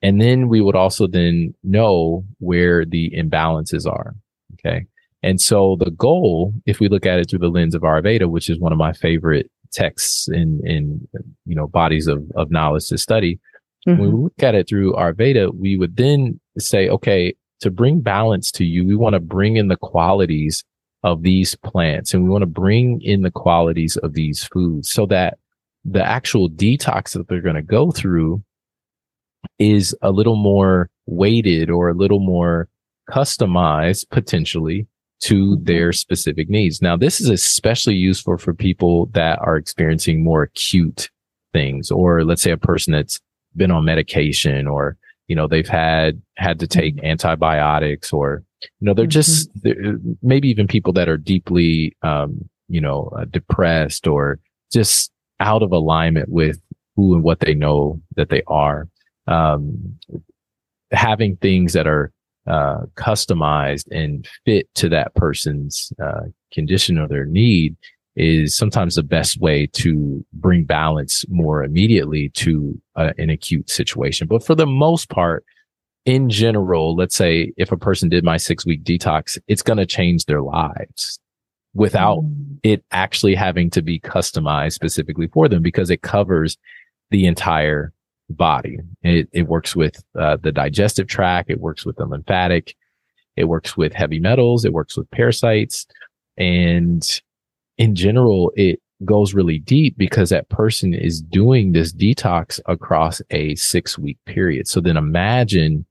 And 0.03 0.21
then 0.21 0.49
we 0.49 0.61
would 0.61 0.77
also 0.77 1.07
then 1.07 1.55
know 1.65 2.25
where 2.39 2.85
the 2.85 3.11
imbalances 3.11 3.87
are. 3.91 4.15
Okay. 4.55 4.87
And 5.23 5.41
so 5.41 5.77
the 5.81 5.91
goal, 5.91 6.53
if 6.67 6.79
we 6.81 6.89
look 6.89 7.07
at 7.07 7.19
it 7.19 7.31
through 7.31 7.41
the 7.41 7.49
lens 7.49 7.75
of 7.75 7.83
Ayurveda, 7.83 8.29
which 8.29 8.51
is 8.51 8.61
one 8.61 8.73
of 8.73 8.79
my 8.79 8.93
favorite 8.93 9.51
texts 9.73 10.29
in, 10.29 10.61
in, 10.65 11.09
you 11.47 11.57
know, 11.57 11.67
bodies 11.67 12.07
of, 12.07 12.23
of 12.37 12.51
knowledge 12.51 12.89
to 12.89 12.99
study, 12.99 13.39
when 13.85 13.99
we 13.99 14.09
Mhm. 14.09 14.23
look 14.25 14.43
at 14.43 14.55
it 14.55 14.69
through 14.69 14.93
Ayurveda, 14.95 15.55
we 15.55 15.77
would 15.77 15.97
then 15.97 16.41
say, 16.59 16.89
okay, 16.89 17.35
to 17.61 17.71
bring 17.71 18.01
balance 18.01 18.51
to 18.53 18.65
you, 18.65 18.85
we 18.85 18.97
want 18.97 19.15
to 19.15 19.21
bring 19.21 19.57
in 19.57 19.69
the 19.69 19.77
qualities 19.77 20.65
of 21.07 21.23
these 21.23 21.55
plants 21.55 22.13
and 22.13 22.25
we 22.25 22.29
want 22.29 22.43
to 22.43 22.47
bring 22.47 23.01
in 23.01 23.23
the 23.23 23.31
qualities 23.31 23.97
of 23.99 24.15
these 24.15 24.43
foods 24.43 24.91
so 24.91 25.07
that 25.07 25.39
the 25.85 26.03
actual 26.05 26.51
detox 26.51 27.13
that 27.13 27.29
they're 27.29 27.41
going 27.41 27.55
to 27.55 27.63
go 27.63 27.93
through 27.93 28.43
is 29.61 29.95
a 30.03 30.11
little 30.11 30.35
more 30.35 30.91
weighted 31.07 31.71
or 31.71 31.89
a 31.89 31.95
little 31.95 32.19
more 32.19 32.69
customized 33.09 34.05
potentially 34.11 34.89
to 35.21 35.57
Mhm. 35.57 35.65
their 35.65 35.93
specific 35.93 36.51
needs. 36.51 36.83
Now, 36.83 36.97
this 36.97 37.21
is 37.21 37.29
especially 37.29 37.95
useful 37.95 38.37
for 38.37 38.53
people 38.53 39.07
that 39.13 39.39
are 39.41 39.57
experiencing 39.57 40.25
more 40.25 40.43
acute 40.43 41.09
things, 41.53 41.93
or 41.93 42.25
let's 42.25 42.43
say 42.43 42.51
a 42.51 42.57
person 42.57 42.93
that's 42.93 43.21
been 43.55 43.71
on 43.71 43.85
medication 43.85 44.67
or, 44.67 44.97
you 45.29 45.37
know, 45.37 45.47
they've 45.47 45.69
had, 45.69 46.21
had 46.37 46.59
to 46.59 46.67
take 46.67 47.03
antibiotics 47.05 48.13
or, 48.13 48.43
you 48.63 48.87
know, 48.87 48.95
they're 48.95 49.07
just, 49.07 49.51
they're, 49.63 49.99
maybe 50.23 50.49
even 50.49 50.67
people 50.67 50.93
that 50.95 51.09
are 51.09 51.17
deeply, 51.19 51.97
um, 52.03 52.49
you 52.69 52.81
know, 52.81 53.13
uh, 53.17 53.25
depressed 53.27 54.07
or 54.07 54.39
just 54.73 55.11
out 55.41 55.63
of 55.63 55.73
alignment 55.73 56.29
with 56.29 56.61
who 56.97 57.15
and 57.15 57.23
what 57.23 57.41
they 57.41 57.55
know 57.55 58.01
that 58.17 58.31
they 58.31 58.43
are. 58.47 58.89
Um, 59.27 59.99
having 60.93 61.37
things 61.37 61.73
that 61.73 61.87
are 61.87 62.13
uh, 62.47 62.83
customized 62.95 63.87
and 63.91 64.27
fit 64.45 64.73
to 64.77 64.89
that 64.89 65.15
person's 65.15 65.93
uh, 66.03 66.23
condition 66.53 66.99
or 66.99 67.09
their 67.09 67.25
need 67.25 67.77
is 68.15 68.57
sometimes 68.57 68.95
the 68.95 69.03
best 69.03 69.39
way 69.41 69.67
to 69.67 70.25
bring 70.33 70.65
balance 70.65 71.25
more 71.29 71.63
immediately 71.63 72.31
to 72.31 72.81
uh, 72.95 73.13
an 73.19 73.31
acute 73.31 73.69
situation. 73.69 74.27
But 74.27 74.45
for 74.45 74.55
the 74.55 74.67
most 74.67 75.11
part, 75.11 75.45
in 76.07 76.31
general, 76.31 76.95
let's 76.97 77.17
say 77.17 77.53
if 77.57 77.73
a 77.73 77.77
person 77.77 78.09
did 78.09 78.25
my 78.25 78.37
six 78.37 78.65
week 78.65 78.85
detox, 78.85 79.39
it's 79.49 79.63
going 79.63 79.77
to 79.77 79.87
change 79.87 80.25
their 80.25 80.41
lives 80.41 81.19
without 81.75 82.21
Mm. 82.21 82.59
it 82.63 82.85
actually 82.93 83.35
having 83.35 83.69
to 83.71 83.83
be 83.83 84.01
customized 84.01 84.73
specifically 84.73 85.27
for 85.29 85.49
them 85.49 85.63
because 85.63 85.91
it 85.91 86.01
covers 86.01 86.57
the 87.11 87.27
entire 87.27 87.93
body. 88.31 88.79
It, 89.03 89.29
it 89.33 89.43
works 89.43 89.77
with 89.77 90.03
uh, 90.19 90.39
the 90.43 90.53
digestive 90.53 91.07
tract. 91.07 91.51
It 91.51 91.61
works 91.61 91.85
with 91.85 91.97
the 91.97 92.07
lymphatic. 92.07 92.75
It 93.37 93.45
works 93.45 93.77
with 93.77 93.93
heavy 93.93 94.19
metals. 94.19 94.65
It 94.65 94.73
works 94.73 94.97
with 94.97 95.11
parasites. 95.11 95.87
And 96.39 97.07
in 97.77 97.95
general, 97.95 98.53
it 98.57 98.81
goes 99.05 99.35
really 99.35 99.59
deep 99.59 99.99
because 99.99 100.31
that 100.31 100.49
person 100.49 100.95
is 100.95 101.21
doing 101.21 101.73
this 101.73 101.93
detox 101.93 102.59
across 102.67 103.21
a 103.31 103.55
six 103.57 103.99
week 103.99 104.19
period. 104.25 104.67
So 104.67 104.81
then 104.81 104.97
imagine 104.97 105.85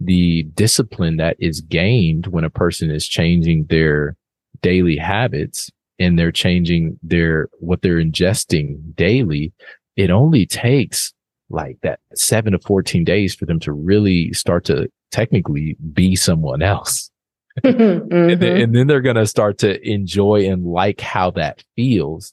the 0.00 0.44
discipline 0.54 1.16
that 1.16 1.36
is 1.38 1.60
gained 1.62 2.26
when 2.28 2.44
a 2.44 2.50
person 2.50 2.90
is 2.90 3.06
changing 3.06 3.64
their 3.66 4.16
daily 4.62 4.96
habits 4.96 5.70
and 5.98 6.18
they're 6.18 6.32
changing 6.32 6.98
their 7.02 7.48
what 7.58 7.82
they're 7.82 7.96
ingesting 8.02 8.78
daily 8.94 9.52
it 9.96 10.10
only 10.10 10.46
takes 10.46 11.12
like 11.50 11.76
that 11.82 11.98
7 12.14 12.52
to 12.52 12.58
14 12.60 13.04
days 13.04 13.34
for 13.34 13.46
them 13.46 13.58
to 13.60 13.72
really 13.72 14.32
start 14.32 14.64
to 14.64 14.88
technically 15.10 15.76
be 15.92 16.14
someone 16.14 16.62
else 16.62 17.10
and, 17.64 17.74
Mhm. 18.10 18.38
then, 18.38 18.56
and 18.60 18.74
then 18.74 18.86
they're 18.86 19.00
going 19.00 19.16
to 19.16 19.26
start 19.26 19.58
to 19.58 19.80
enjoy 19.88 20.48
and 20.48 20.64
like 20.64 21.00
how 21.00 21.30
that 21.32 21.64
feels 21.74 22.32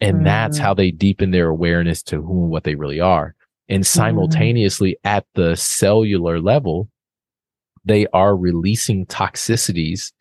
and 0.00 0.26
that's 0.26 0.58
Mhm. 0.58 0.62
how 0.62 0.74
they 0.74 0.90
deepen 0.90 1.30
their 1.30 1.48
awareness 1.48 2.02
to 2.04 2.20
who 2.20 2.42
and 2.42 2.50
what 2.50 2.64
they 2.64 2.74
really 2.74 2.98
are 3.00 3.34
and 3.68 3.86
simultaneously 3.86 4.96
at 5.04 5.24
the 5.34 5.54
cellular 5.54 6.40
level 6.40 6.88
they 7.84 8.06
are 8.12 8.36
releasing 8.36 9.06
toxicities 9.06 10.12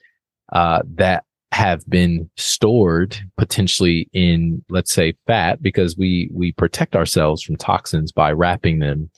uh, 0.51 0.81
that 0.95 1.23
have 1.51 1.87
been 1.87 2.27
stored 2.35 3.15
potentially 3.37 4.09
in 4.11 4.63
let's 4.69 4.91
say 4.91 5.13
fat 5.27 5.61
because 5.61 5.95
we 5.95 6.27
we 6.33 6.51
protect 6.53 6.95
ourselves 6.95 7.43
from 7.43 7.55
toxins 7.55 8.11
by 8.11 8.31
wrapping 8.31 8.79
them 8.79 9.09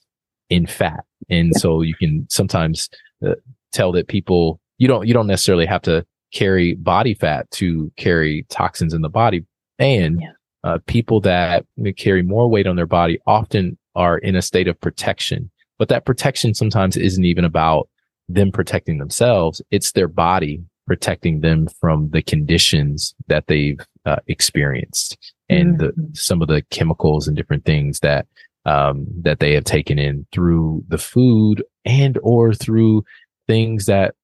in 0.50 0.68
fat. 0.68 1.06
And 1.30 1.56
so 1.56 1.82
you 1.82 1.96
can 1.96 2.28
sometimes 2.30 2.89
uh, 3.26 3.36
tell 3.72 3.91
that 3.93 4.08
people 4.10 4.60
you 4.78 4.88
don't 4.88 5.08
you 5.08 5.14
don't 5.14 5.28
necessarily 5.28 5.66
have 5.66 5.82
to 5.84 6.06
carry 6.34 6.76
body 6.76 7.14
fat 7.14 7.50
to 7.52 7.89
carry 7.96 8.46
toxins 8.50 8.93
in 8.93 9.02
the 9.02 9.10
body. 9.10 9.46
And 9.80 10.20
Yeah. 10.22 10.32
uh, 10.66 10.80
people 10.88 11.22
that 11.22 11.66
carry 11.96 12.22
more 12.22 12.50
weight 12.50 12.68
on 12.68 12.76
their 12.76 12.86
body 12.86 13.18
often 13.26 13.78
are 13.96 14.18
in 14.18 14.36
a 14.36 14.41
state 14.41 14.68
of 14.68 14.80
protection, 14.82 15.50
but 15.80 15.88
that 15.88 16.06
protection 16.06 16.54
sometimes 16.54 16.98
isn't 16.98 17.24
even 17.24 17.46
about 17.46 17.88
them 18.28 18.51
protecting 18.51 18.97
themselves. 18.97 19.61
It's 19.71 19.91
their 19.91 20.07
body 20.07 20.63
protecting 20.88 21.41
them 21.41 21.67
from 21.67 22.09
the 22.11 22.21
conditions 22.21 23.15
that 23.28 23.47
they've 23.47 23.80
uh, 24.05 24.17
experienced 24.28 25.17
and 25.49 25.80
mm-hmm. 25.80 26.01
the, 26.01 26.17
some 26.17 26.41
of 26.41 26.47
the 26.47 26.61
chemicals 26.69 27.28
and 27.28 27.36
different 27.36 27.65
things 27.65 27.99
that 28.01 28.28
um, 28.65 29.05
that 29.21 29.39
they 29.39 29.53
have 29.53 29.63
taken 29.63 29.99
in 29.99 30.26
through 30.32 30.84
the 30.88 30.97
food 30.97 31.63
and 31.86 32.17
or 32.23 32.53
through 32.53 33.03
things 33.47 33.86
that 33.86 34.15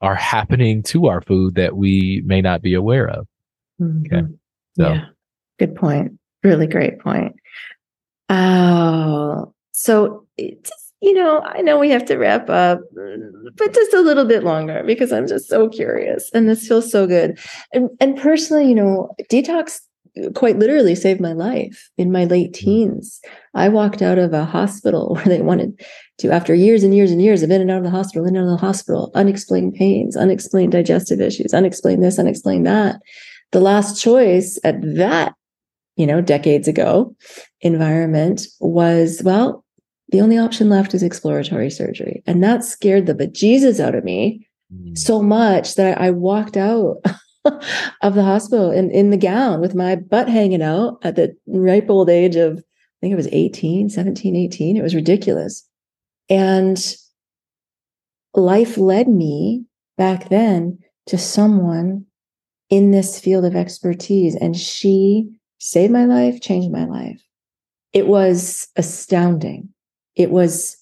are 0.00 0.16
happening 0.16 0.82
to 0.82 1.06
our 1.06 1.20
food 1.22 1.54
that 1.54 1.76
we 1.76 2.22
may 2.24 2.40
not 2.40 2.62
be 2.62 2.74
aware 2.74 3.08
of. 3.08 3.26
Mm-hmm. 3.80 4.14
Okay. 4.14 4.26
So. 4.76 4.92
Yeah. 4.92 5.04
Good 5.58 5.74
point. 5.76 6.18
Really 6.44 6.66
great 6.66 7.00
point. 7.00 7.34
Oh, 8.28 9.52
so 9.72 10.26
just, 10.38 10.72
you 11.00 11.14
know, 11.14 11.40
I 11.40 11.60
know 11.60 11.78
we 11.78 11.90
have 11.90 12.04
to 12.06 12.16
wrap 12.16 12.50
up, 12.50 12.80
but 13.56 13.74
just 13.74 13.94
a 13.94 14.00
little 14.00 14.24
bit 14.24 14.42
longer 14.42 14.82
because 14.84 15.12
I'm 15.12 15.28
just 15.28 15.48
so 15.48 15.68
curious 15.68 16.30
and 16.34 16.48
this 16.48 16.66
feels 16.66 16.90
so 16.90 17.06
good. 17.06 17.38
And, 17.72 17.90
and 18.00 18.18
personally, 18.18 18.68
you 18.68 18.74
know, 18.74 19.14
detox 19.30 19.80
quite 20.34 20.58
literally 20.58 20.94
saved 20.94 21.20
my 21.20 21.32
life 21.32 21.90
in 21.96 22.12
my 22.12 22.24
late 22.24 22.50
mm. 22.50 22.54
teens. 22.54 23.20
I 23.54 23.68
walked 23.68 24.02
out 24.02 24.18
of 24.18 24.32
a 24.32 24.44
hospital 24.44 25.14
where 25.14 25.24
they 25.24 25.40
wanted 25.40 25.80
to, 26.18 26.30
after 26.30 26.54
years 26.54 26.82
and 26.82 26.94
years 26.94 27.10
and 27.10 27.22
years 27.22 27.42
of 27.42 27.50
in 27.50 27.60
and 27.60 27.70
out 27.70 27.78
of 27.78 27.84
the 27.84 27.90
hospital, 27.90 28.26
in 28.26 28.36
and 28.36 28.44
out 28.44 28.52
of 28.52 28.60
the 28.60 28.66
hospital, 28.66 29.10
unexplained 29.14 29.74
pains, 29.74 30.16
unexplained 30.16 30.72
digestive 30.72 31.20
issues, 31.20 31.54
unexplained 31.54 32.02
this, 32.02 32.18
unexplained 32.18 32.66
that. 32.66 33.00
The 33.52 33.60
last 33.60 34.00
choice 34.00 34.58
at 34.64 34.80
that, 34.96 35.34
you 35.96 36.06
know, 36.06 36.20
decades 36.20 36.68
ago 36.68 37.14
environment 37.60 38.42
was, 38.60 39.22
well, 39.24 39.64
the 40.10 40.20
only 40.20 40.38
option 40.38 40.68
left 40.68 40.94
is 40.94 41.02
exploratory 41.02 41.70
surgery. 41.70 42.22
And 42.26 42.42
that 42.42 42.64
scared 42.64 43.06
the 43.06 43.14
bejesus 43.14 43.80
out 43.80 43.94
of 43.94 44.04
me 44.04 44.46
mm. 44.72 44.96
so 44.96 45.22
much 45.22 45.74
that 45.74 46.00
I, 46.00 46.06
I 46.06 46.10
walked 46.10 46.56
out 46.56 47.02
of 48.02 48.14
the 48.14 48.24
hospital 48.24 48.70
in, 48.70 48.90
in 48.90 49.10
the 49.10 49.16
gown 49.16 49.60
with 49.60 49.74
my 49.74 49.96
butt 49.96 50.28
hanging 50.28 50.62
out 50.62 50.98
at 51.02 51.16
the 51.16 51.36
ripe 51.46 51.90
old 51.90 52.08
age 52.08 52.36
of, 52.36 52.58
I 52.58 52.98
think 53.00 53.12
it 53.12 53.16
was 53.16 53.28
18, 53.32 53.90
17, 53.90 54.36
18. 54.36 54.76
It 54.76 54.82
was 54.82 54.94
ridiculous. 54.94 55.66
And 56.30 56.96
life 58.34 58.78
led 58.78 59.08
me 59.08 59.64
back 59.96 60.28
then 60.30 60.78
to 61.06 61.18
someone 61.18 62.06
in 62.70 62.90
this 62.90 63.20
field 63.20 63.44
of 63.44 63.56
expertise. 63.56 64.34
And 64.34 64.56
she 64.56 65.28
saved 65.58 65.92
my 65.92 66.04
life, 66.04 66.40
changed 66.40 66.70
my 66.70 66.84
life. 66.84 67.20
It 67.92 68.06
was 68.06 68.68
astounding. 68.76 69.70
It 70.18 70.30
was 70.30 70.76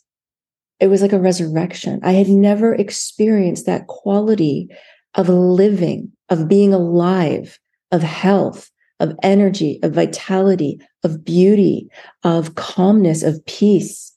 it 0.81 0.89
was 0.89 1.01
like 1.01 1.13
a 1.13 1.21
resurrection. 1.21 2.01
I 2.03 2.13
had 2.13 2.29
never 2.29 2.75
experienced 2.75 3.65
that 3.67 3.87
quality 3.87 4.69
of 5.15 5.29
living 5.29 6.13
of 6.29 6.49
being 6.49 6.75
alive, 6.75 7.59
of 7.93 8.03
health, 8.03 8.71
of 9.01 9.17
energy, 9.23 9.79
of 9.83 9.93
vitality, 9.93 10.81
of 11.05 11.25
beauty, 11.25 11.89
of 12.25 12.55
calmness, 12.55 13.23
of 13.23 13.45
peace, 13.47 14.13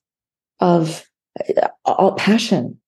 of 0.59 1.05
uh, 1.61 1.67
all 1.85 2.15
passion. 2.15 2.79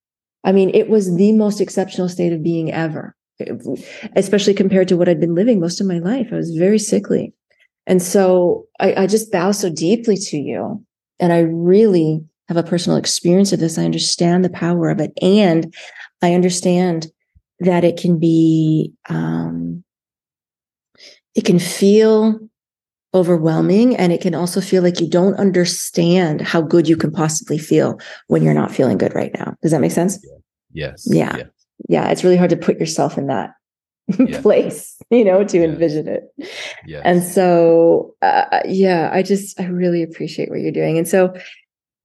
I 0.43 0.51
mean, 0.51 0.71
it 0.73 0.89
was 0.89 1.15
the 1.15 1.34
most 1.34 1.61
exceptional 1.61 2.09
state 2.09 2.34
of 2.34 2.43
being 2.43 2.71
ever, 2.71 3.15
especially 4.15 4.53
compared 4.53 4.88
to 4.88 4.97
what 4.97 5.07
I'd 5.07 5.19
been 5.19 5.36
living 5.36 5.59
most 5.59 5.79
of 5.79 5.88
my 5.88 5.99
life. 5.99 6.29
I 6.32 6.36
was 6.36 6.55
very 6.55 6.79
sickly. 6.79 7.34
And 7.86 8.01
so 8.01 8.65
I, 8.79 9.03
I 9.03 9.07
just 9.07 9.32
bow 9.32 9.51
so 9.51 9.69
deeply 9.69 10.17
to 10.17 10.38
you. 10.38 10.84
And 11.22 11.32
I 11.32 11.39
really 11.39 12.24
have 12.47 12.57
a 12.57 12.63
personal 12.63 12.97
experience 12.97 13.53
of 13.53 13.59
this. 13.59 13.78
I 13.78 13.86
understand 13.86 14.43
the 14.43 14.49
power 14.49 14.89
of 14.89 14.99
it. 14.99 15.13
And 15.22 15.74
I 16.22 16.34
understand 16.34 17.07
that 17.61 17.84
it 17.84 17.97
can 17.97 18.19
be 18.19 18.91
um, 19.07 19.84
it 21.36 21.45
can 21.45 21.59
feel 21.59 22.39
overwhelming 23.13 23.95
and 23.95 24.13
it 24.13 24.22
can 24.22 24.34
also 24.34 24.61
feel 24.61 24.82
like 24.82 24.99
you 24.99 25.07
don't 25.07 25.36
understand 25.36 26.41
how 26.41 26.61
good 26.61 26.88
you 26.88 26.95
can 26.95 27.11
possibly 27.11 27.57
feel 27.57 27.99
when 28.28 28.41
you're 28.41 28.53
not 28.53 28.72
feeling 28.72 28.97
good 28.97 29.13
right 29.13 29.34
now 29.34 29.53
does 29.61 29.72
that 29.72 29.82
make 29.82 29.91
sense 29.91 30.26
yes 30.72 31.05
yeah 31.11 31.36
yes. 31.36 31.47
yeah 31.89 32.09
it's 32.09 32.24
really 32.24 32.38
hard 32.38 32.49
to 32.49 32.55
put 32.55 32.80
yourself 32.80 33.17
in 33.17 33.28
that 33.28 33.51
yes. 34.19 34.41
place 34.41 34.97
you 35.09 35.23
know 35.23 35.43
to 35.43 35.57
yes. 35.57 35.69
envision 35.69 36.07
it 36.07 36.23
and 37.05 37.23
so 37.23 38.13
uh, 38.21 38.59
yeah 38.65 39.09
i 39.13 39.21
just 39.21 39.59
i 39.59 39.65
really 39.65 40.03
appreciate 40.03 40.49
what 40.49 40.59
you're 40.59 40.71
doing 40.71 40.97
and 40.97 41.07
so 41.07 41.33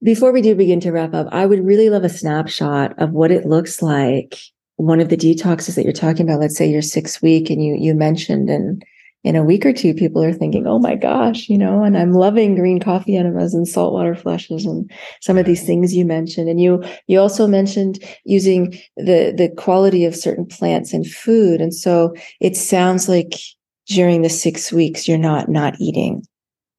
before 0.03 0.30
we 0.30 0.42
do 0.42 0.55
begin 0.55 0.78
to 0.80 0.92
wrap 0.92 1.14
up 1.14 1.26
i 1.32 1.47
would 1.47 1.64
really 1.64 1.90
love 1.90 2.05
a 2.05 2.09
snapshot 2.09 2.97
of 2.99 3.11
what 3.11 3.30
it 3.30 3.47
looks 3.47 3.82
like 3.82 4.36
one 4.76 5.01
of 5.01 5.09
the 5.09 5.16
detoxes 5.16 5.74
that 5.74 5.84
you're 5.84 5.92
talking 5.92 6.28
about, 6.28 6.40
let's 6.40 6.57
say 6.57 6.68
you're 6.68 6.82
six 6.82 7.20
week 7.22 7.51
and 7.51 7.62
you 7.62 7.74
you 7.74 7.94
mentioned 7.94 8.49
and 8.49 8.84
in 9.27 9.35
a 9.35 9.43
week 9.43 9.66
or 9.66 9.72
two, 9.72 9.93
people 9.93 10.22
are 10.22 10.33
thinking, 10.33 10.68
oh 10.68 10.79
my 10.79 10.95
gosh, 10.95 11.49
you 11.49 11.59
know, 11.59 11.83
and 11.83 11.99
I'm 11.99 12.12
loving 12.12 12.55
green 12.55 12.79
coffee 12.79 13.16
enemas 13.16 13.55
and 13.55 13.66
saltwater 13.66 14.14
flushes 14.14 14.64
and 14.64 14.89
some 15.20 15.37
of 15.37 15.45
these 15.45 15.66
things 15.66 15.97
you 15.97 16.05
mentioned. 16.05 16.49
And 16.49 16.61
you 16.61 16.85
you 17.09 17.18
also 17.18 17.49
mentioned 17.49 17.99
using 18.24 18.79
the 18.97 19.35
the 19.37 19.53
quality 19.57 20.05
of 20.05 20.14
certain 20.14 20.47
plants 20.47 20.93
and 20.93 21.05
food. 21.05 21.61
And 21.61 21.74
so 21.74 22.14
it 22.41 22.57
sounds 22.57 23.09
like 23.09 23.35
during 23.89 24.22
the 24.22 24.29
six 24.29 24.72
weeks 24.72 25.09
you're 25.09 25.18
not 25.18 25.49
not 25.49 25.74
eating 25.81 26.22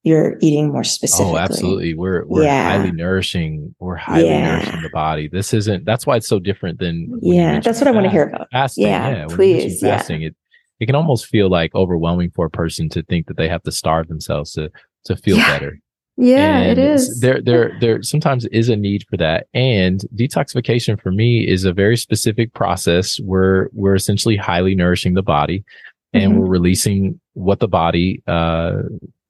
you're 0.02 0.38
eating 0.40 0.68
more 0.68 0.80
oh, 0.80 0.84
specifically. 0.84 1.32
Oh, 1.32 1.36
absolutely. 1.36 1.92
We're 1.92 2.24
we're 2.24 2.44
yeah. 2.44 2.70
highly 2.70 2.92
nourishing. 2.92 3.74
We're 3.78 3.96
highly 3.96 4.28
yeah. 4.28 4.52
nourishing 4.52 4.80
the 4.80 4.90
body. 4.90 5.28
This 5.28 5.52
isn't. 5.52 5.84
That's 5.84 6.06
why 6.06 6.16
it's 6.16 6.28
so 6.28 6.38
different 6.38 6.78
than. 6.78 7.18
Yeah, 7.20 7.60
that's 7.60 7.66
what 7.66 7.74
fast. 7.74 7.86
I 7.88 7.90
want 7.90 8.04
to 8.04 8.10
hear 8.10 8.28
about. 8.28 8.48
Fasting. 8.50 8.86
Yeah, 8.86 9.10
yeah. 9.10 9.26
please. 9.28 9.80
fasting, 9.82 10.22
yeah. 10.22 10.28
it 10.28 10.36
it 10.80 10.86
can 10.86 10.94
almost 10.94 11.26
feel 11.26 11.48
like 11.48 11.74
overwhelming 11.74 12.30
for 12.30 12.46
a 12.46 12.50
person 12.50 12.88
to 12.90 13.02
think 13.04 13.26
that 13.26 13.36
they 13.36 13.48
have 13.48 13.62
to 13.64 13.72
starve 13.72 14.08
themselves 14.08 14.52
to 14.52 14.70
to 15.04 15.16
feel 15.16 15.36
yeah. 15.36 15.50
better. 15.50 15.78
Yeah, 16.20 16.58
and 16.58 16.72
it 16.72 16.78
is. 16.78 17.20
There, 17.20 17.40
there, 17.40 17.76
there. 17.80 18.02
Sometimes 18.02 18.44
is 18.46 18.68
a 18.68 18.74
need 18.74 19.06
for 19.08 19.16
that, 19.18 19.46
and 19.54 20.00
detoxification 20.16 21.00
for 21.00 21.12
me 21.12 21.46
is 21.46 21.64
a 21.64 21.72
very 21.72 21.96
specific 21.96 22.52
process 22.54 23.20
where 23.20 23.70
we're 23.72 23.94
essentially 23.94 24.36
highly 24.36 24.74
nourishing 24.74 25.14
the 25.14 25.22
body, 25.22 25.64
and 26.12 26.32
mm-hmm. 26.32 26.40
we're 26.40 26.48
releasing 26.48 27.20
what 27.34 27.60
the 27.60 27.68
body 27.68 28.20
uh, 28.26 28.82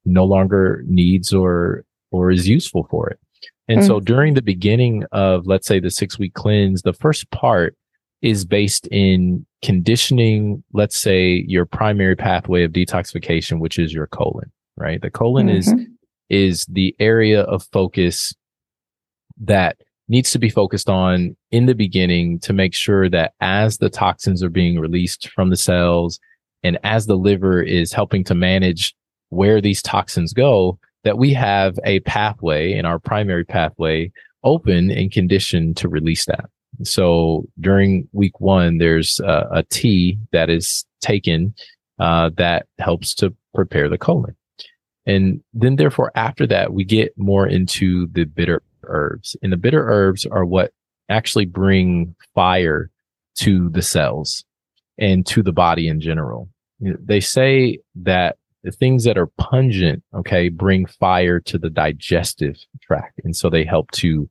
no 0.06 0.24
longer 0.24 0.82
needs 0.86 1.30
or 1.32 1.84
or 2.10 2.30
is 2.30 2.48
useful 2.48 2.86
for 2.90 3.10
it. 3.10 3.18
And 3.68 3.80
mm. 3.80 3.86
so 3.86 4.00
during 4.00 4.32
the 4.32 4.40
beginning 4.40 5.04
of 5.12 5.46
let's 5.46 5.66
say 5.66 5.78
the 5.78 5.90
6 5.90 6.18
week 6.18 6.32
cleanse, 6.32 6.82
the 6.82 6.94
first 6.94 7.30
part 7.30 7.76
is 8.22 8.44
based 8.44 8.86
in 8.88 9.46
conditioning 9.62 10.62
let's 10.72 10.98
say 10.98 11.44
your 11.46 11.64
primary 11.64 12.16
pathway 12.16 12.64
of 12.64 12.72
detoxification 12.72 13.58
which 13.58 13.78
is 13.78 13.92
your 13.92 14.06
colon, 14.06 14.50
right? 14.76 15.00
The 15.00 15.10
colon 15.10 15.48
mm-hmm. 15.48 15.56
is 15.56 15.86
is 16.28 16.66
the 16.66 16.94
area 16.98 17.42
of 17.42 17.66
focus 17.72 18.34
that 19.40 19.78
needs 20.08 20.30
to 20.30 20.38
be 20.38 20.50
focused 20.50 20.88
on 20.88 21.36
in 21.50 21.66
the 21.66 21.74
beginning 21.74 22.38
to 22.40 22.52
make 22.52 22.74
sure 22.74 23.08
that 23.10 23.32
as 23.40 23.78
the 23.78 23.90
toxins 23.90 24.42
are 24.42 24.50
being 24.50 24.78
released 24.78 25.28
from 25.28 25.50
the 25.50 25.56
cells 25.56 26.18
and 26.62 26.78
as 26.82 27.06
the 27.06 27.16
liver 27.16 27.62
is 27.62 27.92
helping 27.92 28.24
to 28.24 28.34
manage 28.34 28.94
where 29.28 29.60
these 29.60 29.82
toxins 29.82 30.32
go, 30.32 30.78
that 31.04 31.18
we 31.18 31.32
have 31.34 31.78
a 31.84 32.00
pathway 32.00 32.72
in 32.72 32.84
our 32.84 32.98
primary 32.98 33.44
pathway 33.44 34.10
open 34.44 34.90
and 34.90 35.12
conditioned 35.12 35.76
to 35.76 35.88
release 35.88 36.24
that. 36.24 36.46
So 36.82 37.48
during 37.60 38.08
week 38.12 38.40
one, 38.40 38.78
there's 38.78 39.20
a, 39.20 39.48
a 39.52 39.62
tea 39.64 40.18
that 40.32 40.50
is 40.50 40.84
taken 41.00 41.54
uh, 41.98 42.30
that 42.36 42.66
helps 42.78 43.14
to 43.16 43.34
prepare 43.54 43.88
the 43.88 43.98
colon. 43.98 44.36
And 45.06 45.42
then, 45.54 45.76
therefore, 45.76 46.12
after 46.14 46.46
that, 46.48 46.72
we 46.72 46.84
get 46.84 47.16
more 47.16 47.46
into 47.46 48.08
the 48.08 48.24
bitter 48.24 48.62
herbs. 48.84 49.36
And 49.42 49.52
the 49.52 49.56
bitter 49.56 49.88
herbs 49.88 50.26
are 50.26 50.44
what 50.44 50.72
actually 51.08 51.46
bring 51.46 52.14
fire 52.34 52.90
to 53.36 53.70
the 53.70 53.82
cells 53.82 54.44
and 54.98 55.26
to 55.26 55.42
the 55.42 55.52
body 55.52 55.88
in 55.88 56.00
general. 56.00 56.50
They 56.80 57.20
say 57.20 57.78
that 57.96 58.36
the 58.62 58.70
things 58.70 59.04
that 59.04 59.16
are 59.16 59.30
pungent, 59.38 60.02
okay, 60.14 60.48
bring 60.48 60.84
fire 60.84 61.40
to 61.40 61.58
the 61.58 61.70
digestive 61.70 62.56
tract. 62.82 63.20
And 63.24 63.34
so 63.34 63.48
they 63.48 63.64
help 63.64 63.90
to 63.92 64.28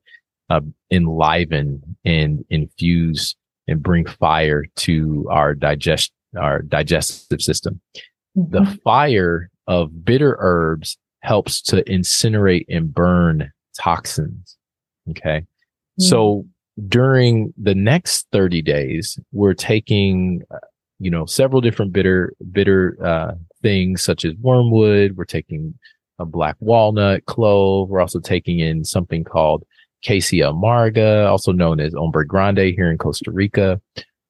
uh, 0.50 0.62
enliven 0.92 1.98
and 2.06 2.46
infuse 2.50 3.36
and 3.68 3.84
bring 3.84 4.06
fire 4.06 4.66
to 4.78 5.28
our 5.30 5.54
digest, 5.54 6.12
our 6.38 6.62
digestive 6.62 7.42
system. 7.42 7.82
Mm-hmm. 8.38 8.52
The 8.52 8.80
fire 8.84 9.50
of 9.68 10.06
bitter 10.06 10.38
herbs 10.40 10.98
helps 11.22 11.62
to 11.62 11.84
incinerate 11.84 12.66
and 12.70 12.94
burn 12.94 13.52
toxins. 13.78 14.58
Okay. 15.10 15.40
Mm-hmm. 15.40 16.04
So 16.04 16.46
during 16.88 17.54
the 17.58 17.76
next 17.76 18.28
30 18.32 18.62
days, 18.62 19.20
we're 19.32 19.54
taking, 19.54 20.44
uh, 20.52 20.60
you 21.00 21.12
know, 21.12 21.26
several 21.26 21.62
different 21.62 21.92
bitter, 21.92 22.34
bitter, 22.52 22.98
uh, 23.04 23.34
things 23.62 24.04
such 24.04 24.24
as 24.24 24.34
wormwood. 24.36 25.18
We're 25.18 25.26
taking 25.26 25.74
a 26.20 26.26
black 26.26 26.56
walnut, 26.60 27.26
clove. 27.26 27.90
We're 27.90 28.02
also 28.02 28.20
taking 28.20 28.60
in 28.60 28.86
something 28.86 29.24
called 29.24 29.64
Quassia 30.08 30.54
amarga, 30.54 31.30
also 31.30 31.52
known 31.52 31.80
as 31.80 31.94
Hombre 31.94 32.26
Grande 32.26 32.74
here 32.76 32.90
in 32.90 32.98
Costa 32.98 33.30
Rica. 33.30 33.82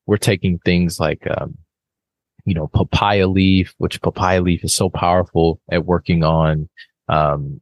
We're 0.08 0.18
taking 0.18 0.58
things 0.60 1.00
like, 1.00 1.28
um, 1.38 1.58
you 2.46 2.54
know, 2.54 2.68
papaya 2.68 3.28
leaf, 3.28 3.76
which 3.78 4.02
papaya 4.02 4.42
leaf 4.42 4.64
is 4.64 4.74
so 4.74 4.90
powerful 4.90 5.60
at 5.72 5.86
working 5.86 6.24
on, 6.24 6.68
um, 7.10 7.62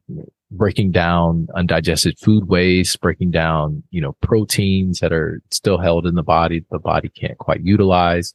breaking 0.50 0.92
down 0.92 1.48
undigested 1.56 2.18
food 2.18 2.48
waste, 2.48 3.00
breaking 3.00 3.32
down, 3.32 3.82
you 3.90 4.00
know, 4.00 4.16
proteins 4.22 5.00
that 5.00 5.12
are 5.12 5.42
still 5.50 5.76
held 5.76 6.06
in 6.06 6.14
the 6.14 6.22
body, 6.22 6.64
the 6.70 6.78
body 6.78 7.08
can't 7.10 7.36
quite 7.38 7.62
utilize. 7.62 8.32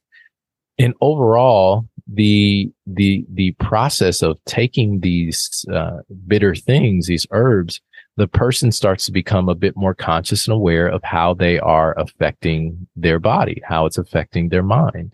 And 0.78 0.94
overall, 1.02 1.88
the, 2.12 2.70
the, 2.86 3.26
the 3.32 3.54
process 3.54 4.22
of 4.22 4.38
taking 4.46 5.00
these, 5.00 5.66
uh, 5.74 6.00
bitter 6.28 6.54
things, 6.54 7.08
these 7.08 7.26
herbs, 7.32 7.80
the 8.18 8.28
person 8.28 8.72
starts 8.72 9.06
to 9.06 9.12
become 9.12 9.50
a 9.50 9.56
bit 9.56 9.76
more 9.76 9.96
conscious 9.96 10.48
and 10.48 10.54
aware 10.54 10.88
of 10.88 11.02
how 11.04 11.34
they 11.34 11.60
are 11.60 11.98
affecting 11.98 12.88
their 12.96 13.20
body, 13.20 13.62
how 13.66 13.86
it's 13.86 13.98
affecting 13.98 14.50
their 14.50 14.64
mind. 14.64 15.14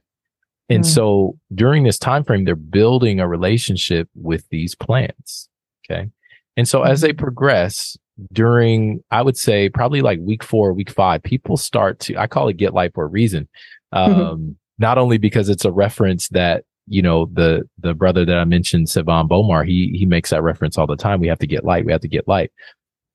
And 0.70 0.84
mm. 0.84 0.88
so 0.88 1.38
during 1.54 1.84
this 1.84 1.98
time 1.98 2.24
frame, 2.24 2.43
they're 2.43 2.56
building 2.56 3.20
a 3.20 3.28
relationship 3.28 4.10
with 4.16 4.48
these 4.50 4.76
plants. 4.76 5.48
Okay. 5.89 6.10
And 6.58 6.68
so 6.68 6.84
as 6.84 7.02
they 7.02 7.10
mm-hmm. 7.10 7.24
progress 7.24 7.98
during, 8.34 9.04
I 9.12 9.22
would 9.22 9.38
say 9.38 9.70
probably 9.70 10.02
like 10.02 10.20
week 10.22 10.43
four, 10.43 10.74
week 10.74 10.89
five, 10.89 11.24
people 11.24 11.56
start 11.56 12.00
to, 12.02 12.18
I 12.18 12.28
call 12.28 12.50
it 12.50 12.58
get 12.58 12.74
light 12.74 12.93
for 12.93 13.04
a 13.04 13.08
reason. 13.08 13.48
Mm-hmm. 13.93 14.14
Um, 14.14 14.20
mm-hmm. 14.20 14.52
not 14.80 14.98
only 14.98 15.20
because 15.20 15.50
it's 15.50 15.66
a 15.66 15.72
reference 15.72 16.28
that, 16.30 16.66
you 16.88 17.02
know, 17.02 17.30
the, 17.32 17.70
the 17.80 17.93
brother 17.93 18.26
that 18.26 18.38
I 18.38 18.45
mentioned, 18.45 18.88
Sevan 18.88 19.30
Bomar, 19.30 19.66
he, 19.66 19.95
he 19.98 20.06
makes 20.06 20.32
that 20.32 20.41
reference 20.41 20.78
all 20.78 20.88
the 20.88 20.95
time. 20.95 21.20
We 21.20 21.28
have 21.28 21.39
to 21.39 21.48
get 21.48 21.64
light. 21.64 21.86
We 21.86 21.91
have 21.91 22.02
to 22.02 22.08
get 22.08 22.28
light. 22.28 22.52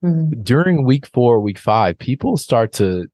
Mm-hmm. 0.03 0.41
During 0.41 0.85
week 0.85 1.07
four, 1.07 1.39
week 1.39 1.57
five, 1.57 1.97
people 1.97 2.37
start 2.37 2.73
to, 2.73 3.07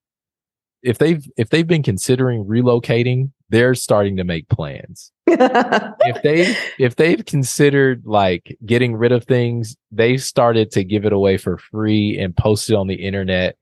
if 0.81 0.97
they've, 0.97 1.25
if 1.37 1.49
they've 1.49 1.67
been 1.67 1.83
considering 1.83 2.45
relocating, 2.45 3.31
they're 3.49 3.75
starting 3.75 4.17
to 4.17 4.23
make 4.23 4.47
plans. 4.49 5.11
if 5.27 6.21
they 6.23 6.55
if 6.77 6.95
they've 6.95 7.25
considered 7.25 8.03
like 8.05 8.57
getting 8.65 8.95
rid 8.95 9.11
of 9.11 9.25
things, 9.25 9.75
they've 9.91 10.21
started 10.21 10.71
to 10.71 10.83
give 10.83 11.05
it 11.05 11.13
away 11.13 11.37
for 11.37 11.57
free 11.57 12.17
and 12.17 12.35
post 12.35 12.69
it 12.69 12.75
on 12.75 12.87
the 12.87 12.95
internet 12.95 13.57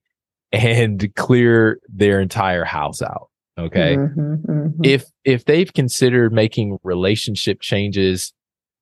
and 0.51 1.09
clear 1.15 1.79
their 1.87 2.19
entire 2.21 2.65
house 2.65 3.01
out. 3.01 3.29
Okay. 3.57 3.95
Mm-hmm, 3.95 4.51
mm-hmm. 4.51 4.81
If 4.83 5.05
if 5.23 5.45
they've 5.45 5.73
considered 5.73 6.31
making 6.31 6.77
relationship 6.83 7.61
changes, 7.61 8.33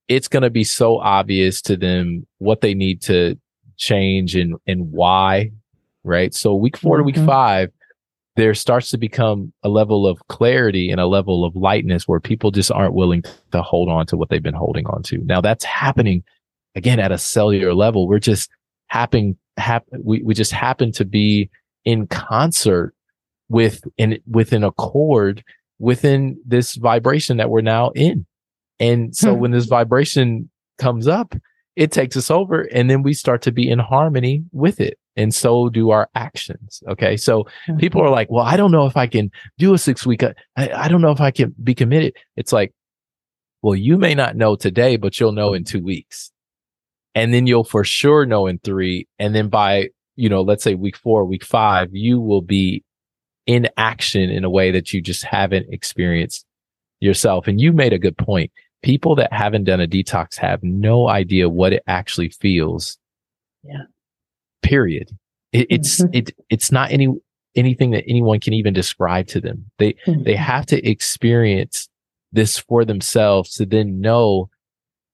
it's 0.08 0.28
going 0.28 0.44
to 0.44 0.50
be 0.50 0.64
so 0.64 1.00
obvious 1.00 1.62
to 1.64 1.78
them 1.78 2.28
what 2.40 2.62
they 2.62 2.74
need 2.74 3.02
to 3.04 3.40
change 3.78 4.36
and 4.36 4.56
and 4.68 4.92
why, 4.92 5.52
right? 6.04 6.34
So 6.34 6.56
week 6.56 6.78
4 6.78 6.98
mm-hmm. 6.98 7.00
to 7.00 7.04
week 7.04 7.16
mm-hmm. 7.16 7.26
5, 7.26 7.72
there 8.36 8.54
starts 8.54 8.90
to 8.92 8.98
become 8.98 9.54
a 9.64 9.70
level 9.70 10.08
of 10.08 10.20
clarity 10.28 10.92
and 10.92 11.00
a 11.00 11.08
level 11.08 11.46
of 11.46 11.56
lightness 11.56 12.08
where 12.08 12.20
people 12.20 12.52
just 12.52 12.72
aren't 12.72 12.94
willing 12.94 13.24
to 13.52 13.62
hold 13.62 13.90
on 13.90 14.06
to 14.08 14.18
what 14.18 14.30
they've 14.30 14.44
been 14.44 14.54
holding 14.54 14.86
on 14.88 15.04
to. 15.04 15.20
Now 15.20 15.42
that's 15.42 15.64
happening 15.64 16.24
again 16.76 17.00
at 17.00 17.12
a 17.12 17.18
cellular 17.18 17.74
level. 17.74 18.08
We're 18.08 18.20
just 18.20 18.50
happening, 18.88 19.38
hap- 19.58 19.88
we, 19.98 20.22
we 20.22 20.34
just 20.34 20.52
happen 20.52 20.92
to 20.94 21.06
be 21.06 21.50
in 21.86 22.08
concert 22.08 22.94
with 23.48 23.82
in 23.98 24.20
within 24.28 24.64
a 24.64 24.72
chord 24.72 25.44
within 25.80 26.40
this 26.46 26.76
vibration 26.76 27.38
that 27.38 27.50
we're 27.50 27.62
now 27.62 27.92
in. 27.92 28.26
And 28.80 29.16
so 29.16 29.34
hmm. 29.34 29.42
when 29.42 29.52
this 29.52 29.66
vibration 29.66 30.50
comes 30.78 31.08
up, 31.08 31.36
it 31.76 31.92
takes 31.92 32.16
us 32.16 32.32
over 32.32 32.62
and 32.62 32.90
then 32.90 33.04
we 33.04 33.14
start 33.14 33.42
to 33.44 33.52
be 33.52 33.70
in 33.70 33.80
harmony 33.80 34.44
with 34.52 34.80
it 34.80 34.98
and 35.16 35.34
so 35.34 35.70
do 35.70 35.90
our 35.90 36.10
actions. 36.16 36.82
Okay. 36.88 37.18
So 37.18 37.44
mm-hmm. 37.44 37.78
people 37.78 38.02
are 38.02 38.10
like, 38.10 38.30
well, 38.30 38.46
I 38.46 38.58
don't 38.58 38.72
know 38.72 38.86
if 38.86 38.98
I 38.98 39.08
can 39.08 39.32
do 39.58 39.74
a 39.74 39.78
six 39.78 40.06
week. 40.06 40.24
I, 40.24 40.34
I 40.56 40.88
don't 40.88 41.02
know 41.02 41.12
if 41.12 41.22
I 41.22 41.32
can 41.32 41.54
be 41.64 41.76
committed. 41.76 42.16
It's 42.36 42.54
like, 42.54 42.74
well, 43.62 43.76
you 43.76 43.98
may 43.98 44.14
not 44.14 44.36
know 44.36 44.56
today, 44.56 44.96
but 44.96 45.20
you'll 45.20 45.32
know 45.32 45.54
in 45.54 45.64
two 45.64 45.82
weeks. 45.82 46.32
And 47.14 47.34
then 47.34 47.48
you'll 47.48 47.64
for 47.64 47.84
sure 47.84 48.26
know 48.26 48.48
in 48.48 48.60
three. 48.60 49.08
And 49.20 49.34
then 49.34 49.48
by, 49.50 49.90
you 50.16 50.30
know, 50.30 50.42
let's 50.42 50.64
say 50.64 50.76
week 50.76 50.98
four, 50.98 51.26
week 51.26 51.44
five, 51.44 51.90
you 51.92 52.20
will 52.20 52.42
be 52.42 52.84
in 53.46 53.70
action 53.78 54.30
in 54.30 54.44
a 54.44 54.50
way 54.50 54.72
that 54.72 54.94
you 54.94 55.02
just 55.02 55.24
haven't 55.24 55.68
experienced 55.72 56.46
yourself. 57.00 57.48
And 57.48 57.60
you 57.60 57.72
made 57.72 57.94
a 57.94 58.00
good 58.00 58.18
point. 58.18 58.52
People 58.86 59.16
that 59.16 59.34
haven't 59.34 59.66
done 59.66 59.82
a 59.82 59.88
detox 59.88 60.38
have 60.38 60.64
no 60.64 61.10
idea 61.10 61.50
what 61.50 61.74
it 61.74 61.84
actually 61.88 62.30
feels 62.30 62.98
yeah 63.64 63.84
period. 64.66 65.10
It, 65.52 65.68
it's 65.70 66.02
mm-hmm. 66.02 66.14
it 66.14 66.36
it's 66.50 66.72
not 66.72 66.92
any 66.92 67.08
anything 67.56 67.92
that 67.92 68.04
anyone 68.08 68.40
can 68.40 68.54
even 68.54 68.74
describe 68.74 69.28
to 69.28 69.40
them. 69.40 69.70
They 69.78 69.94
mm-hmm. 70.06 70.24
they 70.24 70.36
have 70.36 70.66
to 70.68 70.88
experience 70.88 71.88
this 72.32 72.58
for 72.58 72.84
themselves 72.84 73.52
to 73.56 73.66
then 73.66 74.02
know, 74.02 74.50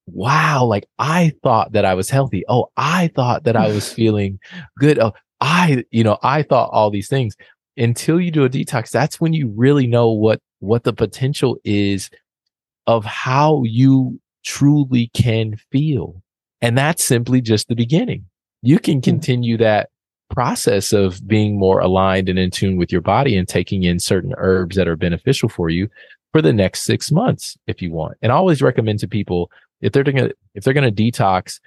wow, 0.08 0.66
like 0.66 0.86
I 0.98 1.34
thought 1.44 1.74
that 1.74 1.86
I 1.86 1.94
was 1.94 2.10
healthy. 2.10 2.44
Oh, 2.50 2.70
I 2.78 3.12
thought 3.16 3.44
that 3.44 3.56
I 3.56 3.68
was 3.68 3.92
feeling 4.00 4.40
good. 4.80 4.98
Oh, 4.98 5.14
I, 5.40 5.84
you 5.92 6.04
know, 6.04 6.18
I 6.24 6.44
thought 6.44 6.70
all 6.72 6.90
these 6.90 7.10
things. 7.10 7.36
Until 7.78 8.20
you 8.20 8.32
do 8.32 8.44
a 8.44 8.50
detox, 8.50 8.92
that's 8.92 9.22
when 9.22 9.34
you 9.34 9.48
really 9.56 9.88
know 9.88 10.12
what 10.12 10.40
what 10.60 10.84
the 10.84 10.94
potential 10.94 11.58
is 11.64 12.10
of 12.88 13.06
how 13.06 13.64
you 13.64 14.20
truly 14.44 15.10
can 15.14 15.56
feel. 15.72 16.22
And 16.62 16.78
that's 16.78 17.04
simply 17.04 17.42
just 17.42 17.68
the 17.68 17.76
beginning 17.76 18.26
you 18.62 18.80
can 18.80 19.02
continue 19.02 19.58
that 19.58 19.90
process 20.30 20.94
of 20.94 21.28
being 21.28 21.60
more 21.60 21.80
aligned 21.80 22.30
and 22.30 22.40
in 22.40 22.52
tune 22.52 22.78
with 22.78 22.92
your 22.92 23.02
body 23.02 23.36
and 23.36 23.48
taking 23.48 23.84
in 23.84 24.00
certain 24.00 24.34
herbs 24.38 24.76
that 24.76 24.88
are 24.88 24.96
beneficial 24.96 25.50
for 25.50 25.70
you 25.70 25.90
for 26.32 26.42
the 26.42 26.54
next 26.54 26.84
six 26.84 27.12
months 27.12 27.58
if 27.68 27.82
you 27.82 27.92
want. 27.92 28.18
And 28.22 28.32
I 28.32 28.36
always 28.36 28.62
recommend 28.62 29.00
to 29.00 29.08
people 29.08 29.52
if 29.82 29.92
they're 29.92 30.04
going 30.04 30.16
to 30.16 30.34
if 30.54 30.64
they're 30.64 30.74
going 30.74 30.94
to 30.94 31.04
detox, 31.12 31.60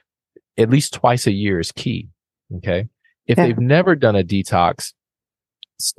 at 0.56 0.70
least 0.70 0.94
twice 0.94 1.26
a 1.26 1.32
year 1.32 1.60
is 1.60 1.72
key. 1.72 2.08
Okay. 2.56 2.88
If 3.26 3.36
yeah. 3.38 3.46
they've 3.46 3.58
never 3.58 3.94
done 3.96 4.16
a 4.16 4.24
detox, 4.24 4.92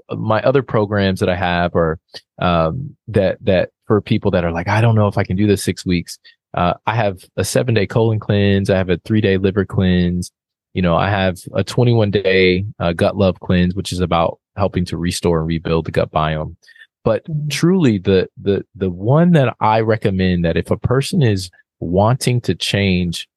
my 0.10 0.42
other 0.42 0.64
programs 0.64 1.20
that 1.20 1.30
I 1.30 1.36
have 1.36 1.76
are 1.76 2.00
um, 2.40 2.96
that 3.10 3.38
that 3.42 3.72
for 3.88 4.02
people 4.02 4.32
that 4.32 4.44
are 4.44 4.52
like, 4.52 4.68
I 4.68 4.82
don't 4.82 4.96
know 4.96 5.08
if 5.08 5.18
I 5.18 5.24
can 5.24 5.36
do 5.36 5.48
this 5.48 5.64
six 5.64 5.86
weeks. 5.86 6.18
Uh, 6.54 6.74
I 6.86 6.96
have 6.96 7.26
a 7.38 7.44
seven 7.44 7.74
day 7.74 7.86
colon 7.86 8.20
cleanse. 8.20 8.70
I 8.70 8.78
have 8.78 8.90
a 8.90 8.98
three 9.06 9.22
day 9.22 9.38
liver 9.38 9.66
cleanse 9.66 10.32
you 10.76 10.82
know, 10.82 10.98
I 10.98 11.10
have 11.10 11.40
a 11.54 11.64
21 11.64 12.12
day 12.12 12.66
uh, 12.80 12.92
gut 12.92 13.16
love 13.16 13.40
cleanse, 13.40 13.74
which 13.74 13.94
is 13.94 14.02
about 14.02 14.40
helping 14.58 14.84
to 14.86 14.98
restore 14.98 15.40
and 15.40 15.48
rebuild 15.48 15.86
the 15.86 15.92
gut 15.92 16.12
biome. 16.12 16.58
But 17.06 17.24
mm-hmm. 17.24 17.48
truly, 17.48 17.98
the 17.98 18.28
the 18.40 18.66
the 18.76 18.90
one 18.90 19.32
that 19.32 19.56
I 19.62 19.80
recommend 19.80 20.44
that 20.44 20.58
if 20.58 20.70
a 20.70 20.78
person 20.78 21.24
is 21.24 21.50
wanting 21.80 22.42
to 22.42 22.56
change 22.56 23.30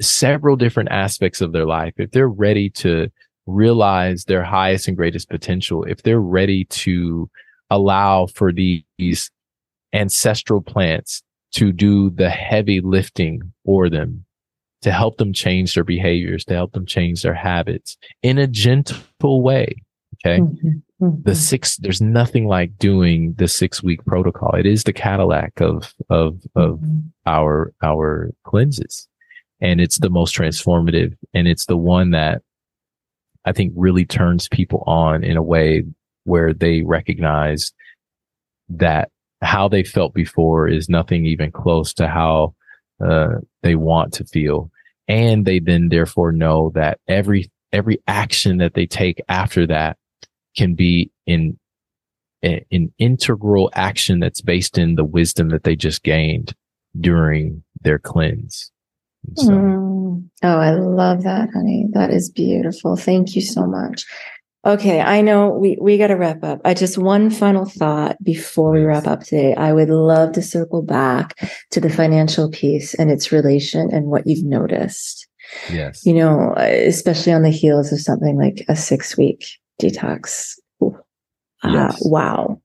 several 0.00 0.56
different 0.56 0.90
aspects 0.90 1.40
of 1.40 1.52
their 1.52 1.66
life, 1.66 1.94
if 1.96 2.10
they're 2.10 2.28
ready 2.28 2.68
to 2.70 3.10
realize 3.46 4.24
their 4.24 4.44
highest 4.44 4.86
and 4.86 4.98
greatest 4.98 5.30
potential, 5.30 5.84
if 5.84 6.02
they're 6.02 6.20
ready 6.20 6.66
to 6.66 7.30
allow 7.70 8.26
for 8.26 8.52
these 8.52 9.30
ancestral 9.92 10.60
plants 10.60 11.22
to 11.52 11.72
do 11.72 12.10
the 12.10 12.30
heavy 12.30 12.80
lifting 12.80 13.52
for 13.64 13.88
them 13.88 14.24
to 14.82 14.90
help 14.90 15.18
them 15.18 15.32
change 15.32 15.74
their 15.74 15.84
behaviors, 15.84 16.44
to 16.46 16.54
help 16.54 16.72
them 16.72 16.86
change 16.86 17.22
their 17.22 17.34
habits 17.34 17.96
in 18.22 18.38
a 18.38 18.46
gentle 18.46 19.42
way. 19.42 19.74
Okay. 20.24 20.40
Mm-hmm. 20.40 20.68
Mm-hmm. 21.02 21.22
The 21.22 21.34
six, 21.34 21.76
there's 21.78 22.00
nothing 22.00 22.46
like 22.46 22.76
doing 22.78 23.34
the 23.38 23.48
six 23.48 23.82
week 23.82 24.04
protocol. 24.04 24.54
It 24.54 24.66
is 24.66 24.84
the 24.84 24.92
Cadillac 24.92 25.60
of, 25.60 25.94
of, 26.10 26.42
of 26.54 26.78
mm-hmm. 26.78 26.98
our, 27.26 27.72
our 27.82 28.30
cleanses. 28.44 29.08
And 29.60 29.80
it's 29.80 29.98
the 29.98 30.10
most 30.10 30.34
transformative. 30.34 31.16
And 31.34 31.46
it's 31.46 31.66
the 31.66 31.76
one 31.76 32.10
that 32.10 32.42
I 33.44 33.52
think 33.52 33.72
really 33.76 34.04
turns 34.04 34.48
people 34.48 34.82
on 34.86 35.24
in 35.24 35.36
a 35.36 35.42
way 35.42 35.84
where 36.30 36.54
they 36.54 36.82
recognize 36.82 37.72
that 38.68 39.10
how 39.42 39.68
they 39.68 39.82
felt 39.82 40.14
before 40.14 40.68
is 40.68 40.88
nothing 40.88 41.26
even 41.26 41.50
close 41.50 41.92
to 41.94 42.06
how 42.06 42.54
uh, 43.04 43.34
they 43.62 43.74
want 43.74 44.12
to 44.14 44.24
feel. 44.24 44.70
And 45.08 45.44
they 45.44 45.58
then 45.58 45.88
therefore 45.88 46.30
know 46.30 46.70
that 46.74 47.00
every, 47.08 47.50
every 47.72 48.00
action 48.06 48.58
that 48.58 48.74
they 48.74 48.86
take 48.86 49.20
after 49.28 49.66
that 49.66 49.96
can 50.56 50.74
be 50.74 51.10
in 51.26 51.58
an 52.42 52.92
integral 52.98 53.70
action 53.74 54.20
that's 54.20 54.40
based 54.40 54.78
in 54.78 54.94
the 54.94 55.04
wisdom 55.04 55.48
that 55.50 55.64
they 55.64 55.76
just 55.76 56.02
gained 56.02 56.54
during 56.98 57.62
their 57.82 57.98
cleanse. 57.98 58.70
So. 59.36 59.52
Mm. 59.52 60.28
Oh, 60.42 60.58
I 60.58 60.70
love 60.70 61.22
that, 61.24 61.50
honey. 61.52 61.86
That 61.92 62.10
is 62.10 62.30
beautiful. 62.30 62.96
Thank 62.96 63.36
you 63.36 63.42
so 63.42 63.66
much. 63.66 64.06
Okay, 64.66 65.00
I 65.00 65.22
know 65.22 65.48
we 65.48 65.78
we 65.80 65.96
got 65.96 66.08
to 66.08 66.16
wrap 66.16 66.44
up. 66.44 66.60
I 66.66 66.74
just 66.74 66.98
one 66.98 67.30
final 67.30 67.64
thought 67.64 68.22
before 68.22 68.72
we 68.72 68.82
wrap 68.82 69.06
up 69.06 69.20
today. 69.20 69.54
I 69.54 69.72
would 69.72 69.88
love 69.88 70.32
to 70.32 70.42
circle 70.42 70.82
back 70.82 71.34
to 71.70 71.80
the 71.80 71.88
financial 71.88 72.50
piece 72.50 72.92
and 72.94 73.10
its 73.10 73.32
relation 73.32 73.88
and 73.90 74.06
what 74.06 74.26
you've 74.26 74.44
noticed. 74.44 75.26
Yes. 75.70 76.04
You 76.04 76.12
know, 76.12 76.52
especially 76.58 77.32
on 77.32 77.42
the 77.42 77.50
heels 77.50 77.90
of 77.90 78.00
something 78.00 78.36
like 78.36 78.64
a 78.68 78.74
6-week 78.74 79.46
detox. 79.80 80.58
Uh, 80.82 80.90
yes. 81.64 81.98
wow. 82.02 82.60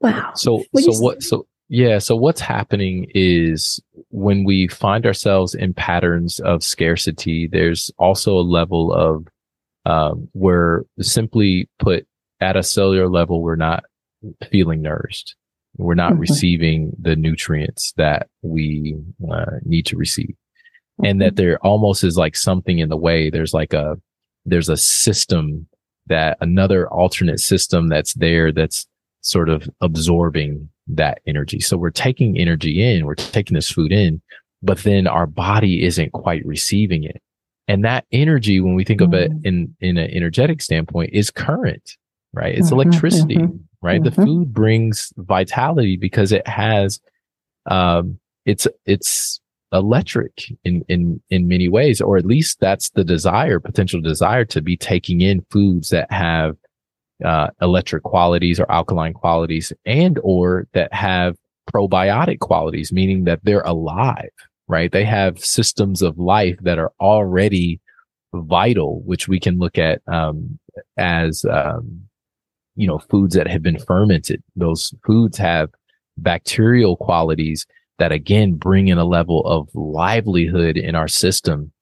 Wow. 0.00 0.32
So 0.34 0.64
so 0.76 0.92
what 0.98 1.22
so 1.22 1.46
yeah, 1.68 1.98
so 1.98 2.16
what's 2.16 2.40
happening 2.40 3.10
is 3.14 3.80
when 4.10 4.44
we 4.44 4.68
find 4.68 5.04
ourselves 5.04 5.54
in 5.54 5.74
patterns 5.74 6.40
of 6.40 6.64
scarcity, 6.64 7.46
there's 7.46 7.90
also 7.98 8.36
a 8.36 8.40
level 8.40 8.92
of 8.92 9.26
um, 9.88 10.28
where 10.32 10.84
simply 11.00 11.68
put 11.78 12.06
at 12.40 12.56
a 12.56 12.62
cellular 12.62 13.08
level, 13.08 13.42
we're 13.42 13.56
not 13.56 13.84
feeling 14.50 14.82
nourished. 14.82 15.34
We're 15.78 15.94
not 15.94 16.12
mm-hmm. 16.12 16.20
receiving 16.20 16.92
the 17.00 17.16
nutrients 17.16 17.94
that 17.96 18.28
we 18.42 18.96
uh, 19.32 19.56
need 19.64 19.86
to 19.86 19.96
receive. 19.96 20.34
Mm-hmm. 21.00 21.04
And 21.06 21.20
that 21.22 21.26
mm-hmm. 21.28 21.36
there 21.36 21.66
almost 21.66 22.04
is 22.04 22.18
like 22.18 22.36
something 22.36 22.78
in 22.78 22.90
the 22.90 22.98
way. 22.98 23.30
There's 23.30 23.54
like 23.54 23.72
a, 23.72 23.96
there's 24.44 24.68
a 24.68 24.76
system 24.76 25.66
that 26.06 26.36
another 26.42 26.88
alternate 26.90 27.40
system 27.40 27.88
that's 27.88 28.14
there 28.14 28.52
that's 28.52 28.86
sort 29.22 29.48
of 29.48 29.68
absorbing 29.80 30.68
that 30.86 31.20
energy. 31.26 31.60
So 31.60 31.76
we're 31.78 31.90
taking 31.90 32.38
energy 32.38 32.82
in, 32.82 33.06
we're 33.06 33.14
taking 33.14 33.54
this 33.54 33.70
food 33.70 33.92
in, 33.92 34.20
but 34.62 34.78
then 34.78 35.06
our 35.06 35.26
body 35.26 35.84
isn't 35.84 36.12
quite 36.12 36.44
receiving 36.44 37.04
it. 37.04 37.22
And 37.68 37.84
that 37.84 38.06
energy, 38.10 38.60
when 38.60 38.74
we 38.74 38.82
think 38.82 39.00
mm-hmm. 39.00 39.14
of 39.14 39.20
it 39.20 39.30
mm-hmm. 39.30 39.46
in, 39.46 39.76
in 39.80 39.98
an 39.98 40.10
energetic 40.10 40.62
standpoint, 40.62 41.10
is 41.12 41.30
current, 41.30 41.96
right? 42.32 42.56
It's 42.56 42.70
mm-hmm, 42.70 42.80
electricity, 42.80 43.36
mm-hmm, 43.36 43.56
right? 43.82 44.02
The 44.02 44.10
mm-hmm. 44.10 44.24
food 44.24 44.54
brings 44.54 45.12
vitality 45.18 45.96
because 45.96 46.32
it 46.32 46.48
has, 46.48 46.98
um, 47.70 48.18
it's, 48.46 48.66
it's 48.86 49.40
electric 49.70 50.50
in, 50.64 50.82
in, 50.88 51.20
in 51.28 51.46
many 51.46 51.68
ways, 51.68 52.00
or 52.00 52.16
at 52.16 52.24
least 52.24 52.58
that's 52.58 52.88
the 52.90 53.04
desire, 53.04 53.60
potential 53.60 54.00
desire 54.00 54.46
to 54.46 54.62
be 54.62 54.76
taking 54.76 55.20
in 55.20 55.44
foods 55.50 55.90
that 55.90 56.10
have, 56.10 56.56
uh, 57.22 57.48
electric 57.60 58.02
qualities 58.04 58.58
or 58.58 58.70
alkaline 58.72 59.12
qualities 59.12 59.72
and, 59.84 60.18
or 60.22 60.66
that 60.72 60.92
have 60.94 61.36
probiotic 61.70 62.38
qualities, 62.38 62.92
meaning 62.92 63.24
that 63.24 63.40
they're 63.42 63.60
alive, 63.62 64.30
right? 64.68 64.92
They 64.92 65.04
have 65.04 65.44
systems 65.44 66.02
of 66.02 66.18
life 66.18 66.58
that 66.62 66.78
are 66.78 66.92
already 67.00 67.80
vital, 68.34 69.02
which 69.02 69.26
we 69.26 69.40
can 69.40 69.58
look 69.58 69.78
at 69.78 70.02
um, 70.06 70.58
as 70.96 71.44
um, 71.46 72.02
you 72.76 72.86
know 72.86 72.98
foods 72.98 73.34
that 73.34 73.48
have 73.48 73.62
been 73.62 73.78
fermented. 73.78 74.42
Those 74.56 74.94
foods 75.04 75.38
have 75.38 75.70
bacterial 76.16 76.96
qualities 76.96 77.66
that 77.98 78.12
again 78.12 78.54
bring 78.54 78.88
in 78.88 78.98
a 78.98 79.04
level 79.04 79.44
of 79.46 79.68
livelihood 79.74 80.76
in 80.76 80.94
our 80.94 81.08
system. 81.08 81.72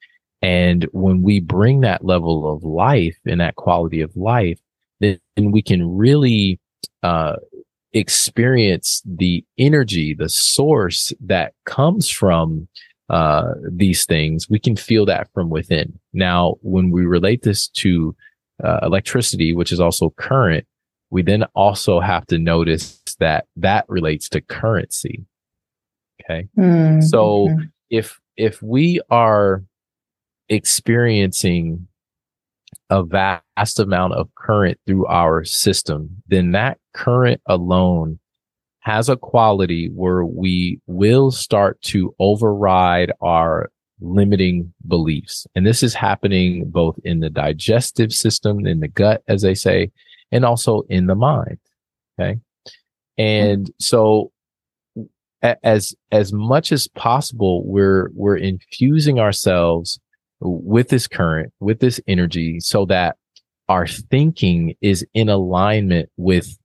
And 0.43 0.85
when 0.93 1.23
we 1.23 1.41
bring 1.41 1.81
that 1.81 2.05
level 2.05 2.51
of 2.51 2.63
life 2.63 3.17
and 3.27 3.41
that 3.41 3.57
quality 3.57 4.01
of 4.01 4.17
life, 4.17 4.59
then 5.01 5.19
we 5.37 5.63
can 5.63 5.97
really 5.97 6.61
uh, 7.03 7.37
experience 7.97 9.03
the 9.05 9.45
energy, 9.59 10.15
the 10.15 10.29
source 10.29 11.13
that 11.21 11.53
comes 11.65 12.09
from 12.09 12.69
uh, 13.09 13.53
these 13.71 14.05
things, 14.05 14.51
we 14.51 14.59
can 14.59 14.77
feel 14.77 15.07
that 15.07 15.29
from 15.33 15.49
within. 15.49 15.99
Now, 16.13 16.57
when 16.61 16.91
we 16.91 17.07
relate 17.07 17.43
this 17.43 17.69
to 17.69 18.15
uh, 18.63 18.81
electricity, 18.83 19.55
which 19.55 19.73
is 19.73 19.81
also 19.81 20.11
current, 20.17 20.67
we 21.11 21.23
then 21.23 21.45
also 21.55 22.01
have 22.01 22.27
to 22.27 22.39
notice 22.39 23.01
that 23.21 23.47
that 23.57 23.85
relates 23.89 24.29
to 24.31 24.41
currency. 24.41 25.25
Okay. 26.21 26.49
Mm-hmm. 26.59 27.03
So 27.03 27.57
if, 27.91 28.19
if 28.37 28.61
we 28.63 29.01
are 29.09 29.63
experiencing 30.49 31.87
a 32.91 33.03
vast 33.03 33.79
amount 33.79 34.15
of 34.15 34.29
current 34.35 34.79
through 34.87 35.07
our 35.07 35.45
system, 35.45 36.23
then 36.29 36.53
that 36.53 36.79
current 36.95 37.41
alone 37.47 38.19
has 38.81 39.09
a 39.09 39.17
quality 39.17 39.89
where 39.89 40.25
we 40.25 40.81
will 40.87 41.33
start 41.33 41.81
to 41.83 42.15
override 42.21 43.11
our 43.21 43.69
limiting 44.01 44.73
beliefs. 44.87 45.47
And 45.55 45.67
this 45.67 45.83
is 45.83 45.95
happening 45.95 46.71
both 46.71 46.97
in 47.03 47.21
the 47.21 47.31
digestive 47.31 48.13
system, 48.13 48.67
in 48.67 48.81
the 48.81 48.89
gut, 48.89 49.23
as 49.27 49.43
they 49.43 49.55
say, 49.55 49.91
and 50.31 50.45
also 50.45 50.83
in 50.89 51.07
the 51.07 51.15
mind. 51.17 51.59
Okay. 52.21 52.39
And 53.19 53.71
so 53.81 54.31
as, 55.43 55.95
as 56.13 56.33
much 56.33 56.71
as 56.71 56.89
possible, 56.89 57.65
we're, 57.67 58.11
we're 58.15 58.37
infusing 58.37 59.19
ourselves 59.19 59.99
with 60.41 60.89
this 60.89 61.07
current, 61.07 61.53
with 61.61 61.81
this 61.81 62.01
energy 62.07 62.61
so 62.61 62.85
that 62.87 63.17
our 63.69 63.87
thinking 63.87 64.75
is 64.81 65.05
in 65.15 65.29
alignment 65.29 66.09
with, 66.17 66.57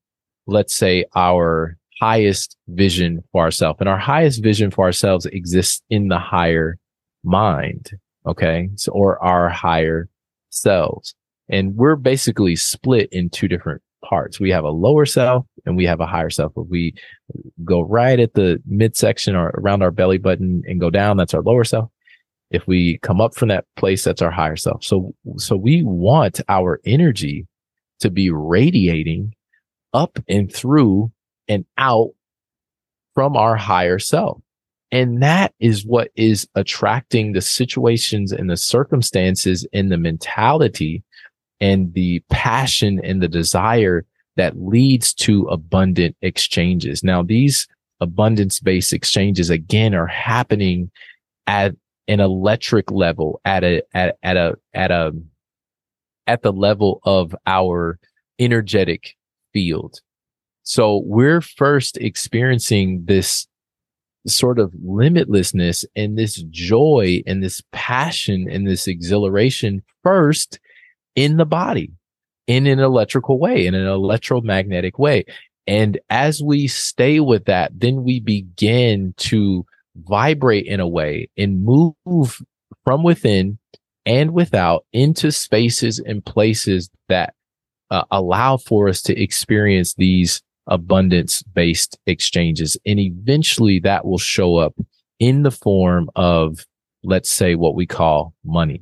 let's 0.48 0.76
say, 0.76 1.06
our 1.16 1.78
highest 2.00 2.58
vision 2.70 3.24
for 3.32 3.44
ourselves. 3.44 3.80
And 3.80 3.90
our 3.90 3.98
highest 3.98 4.44
vision 4.44 4.72
for 4.72 4.86
ourselves 4.86 5.26
exists 5.28 5.82
in 5.90 6.10
the 6.10 6.20
higher 6.20 6.78
mind. 7.24 7.92
Okay. 8.26 8.70
So, 8.76 8.92
or 8.92 9.24
our 9.24 9.50
higher 9.50 10.10
selves. 10.50 11.16
And 11.50 11.76
we're 11.76 11.96
basically 11.96 12.56
split 12.56 13.10
in 13.12 13.30
two 13.30 13.48
different 13.48 13.82
parts. 14.04 14.40
We 14.40 14.50
have 14.52 14.64
a 14.64 14.70
lower 14.70 15.06
self 15.06 15.46
and 15.66 15.76
we 15.76 15.86
have 15.86 16.00
a 16.00 16.08
higher 16.08 16.30
self. 16.30 16.54
If 16.56 16.68
we 16.68 16.94
go 17.64 17.82
right 17.82 18.20
at 18.20 18.34
the 18.34 18.62
midsection 18.66 19.36
or 19.36 19.50
around 19.50 19.84
our 19.84 19.92
belly 19.92 20.18
button 20.18 20.64
and 20.68 20.80
go 20.80 20.90
down, 20.90 21.18
that's 21.18 21.34
our 21.34 21.42
lower 21.42 21.64
self 21.64 21.90
if 22.52 22.68
we 22.68 23.00
come 23.00 23.22
up 23.22 23.34
from 23.34 23.48
that 23.50 23.66
place, 23.78 24.04
that's 24.04 24.22
our 24.22 24.32
higher 24.32 24.58
self. 24.58 24.84
So, 24.84 25.16
so 25.38 25.56
we 25.56 25.84
want 25.84 26.42
our 26.50 26.80
energy 26.86 27.48
to 28.02 28.10
be 28.10 28.30
radiating 28.30 29.34
up 29.94 30.20
and 30.28 30.54
through 30.54 31.12
and 31.48 31.66
out 31.78 32.12
from 33.16 33.36
our 33.36 33.56
higher 33.56 34.00
self. 34.00 34.42
And 34.92 35.24
that 35.24 35.54
is 35.60 35.86
what 35.86 36.10
is 36.16 36.48
attracting 36.56 37.32
the 37.32 37.42
situations 37.42 38.34
and 38.34 38.50
the 38.50 38.58
circumstances 38.58 39.66
and 39.72 39.90
the 39.90 39.98
mentality 39.98 41.04
and 41.62 41.94
the 41.94 42.22
passion 42.30 43.00
and 43.04 43.22
the 43.22 43.30
desire 43.30 44.06
that 44.36 44.60
leads 44.62 45.14
to 45.14 45.46
abundant 45.46 46.18
exchanges. 46.22 47.04
Now, 47.04 47.24
these 47.24 47.68
abundance 48.02 48.60
based 48.60 48.92
exchanges 48.92 49.50
again 49.50 49.94
are 49.94 50.08
happening 50.08 50.92
at 51.48 51.74
an 52.08 52.20
electric 52.20 52.92
level 52.92 53.40
at 53.46 53.64
a 53.64 53.82
at, 53.94 54.18
at 54.24 54.38
a 54.38 54.56
at 54.74 54.92
a 54.92 55.12
at 56.28 56.42
the 56.42 56.54
level 56.54 57.02
of 57.04 57.36
our 57.46 58.00
energetic 58.40 59.16
field. 59.54 60.00
So 60.64 61.02
we're 61.06 61.42
first 61.42 61.98
experiencing 61.98 63.04
this 63.06 63.48
sort 64.28 64.60
of 64.60 64.72
limitlessness 64.86 65.84
and 65.96 66.18
this 66.18 66.44
joy 66.50 67.24
and 67.26 67.44
this 67.44 67.62
passion 67.72 68.48
and 68.50 68.68
this 68.68 68.88
exhilaration 68.88 69.82
first 70.04 70.60
in 71.16 71.38
the 71.38 71.46
body 71.46 71.92
in 72.48 72.68
an 72.68 72.80
electrical 72.80 73.40
way, 73.40 73.66
in 73.66 73.74
an 73.74 73.88
electromagnetic 73.88 75.00
way. 75.00 75.26
And 75.68 76.00
as 76.10 76.42
we 76.42 76.68
stay 76.68 77.20
with 77.20 77.46
that, 77.46 77.72
then 77.76 78.04
we 78.04 78.20
begin 78.20 79.14
to 79.18 79.66
vibrate 79.96 80.66
in 80.66 80.80
a 80.80 80.88
way 80.88 81.30
and 81.38 81.64
move 81.64 82.42
from 82.84 83.04
within 83.04 83.58
and 84.06 84.32
without 84.32 84.86
into 84.94 85.32
spaces 85.32 86.00
and 86.00 86.26
places 86.26 86.90
that 87.10 87.34
uh, 87.92 88.04
allow 88.12 88.58
for 88.58 88.88
us 88.88 89.02
to 89.04 89.22
experience 89.22 89.94
these 89.96 90.42
abundance 90.68 91.44
based 91.44 92.00
exchanges. 92.06 92.78
And 92.86 93.00
eventually 93.00 93.80
that 93.80 94.06
will 94.06 94.18
show 94.18 94.58
up 94.58 94.74
in 95.20 95.44
the 95.44 95.52
form 95.52 96.10
of, 96.16 96.66
let's 97.04 97.32
say, 97.32 97.56
what 97.56 97.76
we 97.76 97.86
call 97.86 98.34
money. 98.44 98.82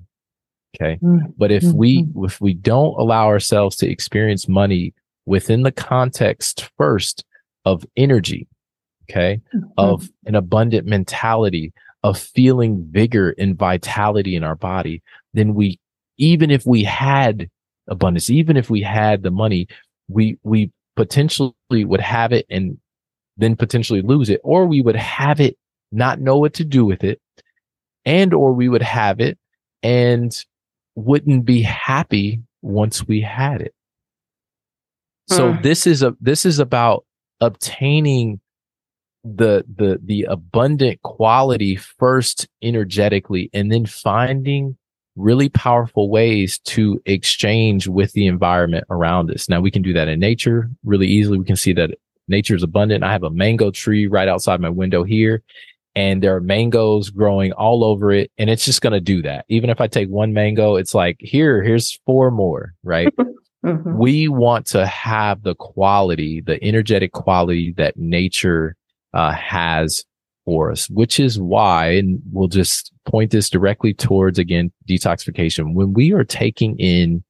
Okay. 0.76 1.00
Mm-hmm. 1.02 1.32
But 1.38 1.52
if 1.52 1.64
we, 1.64 2.04
mm-hmm. 2.04 2.26
if 2.26 2.40
we 2.40 2.54
don't 2.54 3.00
allow 3.00 3.26
ourselves 3.26 3.76
to 3.78 3.90
experience 3.90 4.48
money 4.48 4.94
within 5.26 5.64
the 5.64 5.72
context 5.72 6.70
first 6.78 7.26
of 7.66 7.86
energy, 7.98 8.48
okay, 9.10 9.42
mm-hmm. 9.54 9.68
of 9.78 10.10
an 10.26 10.36
abundant 10.36 10.86
mentality, 10.88 11.74
of 12.04 12.18
feeling 12.18 12.86
vigor 12.90 13.36
and 13.38 13.58
vitality 13.58 14.36
in 14.36 14.44
our 14.44 14.56
body, 14.56 15.02
then 15.34 15.54
we, 15.54 15.80
even 16.18 16.52
if 16.52 16.66
we 16.66 16.84
had 16.84 17.50
abundance, 17.88 18.30
even 18.30 18.56
if 18.56 18.70
we 18.70 18.82
had 18.82 19.24
the 19.24 19.32
money, 19.32 19.68
we, 20.08 20.38
we 20.44 20.72
potentially 20.96 21.54
would 21.72 22.02
have 22.02 22.32
it 22.32 22.46
and 22.50 22.78
then 23.38 23.56
potentially 23.56 24.02
lose 24.02 24.30
it, 24.30 24.42
or 24.44 24.66
we 24.66 24.82
would 24.82 24.96
have 24.96 25.40
it, 25.40 25.58
not 25.92 26.20
know 26.20 26.38
what 26.38 26.54
to 26.54 26.64
do 26.64 26.86
with 26.86 27.04
it, 27.04 27.20
and 28.06 28.34
or 28.34 28.54
we 28.54 28.70
would 28.70 28.82
have 28.82 29.20
it 29.20 29.38
and 29.82 30.46
wouldn't 30.96 31.46
be 31.46 31.62
happy 31.62 32.42
once 32.62 33.08
we 33.08 33.22
had 33.22 33.62
it. 33.62 33.74
So 35.30 35.54
Mm. 35.54 35.64
this 35.64 35.88
is 35.88 36.02
a 36.04 36.16
this 36.20 36.46
is 36.46 36.60
about 36.60 37.06
obtaining 37.40 38.42
the 39.24 39.66
the 39.76 40.00
the 40.04 40.24
abundant 40.30 41.02
quality 41.02 41.76
first 41.76 42.48
energetically 42.64 43.50
and 43.54 43.72
then 43.72 43.86
finding 43.86 44.78
really 45.16 45.50
powerful 45.50 46.10
ways 46.10 46.60
to 46.60 47.02
exchange 47.06 47.88
with 47.88 48.14
the 48.14 48.26
environment 48.26 48.86
around 48.90 49.30
us. 49.32 49.50
Now 49.50 49.60
we 49.60 49.72
can 49.72 49.82
do 49.82 49.92
that 49.94 50.08
in 50.08 50.20
nature 50.20 50.70
really 50.86 51.08
easily. 51.08 51.38
We 51.38 51.44
can 51.46 51.58
see 51.58 51.74
that 51.74 51.92
nature 52.30 52.56
is 52.56 52.64
abundant. 52.64 53.04
I 53.04 53.12
have 53.12 53.24
a 53.24 53.30
mango 53.30 53.72
tree 53.72 54.08
right 54.08 54.30
outside 54.30 54.62
my 54.62 54.70
window 54.70 55.04
here 55.04 55.44
and 55.96 56.24
there 56.24 56.36
are 56.36 56.42
mangoes 56.42 57.10
growing 57.10 57.52
all 57.54 57.84
over 57.84 58.12
it 58.12 58.32
and 58.38 58.50
it's 58.50 58.64
just 58.64 58.82
going 58.82 58.94
to 58.94 59.02
do 59.02 59.22
that. 59.24 59.44
Even 59.50 59.70
if 59.70 59.82
I 59.82 59.88
take 59.88 60.08
one 60.08 60.32
mango, 60.32 60.76
it's 60.76 60.96
like 60.96 61.18
here 61.20 61.62
here's 61.62 62.00
four 62.06 62.32
more, 62.32 62.74
right? 62.84 63.14
Mhm. 63.66 63.98
we 63.98 64.30
want 64.30 64.66
to 64.68 64.86
have 64.88 65.44
the 65.44 65.54
quality, 65.54 66.40
the 66.40 66.64
energetic 66.64 67.12
quality 67.12 67.74
that 67.76 67.98
nature 67.98 68.78
uh, 69.14 69.32
has 69.32 70.04
for 70.46 70.72
us, 70.72 70.90
which 70.90 71.20
is 71.20 71.40
why, 71.40 71.90
and 71.92 72.20
we'll 72.32 72.48
just 72.48 72.92
point 73.06 73.32
this 73.32 73.50
directly 73.50 73.94
towards 73.94 74.40
again 74.40 74.72
detoxification. 74.88 75.74
When 75.74 75.94
we 75.94 76.12
are 76.12 76.24
taking 76.24 76.78
in 76.80 77.24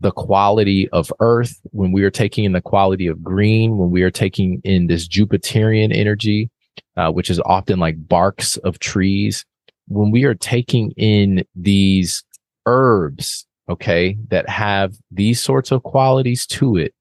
the 0.00 0.10
quality 0.10 0.88
of 0.90 1.12
earth, 1.20 1.58
when 1.72 1.92
we 1.92 2.02
are 2.02 2.10
taking 2.10 2.44
in 2.44 2.52
the 2.52 2.60
quality 2.60 3.06
of 3.06 3.22
green, 3.22 3.78
when 3.78 3.90
we 3.90 4.02
are 4.02 4.10
taking 4.10 4.60
in 4.64 4.86
this 4.86 5.08
Jupiterian 5.08 5.96
energy, 5.96 6.50
uh, 6.96 7.10
which 7.10 7.30
is 7.30 7.40
often 7.40 7.78
like 7.78 8.06
barks 8.06 8.56
of 8.58 8.78
trees, 8.78 9.44
when 9.88 10.10
we 10.10 10.24
are 10.24 10.34
taking 10.34 10.90
in 10.92 11.44
these 11.54 12.22
herbs, 12.66 13.46
okay, 13.68 14.16
that 14.28 14.48
have 14.48 14.94
these 15.10 15.40
sorts 15.40 15.70
of 15.70 15.82
qualities 15.82 16.46
to 16.46 16.76
it, 16.76 16.92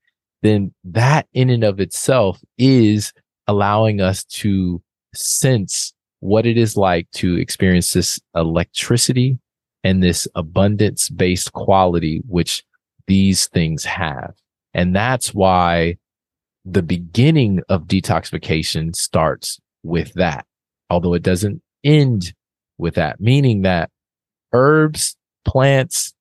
then 0.42 0.74
that 0.84 1.28
in 1.34 1.50
and 1.50 1.64
of 1.64 1.80
itself 1.80 2.40
is 2.58 3.12
allowing 3.48 4.02
us 4.02 4.24
to 4.26 4.82
sense 5.14 5.94
what 6.20 6.46
it 6.46 6.58
is 6.58 6.76
like 6.76 7.10
to 7.12 7.36
experience 7.38 7.94
this 7.94 8.20
electricity 8.36 9.40
and 9.84 10.02
this 10.02 10.28
abundance 10.36 11.10
based 11.10 11.54
quality, 11.54 12.22
which 12.28 12.64
these 13.08 13.48
things 13.48 13.86
have. 13.86 14.34
And 14.74 14.96
that's 14.96 15.34
why 15.34 15.98
the 16.66 16.82
beginning 16.82 17.62
of 17.70 17.84
detoxification 17.84 18.96
starts 18.96 19.60
with 19.84 20.14
that, 20.14 20.46
although 20.90 21.14
it 21.14 21.22
doesn't 21.24 21.62
end 21.84 22.34
with 22.78 22.96
that, 22.96 23.22
meaning 23.22 23.62
that 23.62 23.92
herbs, 24.52 25.16
plants, 25.46 26.14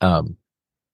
um, 0.00 0.36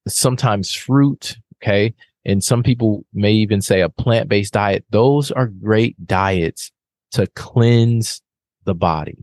sometimes 0.07 0.73
fruit, 0.73 1.37
okay, 1.61 1.93
and 2.27 2.43
some 2.43 2.61
people 2.61 3.05
may 3.13 3.31
even 3.31 3.61
say 3.61 3.81
a 3.81 3.89
plant 3.89 4.29
based 4.29 4.53
diet. 4.53 4.85
Those 4.91 5.31
are 5.31 5.47
great 5.47 5.95
diets 6.05 6.71
to 7.11 7.25
cleanse 7.27 8.21
the 8.65 8.75
body. 8.75 9.17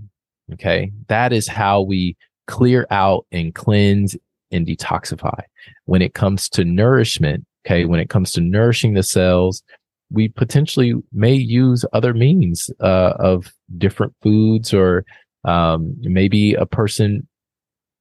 Okay. 0.54 0.90
That 1.08 1.32
is 1.32 1.46
how 1.46 1.82
we 1.82 2.16
clear 2.46 2.86
out 2.90 3.26
and 3.30 3.54
cleanse 3.54 4.16
and 4.50 4.66
detoxify. 4.66 5.40
When 5.84 6.02
it 6.02 6.14
comes 6.14 6.48
to 6.50 6.64
nourishment, 6.64 7.44
okay, 7.66 7.84
when 7.84 8.00
it 8.00 8.08
comes 8.08 8.32
to 8.32 8.40
nourishing 8.40 8.94
the 8.94 9.02
cells, 9.02 9.62
we 10.10 10.28
potentially 10.28 10.94
may 11.12 11.34
use 11.34 11.84
other 11.92 12.14
means 12.14 12.70
uh, 12.80 13.14
of 13.18 13.52
different 13.78 14.14
foods, 14.22 14.72
or 14.72 15.04
um, 15.44 15.94
maybe 16.00 16.54
a 16.54 16.66
person 16.66 17.26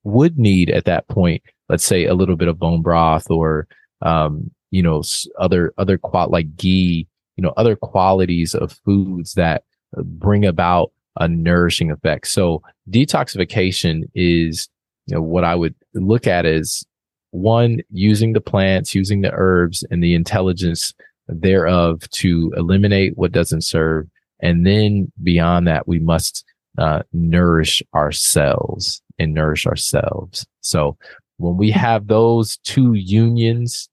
would 0.03 0.37
need 0.37 0.69
at 0.69 0.85
that 0.85 1.07
point, 1.07 1.41
let's 1.69 1.85
say 1.85 2.05
a 2.05 2.13
little 2.13 2.35
bit 2.35 2.49
of 2.49 2.59
bone 2.59 2.81
broth 2.81 3.31
or 3.31 3.67
um, 4.01 4.51
you 4.73 4.81
know 4.81 5.03
other 5.39 5.71
other 5.77 5.99
qual 5.99 6.29
like 6.29 6.55
ghee, 6.55 7.07
you 7.37 7.41
know 7.43 7.53
other 7.57 7.75
qualities 7.75 8.55
of 8.55 8.71
foods 8.83 9.35
that 9.35 9.63
bring 10.03 10.45
about 10.45 10.91
a 11.19 11.27
nourishing 11.27 11.91
effect. 11.91 12.27
So 12.27 12.63
detoxification 12.89 14.09
is 14.15 14.67
you 15.05 15.15
know 15.15 15.21
what 15.21 15.43
I 15.43 15.53
would 15.53 15.75
look 15.93 16.25
at 16.25 16.47
as 16.47 16.83
one 17.29 17.81
using 17.91 18.33
the 18.33 18.41
plants, 18.41 18.95
using 18.95 19.21
the 19.21 19.31
herbs 19.33 19.85
and 19.91 20.03
the 20.03 20.15
intelligence 20.15 20.91
thereof 21.27 22.09
to 22.09 22.51
eliminate 22.57 23.15
what 23.15 23.31
doesn't 23.31 23.61
serve. 23.61 24.07
And 24.41 24.65
then 24.65 25.11
beyond 25.21 25.67
that, 25.67 25.87
we 25.87 25.99
must 25.99 26.43
uh, 26.79 27.03
nourish 27.13 27.83
ourselves 27.93 29.03
and 29.19 29.35
nourish 29.35 29.67
ourselves. 29.67 30.45
So 30.61 30.97
when 31.37 31.57
we 31.57 31.69
have 31.71 32.07
those 32.07 32.57
two 32.57 32.93
unions 32.93 33.89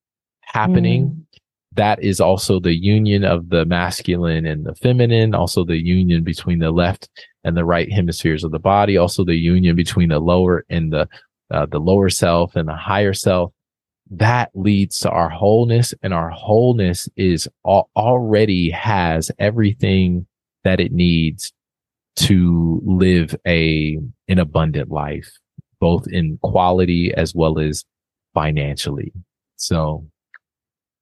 happening, 0.53 1.07
Mm. 1.07 1.25
that 1.77 2.03
is 2.03 2.21
also 2.21 2.61
the 2.61 2.75
union 2.75 3.25
of 3.25 3.49
the 3.49 3.65
masculine 3.65 4.45
and 4.47 4.65
the 4.67 4.75
feminine, 4.75 5.35
also 5.35 5.65
the 5.65 5.79
union 5.79 6.25
between 6.25 6.59
the 6.59 6.71
left 6.71 7.09
and 7.45 7.57
the 7.57 7.65
right 7.65 7.91
hemispheres 7.93 8.45
of 8.45 8.51
the 8.51 8.59
body, 8.59 8.97
also 8.97 9.25
the 9.25 9.37
union 9.37 9.77
between 9.77 10.09
the 10.11 10.19
lower 10.21 10.65
and 10.69 10.93
the 10.93 11.09
uh, 11.53 11.67
the 11.67 11.81
lower 11.81 12.09
self 12.11 12.55
and 12.57 12.69
the 12.69 12.77
higher 12.77 13.15
self. 13.15 13.53
That 14.11 14.51
leads 14.55 14.99
to 15.01 15.11
our 15.11 15.31
wholeness, 15.31 15.95
and 16.03 16.13
our 16.13 16.31
wholeness 16.31 17.09
is 17.17 17.49
al- 17.67 17.89
already 17.97 18.71
has 18.71 19.31
everything 19.39 20.27
that 20.65 20.81
it 20.81 20.93
needs 20.93 21.53
to 22.17 22.83
live 22.85 23.35
a 23.47 23.99
an 24.29 24.39
abundant 24.39 24.91
life, 24.91 25.31
both 25.81 26.07
in 26.09 26.39
quality 26.43 27.15
as 27.15 27.35
well 27.35 27.59
as 27.59 27.85
financially. 28.35 29.13
So 29.57 30.05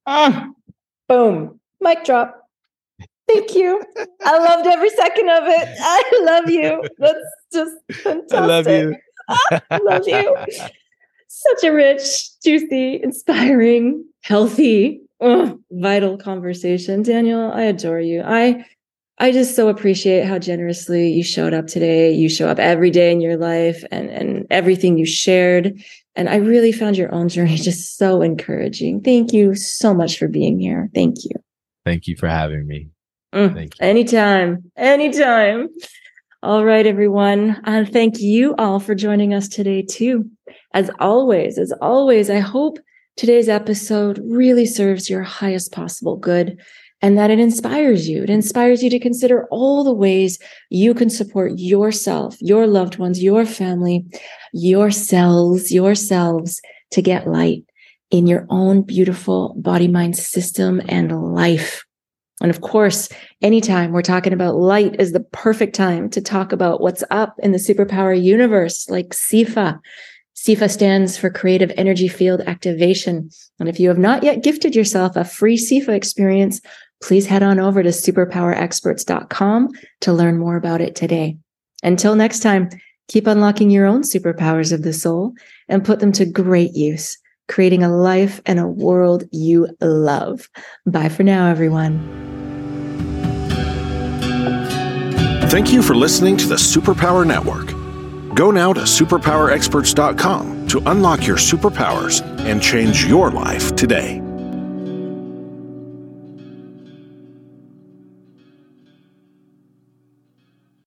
Mm. 0.08 0.54
Boom. 1.08 1.60
Mic 1.80 2.04
drop. 2.04 2.48
Thank 3.28 3.54
you. 3.54 3.82
I 4.24 4.38
loved 4.38 4.66
every 4.66 4.88
second 4.90 5.28
of 5.28 5.44
it. 5.46 5.68
I 5.80 6.20
love 6.22 6.50
you. 6.50 6.82
That's 6.98 7.18
just 7.52 8.02
fantastic. 8.02 8.30
I 8.32 8.46
love 8.46 8.66
you. 8.68 8.96
I 9.28 9.78
love 9.82 10.08
you. 10.08 10.36
Such 11.28 11.64
a 11.64 11.70
rich, 11.70 12.40
juicy, 12.42 13.02
inspiring, 13.02 14.04
healthy, 14.22 15.02
vital 15.20 16.16
conversation. 16.16 17.02
Daniel, 17.02 17.52
I 17.52 17.62
adore 17.62 18.00
you. 18.00 18.22
I 18.24 18.64
I 19.20 19.32
just 19.32 19.56
so 19.56 19.68
appreciate 19.68 20.24
how 20.24 20.38
generously 20.38 21.10
you 21.10 21.24
showed 21.24 21.52
up 21.52 21.66
today. 21.66 22.12
You 22.12 22.28
show 22.28 22.48
up 22.48 22.60
every 22.60 22.90
day 22.90 23.10
in 23.10 23.20
your 23.20 23.36
life 23.36 23.84
and, 23.90 24.08
and 24.10 24.46
everything 24.48 24.96
you 24.96 25.06
shared. 25.06 25.82
And 26.18 26.28
I 26.28 26.36
really 26.36 26.72
found 26.72 26.98
your 26.98 27.14
own 27.14 27.28
journey 27.28 27.56
just 27.70 27.96
so 27.96 28.20
encouraging. 28.20 29.00
Thank 29.00 29.32
you 29.32 29.54
so 29.54 29.94
much 29.94 30.18
for 30.18 30.26
being 30.26 30.58
here. 30.58 30.90
Thank 30.94 31.24
you. 31.24 31.30
Thank 31.86 32.08
you 32.08 32.16
for 32.16 32.28
having 32.28 32.66
me. 32.66 32.88
Mm, 33.32 33.54
Thank 33.54 33.78
you. 33.78 33.86
Anytime, 33.86 34.70
anytime. 34.76 35.68
All 36.42 36.64
right, 36.64 36.86
everyone. 36.86 37.60
And 37.64 37.90
thank 37.90 38.20
you 38.20 38.54
all 38.58 38.80
for 38.80 38.94
joining 38.94 39.32
us 39.32 39.48
today, 39.48 39.82
too. 39.82 40.28
As 40.74 40.90
always, 40.98 41.56
as 41.56 41.72
always, 41.80 42.30
I 42.30 42.40
hope 42.40 42.78
today's 43.16 43.48
episode 43.48 44.20
really 44.24 44.66
serves 44.66 45.08
your 45.08 45.22
highest 45.22 45.72
possible 45.72 46.16
good 46.16 46.60
and 47.00 47.16
that 47.16 47.30
it 47.30 47.38
inspires 47.38 48.08
you. 48.08 48.22
It 48.22 48.30
inspires 48.30 48.82
you 48.82 48.90
to 48.90 48.98
consider 48.98 49.46
all 49.50 49.84
the 49.84 49.94
ways 49.94 50.38
you 50.70 50.94
can 50.94 51.10
support 51.10 51.52
yourself, 51.56 52.36
your 52.40 52.66
loved 52.66 52.98
ones, 52.98 53.22
your 53.22 53.46
family, 53.46 54.04
yourselves, 54.52 55.72
yourselves 55.72 56.60
to 56.90 57.02
get 57.02 57.28
light 57.28 57.64
in 58.10 58.26
your 58.26 58.46
own 58.48 58.82
beautiful 58.82 59.54
body 59.58 59.88
mind 59.88 60.16
system 60.16 60.80
and 60.88 61.34
life. 61.34 61.84
And 62.40 62.50
of 62.50 62.60
course, 62.60 63.08
anytime 63.42 63.92
we're 63.92 64.02
talking 64.02 64.32
about 64.32 64.56
light 64.56 65.00
is 65.00 65.12
the 65.12 65.20
perfect 65.20 65.74
time 65.74 66.08
to 66.10 66.20
talk 66.20 66.52
about 66.52 66.80
what's 66.80 67.04
up 67.10 67.34
in 67.42 67.52
the 67.52 67.58
superpower 67.58 68.20
universe, 68.20 68.88
like 68.88 69.08
CEFA. 69.08 69.78
CEFA 70.36 70.70
stands 70.70 71.18
for 71.18 71.30
Creative 71.30 71.72
Energy 71.76 72.06
Field 72.06 72.42
Activation. 72.42 73.28
And 73.58 73.68
if 73.68 73.80
you 73.80 73.88
have 73.88 73.98
not 73.98 74.22
yet 74.22 74.44
gifted 74.44 74.76
yourself 74.76 75.16
a 75.16 75.24
free 75.24 75.58
CEFA 75.58 75.88
experience, 75.88 76.60
please 77.02 77.26
head 77.26 77.42
on 77.42 77.58
over 77.58 77.82
to 77.82 77.90
superpowerexperts.com 77.90 79.68
to 80.00 80.12
learn 80.12 80.38
more 80.38 80.56
about 80.56 80.80
it 80.80 80.94
today. 80.94 81.36
Until 81.82 82.14
next 82.14 82.40
time, 82.40 82.68
keep 83.08 83.26
unlocking 83.26 83.70
your 83.70 83.86
own 83.86 84.02
superpowers 84.02 84.72
of 84.72 84.82
the 84.82 84.92
soul 84.92 85.34
and 85.68 85.84
put 85.84 86.00
them 86.00 86.12
to 86.12 86.24
great 86.24 86.74
use, 86.74 87.16
creating 87.46 87.82
a 87.82 87.94
life 87.94 88.40
and 88.46 88.58
a 88.58 88.66
world 88.66 89.24
you 89.32 89.68
love. 89.80 90.48
Bye 90.86 91.08
for 91.08 91.22
now, 91.22 91.48
everyone. 91.48 91.98
Thank 95.48 95.72
you 95.72 95.82
for 95.82 95.94
listening 95.94 96.36
to 96.38 96.46
the 96.46 96.56
Superpower 96.56 97.26
Network. 97.26 97.68
Go 98.34 98.50
now 98.50 98.72
to 98.74 98.82
superpowerexperts.com 98.82 100.68
to 100.68 100.82
unlock 100.86 101.26
your 101.26 101.38
superpowers 101.38 102.22
and 102.40 102.62
change 102.62 103.06
your 103.06 103.30
life 103.30 103.74
today. 103.74 104.27